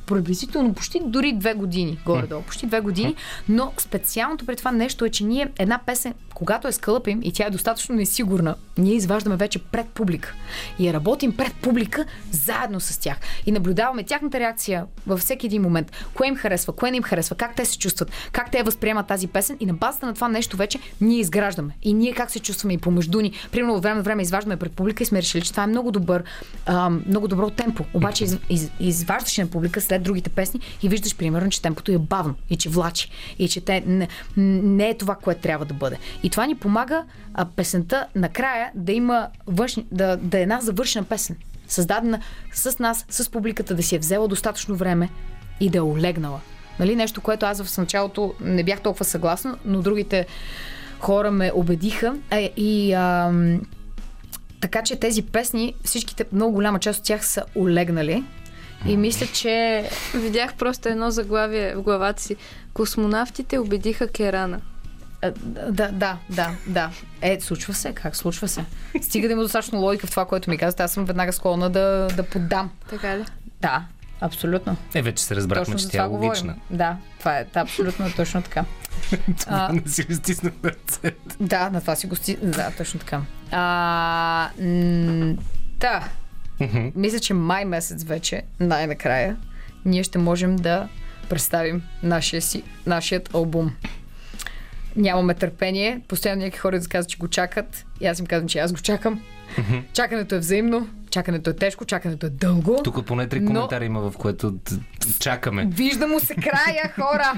[0.06, 3.16] приблизително почти дори две години, горе-долу, почти две години,
[3.50, 7.46] но специалното при това нещо е, че ние една песен, когато я скълъпим и тя
[7.46, 10.34] е достатъчно несигурна, ние изваждаме вече пред публика
[10.80, 15.92] и работим пред публика заедно с тях и наблюдаваме тяхната реакция във всеки един момент,
[16.14, 19.28] кое им харесва, кое не им харесва, как те се чувстват, как те възприемат тази
[19.28, 22.74] песен и на базата на това нещо вече ние изграждаме и ние как се чувстваме
[22.74, 23.32] и помежду ни.
[23.52, 25.92] Примерно от време на време изваждаме пред публика и сме решили, че това е много
[25.92, 26.24] добър,
[26.66, 27.86] а, много добро темпо.
[27.94, 31.98] Обаче из, из, изваждаш на публика след другите песни и виждаш примерно, че темпото е
[31.98, 33.10] бавно и че влачи
[33.40, 34.08] и че те не,
[34.38, 35.98] не е това, което трябва да бъде.
[36.24, 37.04] И това ни помага
[37.34, 41.36] а, песента накрая да има външни, да, да е една завършена песен.
[41.68, 42.20] Създадена
[42.54, 45.10] с нас, с публиката, да си е взела достатъчно време
[45.60, 46.40] и да е олегнала.
[46.80, 50.28] Нали, нещо, което аз в началото не бях толкова съгласна, но другите
[51.00, 52.16] хора ме убедиха.
[52.32, 53.62] Е, и ам,
[54.62, 58.24] така че тези песни, всичките, много голяма част от тях са олегнали.
[58.86, 59.84] И мисля, че
[60.14, 62.36] Видях просто едно заглавие в главата си.
[62.74, 64.62] Космонавтите убедиха Керана.
[65.22, 65.32] А,
[65.70, 66.90] Да, да, да, да.
[67.22, 67.94] Е, случва се.
[67.94, 68.66] Как случва се?
[69.02, 70.84] Стига да има достатъчно логика в това, което ми казвате.
[70.84, 72.72] Аз съм веднага склонна да, да поддам.
[72.90, 73.26] Така ли?
[73.62, 73.84] Да,
[74.22, 74.78] абсолютно.
[74.94, 76.48] Е, вече се разбрахме, точно че тя е логична.
[76.48, 76.62] говорим.
[76.70, 78.66] Да, това е да, абсолютно точно така.
[79.48, 81.16] А, Не си го стиснах на ръцете.
[81.40, 82.36] да, на това си го сти...
[82.36, 83.22] Да, точно така.
[83.52, 85.36] А, м-
[85.78, 86.04] да.
[86.96, 89.38] Мисля, че май месец вече, най-накрая,
[89.86, 90.88] ние ще можем да
[91.30, 93.72] представим нашия си, нашият албум.
[94.96, 96.02] Нямаме търпение.
[96.08, 97.86] Постоянно някакви хора да казват, че го чакат.
[98.02, 99.22] И аз им казвам, че аз го чакам.
[99.94, 102.82] Чакането е взаимно, чакането е тежко, чакането е дълго.
[102.84, 104.54] Тук поне три Но- коментара има, в което
[105.20, 105.68] чакаме.
[105.68, 107.34] Вижда му се края, хора!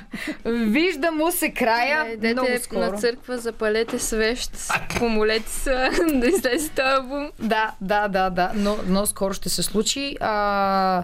[0.45, 2.97] Вижда му се края много на скоро.
[2.97, 4.51] църква, запалете свещ,
[4.97, 5.69] помолете се
[6.13, 7.30] да излезе този албум.
[7.39, 10.17] Да, да, да, да, но, но скоро ще се случи.
[10.19, 11.03] А,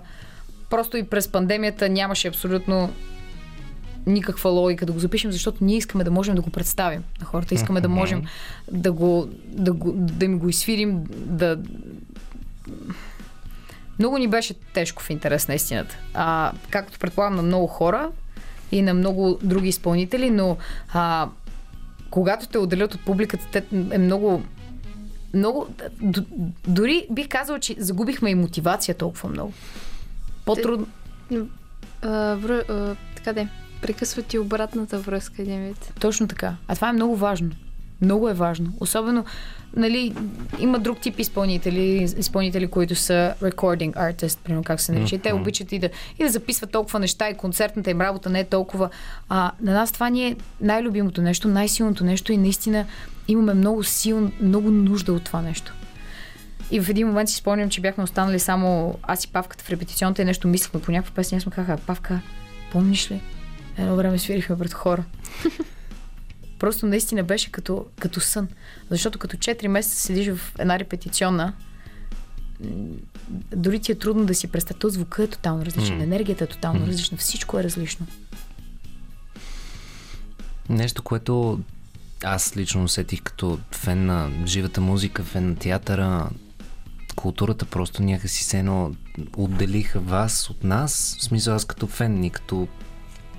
[0.70, 2.94] просто и през пандемията нямаше абсолютно
[4.10, 7.56] никаква логика да го запишем, защото ние искаме да можем да го представим на хората.
[7.56, 8.24] Искаме да можем
[8.72, 11.60] да, го, да, го, да им го изсвирим, да...
[14.00, 15.98] Много ни беше тежко в интерес на истината.
[16.14, 18.10] А, както предполагам на много хора
[18.72, 20.58] и на много други изпълнители, но
[20.94, 21.30] а,
[22.10, 24.44] когато те отделят от публиката, те е много
[25.34, 25.68] много.
[26.02, 26.26] д-
[26.68, 29.54] Дори бих казала, че загубихме и мотивация толкова много.
[30.46, 30.88] По-трудно.
[32.02, 32.38] А,
[33.16, 33.48] така де,
[33.82, 35.94] прекъсва ти обратната връзка един вид.
[36.00, 36.56] Точно така.
[36.68, 37.50] А това е много важно.
[38.02, 38.74] Много е важно.
[38.80, 39.26] Особено,
[39.76, 40.16] нали,
[40.60, 45.18] има друг тип изпълнители, изпълнители, които са recording artist, примерно как се нарича.
[45.18, 45.90] Те обичат и да,
[46.20, 48.90] и да записват толкова неща и концертната им работа не е толкова.
[49.30, 52.86] А на нас това ни е най-любимото нещо, най-силното нещо и наистина
[53.28, 55.74] имаме много силно, много нужда от това нещо.
[56.72, 60.22] И в един момент си спомням, че бяхме останали само аз и Павката в репетиционната
[60.22, 61.38] и нещо мислихме по някаква песен.
[61.38, 62.22] Аз му казах, «А, Павка,
[62.72, 63.22] помниш ли?
[63.80, 65.04] Едно време свирихме пред хора.
[66.60, 68.48] Просто наистина беше като, като сън.
[68.90, 71.54] Защото като 4 месеца седиш в една репетиционна,
[73.56, 74.80] дори ти е трудно да си представи.
[74.80, 76.04] То звука е тотално различен, М.
[76.04, 76.90] енергията е тотално Мгм.
[76.90, 78.08] различна, всичко е различно.
[80.70, 81.60] Нещо, което
[82.24, 86.30] аз лично усетих като фен на живата музика, фен на театъра,
[87.16, 88.96] културата просто някакси се едно
[89.38, 91.18] отделиха вас от нас.
[91.20, 92.68] В смисъл аз като фен и като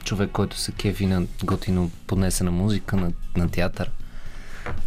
[0.04, 3.90] човек, който се кефи на готино поднесена музика, на, на театър.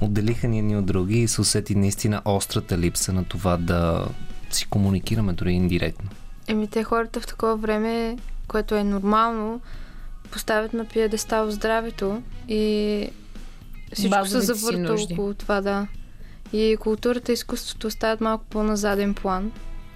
[0.02, 4.08] Отделиха ни едни от други и се усети наистина острата липса на това да
[4.50, 6.10] си комуникираме дори индиректно.
[6.48, 8.18] Еми, те хората в такова време,
[8.48, 9.62] което е нормално,
[10.32, 13.10] поставят на пиедестал здравето и
[13.94, 15.88] всичко се Базовите си завърта около това, да.
[16.54, 19.52] И културата и изкуството остават малко по-на заден план.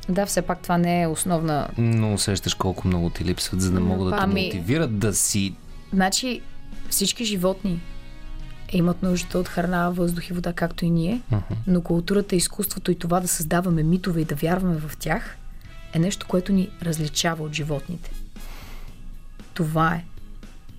[0.09, 1.67] Да, все пак това не е основна...
[1.77, 5.55] Но усещаш колко много ти липсват, за да могат да те Ами- мотивират да си
[5.93, 6.41] Значи
[6.89, 7.81] всички животни
[8.71, 11.21] имат нужда от храна, въздух и вода, както и ние,
[11.67, 15.37] но културата, изкуството и това да създаваме митове и да вярваме в тях
[15.93, 18.11] е нещо, което ни различава от животните.
[19.53, 20.05] Това е.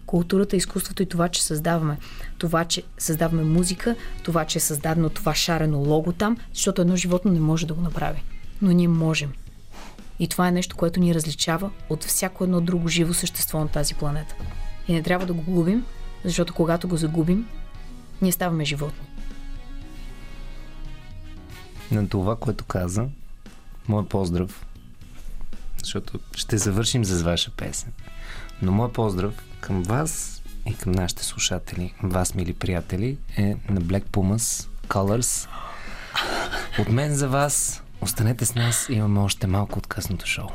[0.06, 1.98] Културата, изкуството и това, че създаваме.
[2.38, 7.32] Това, че създаваме музика, това, че е създадено това шарено лого там, защото едно животно
[7.32, 8.22] не може да го направи.
[8.62, 9.32] Но ние можем.
[10.18, 13.94] И това е нещо, което ни различава от всяко едно друго живо същество на тази
[13.94, 14.34] планета.
[14.88, 15.84] И не трябва да го губим,
[16.24, 17.48] защото когато го загубим,
[18.22, 19.08] ние ставаме животни.
[21.90, 23.06] на това, което каза.
[23.88, 24.66] Моя поздрав,
[25.82, 27.92] защото ще завършим с ваша песен.
[28.62, 34.04] Но моя поздрав към вас и към нашите слушатели, вас, мили приятели, е на Black
[34.04, 35.48] Pumas Colors.
[36.78, 40.48] От мен за вас, останете с нас, имаме още малко от късното шоу.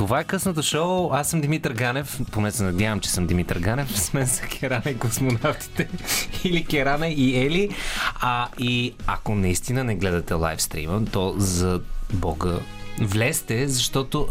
[0.00, 1.12] Това е късното шоу.
[1.12, 2.20] Аз съм Димитър Ганев.
[2.32, 4.00] Поне се надявам, че съм Димитър Ганев.
[4.00, 5.88] С мен са Керана и космонавтите.
[6.44, 7.68] Или Керана и Ели.
[8.20, 11.80] А, и ако наистина не гледате лайв стрима, то за
[12.12, 12.58] Бога
[13.00, 14.28] влезте, защото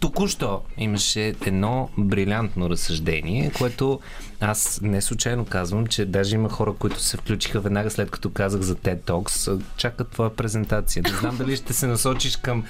[0.00, 4.00] току-що имаше едно брилянтно разсъждение, което
[4.40, 8.60] аз не случайно казвам, че даже има хора, които се включиха веднага след като казах
[8.60, 11.02] за TED Talks, чакат твоя презентация.
[11.02, 12.64] Не знам дали ще се насочиш към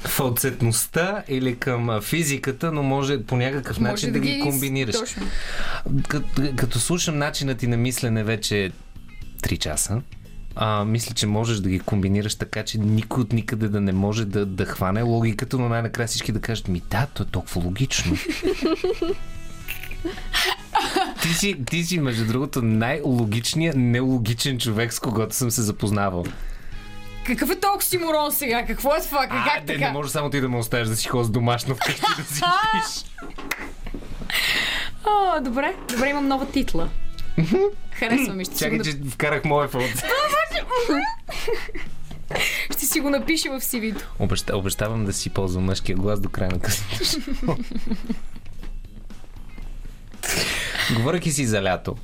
[0.00, 4.98] фалцетността или към физиката, но може по някакъв начин да, ги комбинираш.
[4.98, 5.26] Точно.
[6.08, 8.72] Като, като слушам начина ти на мислене вече
[9.42, 10.02] 3 часа,
[10.60, 14.24] а, мисля, че можеш да ги комбинираш така, че никой от никъде да не може
[14.24, 18.16] да, да хване логиката, но най-накрая всички да кажат, ми да, то е толкова логично.
[21.22, 26.24] ти, си, ти си, между другото, най-логичният нелогичен човек, с когото съм се запознавал.
[27.26, 28.66] Какъв е толкова симурон сега?
[28.66, 29.26] Какво е това?
[29.30, 29.86] А, Как не, така?
[29.86, 33.04] не може само ти да ме оставиш да си ходиш домашно вкъщи да си пиш.
[35.06, 35.74] О, добре.
[35.88, 36.88] Добре, имам нова титла.
[37.92, 38.44] Харесва ми.
[38.44, 40.04] Ще, Чакай, че вкарах моя нап-
[42.72, 44.04] ще си го напиша в CV-то.
[44.18, 47.56] Обеща, обещавам да си ползвам мъжкия глас до края на късното.
[50.96, 51.96] Говоряки си за лято,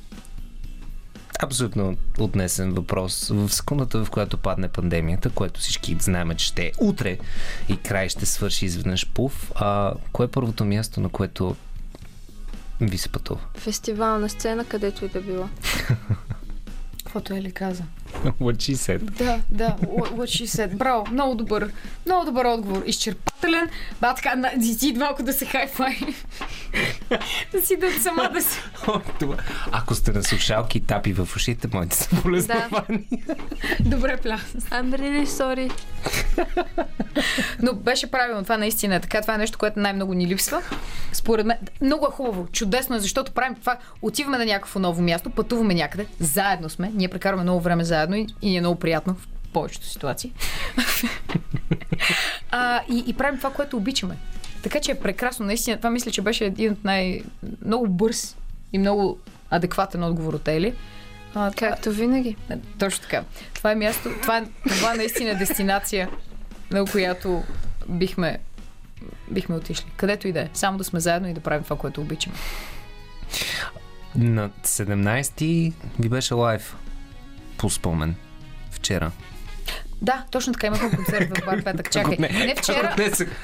[1.43, 3.29] абсолютно отнесен въпрос.
[3.29, 7.17] В секундата, в която падне пандемията, което всички знаем, че ще е утре
[7.69, 11.55] и край ще свърши изведнъж пуф, а кое е първото място, на което
[12.81, 13.41] ви се пътува?
[13.57, 15.49] Фестивална сцена, където и да било.
[17.03, 17.83] Каквото е ли каза?
[18.41, 18.99] What she said.
[18.99, 20.75] Да, да, what she said.
[20.75, 21.71] Браво, много добър,
[22.05, 22.83] много добър отговор.
[22.85, 23.69] Изчерпателен.
[24.01, 25.97] Ба, така, на, ти малко да се хайфай.
[27.51, 28.59] да си да сама да се...
[29.71, 33.07] Ако сте на слушалки и тапи в ушите, моите са болезнувани.
[33.79, 34.39] Добре, пля.
[34.55, 35.71] I'm really sorry.
[37.61, 38.43] Но беше правилно.
[38.43, 39.21] Това наистина е така.
[39.21, 40.61] Това е нещо, което най-много ни липсва.
[41.13, 42.47] Според мен, много е хубаво.
[42.51, 43.77] Чудесно е, защото правим това.
[44.01, 46.91] Отиваме на някакво ново място, пътуваме някъде, заедно сме.
[46.93, 50.31] Ние прекарваме много време заедно и, и ни е много приятно в повечето ситуации.
[52.51, 54.17] а, и, и правим това, което обичаме.
[54.63, 55.45] Така че е прекрасно.
[55.45, 57.21] Наистина, това мисля, че беше един от най-
[57.65, 58.37] много бърз
[58.73, 59.19] и много
[59.49, 60.73] адекватен отговор от Ели.
[61.35, 62.35] А, Както винаги.
[62.79, 63.23] Точно така.
[63.53, 66.09] Това е място, това, е- това е наистина дестинация,
[66.71, 67.43] на която
[67.89, 68.39] бихме,
[69.31, 69.85] бихме отишли.
[69.97, 70.49] Където и да е.
[70.53, 72.35] Само да сме заедно и да правим това, което обичаме.
[74.15, 76.75] На 17-ти ви беше лайв
[77.57, 78.15] по спомен.
[78.71, 79.11] Вчера.
[80.01, 80.67] Да, точно така.
[80.67, 81.91] Имахме концерт в бар Петък.
[81.91, 82.17] Чакай.
[82.17, 82.95] Не вчера,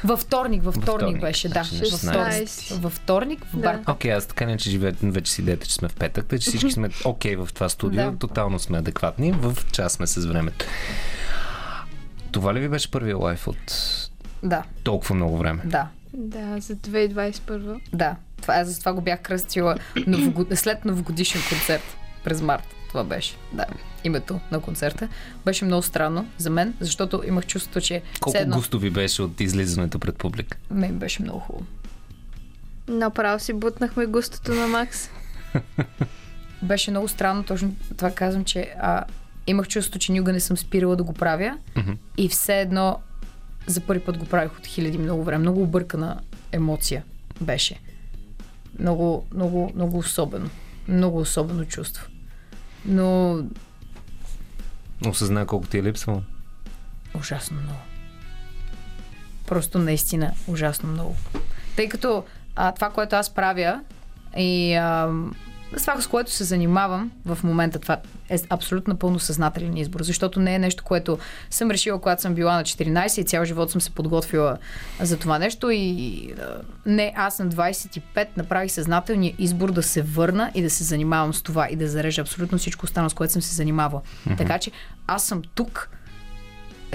[0.04, 0.64] във вторник.
[0.64, 1.64] Във вторник беше, да.
[1.64, 2.48] Значи Във вторник.
[2.48, 2.74] 16.
[2.80, 5.88] Във вторник в бар Окей, аз така не, че живея, вече си идеята, че сме
[5.90, 8.18] в петък, тъй че всички сме окей в това студио, Да.
[8.18, 10.66] тотално сме адекватни, в час сме с времето.
[12.32, 13.74] Това ли ви беше първия лайф от
[14.44, 15.62] Да, толкова много време?
[15.66, 15.88] да.
[16.14, 17.80] Да, за 2021.
[17.94, 19.76] Да, това е, за това го бях кръстила
[20.08, 20.48] новогод...
[20.58, 21.84] след новогодишен концерт
[22.24, 22.64] през март.
[22.92, 23.66] Това беше, да,
[24.04, 25.08] името на концерта.
[25.46, 29.42] Беше много странно за мен, защото имах чувството, че Колко едно густо ви беше от
[29.42, 30.58] излизането пред публика?
[30.72, 31.66] мен беше много хубаво.
[32.88, 35.10] Направо си бутнахме густото на Макс.
[36.62, 39.04] Беше много странно, точно това казвам, че а,
[39.48, 41.92] имах чувството, че никога не съм спирала да го правя Мгм.
[42.18, 43.00] и все едно
[43.68, 45.42] за първи път го правих от хиляди много време.
[45.42, 46.20] Много объркана
[46.52, 47.04] емоция
[47.42, 47.80] беше.
[48.80, 50.50] Много, много, много особено.
[50.88, 52.08] Много особено чувство.
[52.86, 53.40] Но
[55.08, 56.22] Осъзна колко ти е липсвало.
[57.20, 57.80] ужасно много.
[59.48, 61.16] Просто наистина ужасно много.
[61.76, 62.26] Тъй като
[62.56, 63.82] а, това, което аз правя
[64.38, 65.10] и а,
[65.78, 67.98] с това, с което се занимавам в момента, това
[68.30, 71.20] е абсолютно пълно съзнателен избор, защото не е нещо, което
[71.50, 74.58] съм решила, когато съм била на 14 и цял живот съм се подготвила
[75.02, 76.34] за това нещо и
[76.86, 81.42] не, аз на 25 направих съзнателния избор да се върна и да се занимавам с
[81.42, 84.02] това и да зарежа абсолютно всичко останало, с което съм се занимавала.
[84.02, 84.38] Mm-hmm.
[84.38, 84.72] Така че
[85.08, 85.90] аз съм тук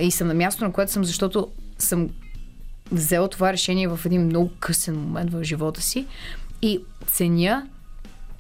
[0.00, 1.48] и съм на място, на което съм, защото
[1.78, 2.08] съм
[2.92, 6.06] взела това решение в един много късен момент в живота си
[6.62, 7.66] и ценя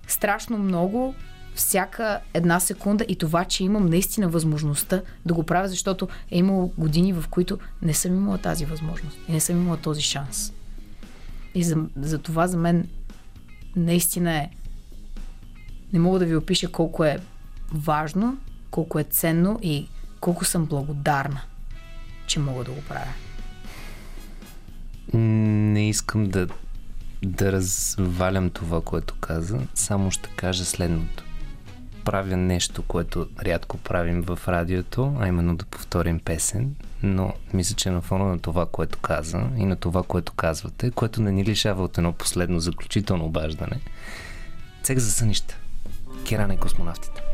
[0.06, 1.14] страшно много
[1.54, 6.72] всяка една секунда и това, че имам наистина възможността да го правя, защото е имало
[6.78, 10.52] години, в които не съм имала тази възможност и не съм имала този шанс.
[11.54, 12.88] И за, за това за мен
[13.76, 14.50] наистина е
[15.92, 17.18] не мога да ви опиша колко е
[17.72, 18.38] важно,
[18.70, 19.88] колко е ценно и
[20.20, 21.40] колко съм благодарна,
[22.26, 23.12] че мога да го правя.
[25.12, 26.46] Не искам да,
[27.24, 31.24] да развалям това, което каза, само ще кажа следното.
[32.04, 37.90] Правя нещо, което рядко правим в радиото, а именно да повторим песен, но мисля, че
[37.90, 41.84] на фона на това, което каза и на това, което казвате, което не ни лишава
[41.84, 43.80] от едно последно заключително обаждане,
[44.82, 45.58] цех за сънища.
[46.24, 47.25] Кирана и космонавтите.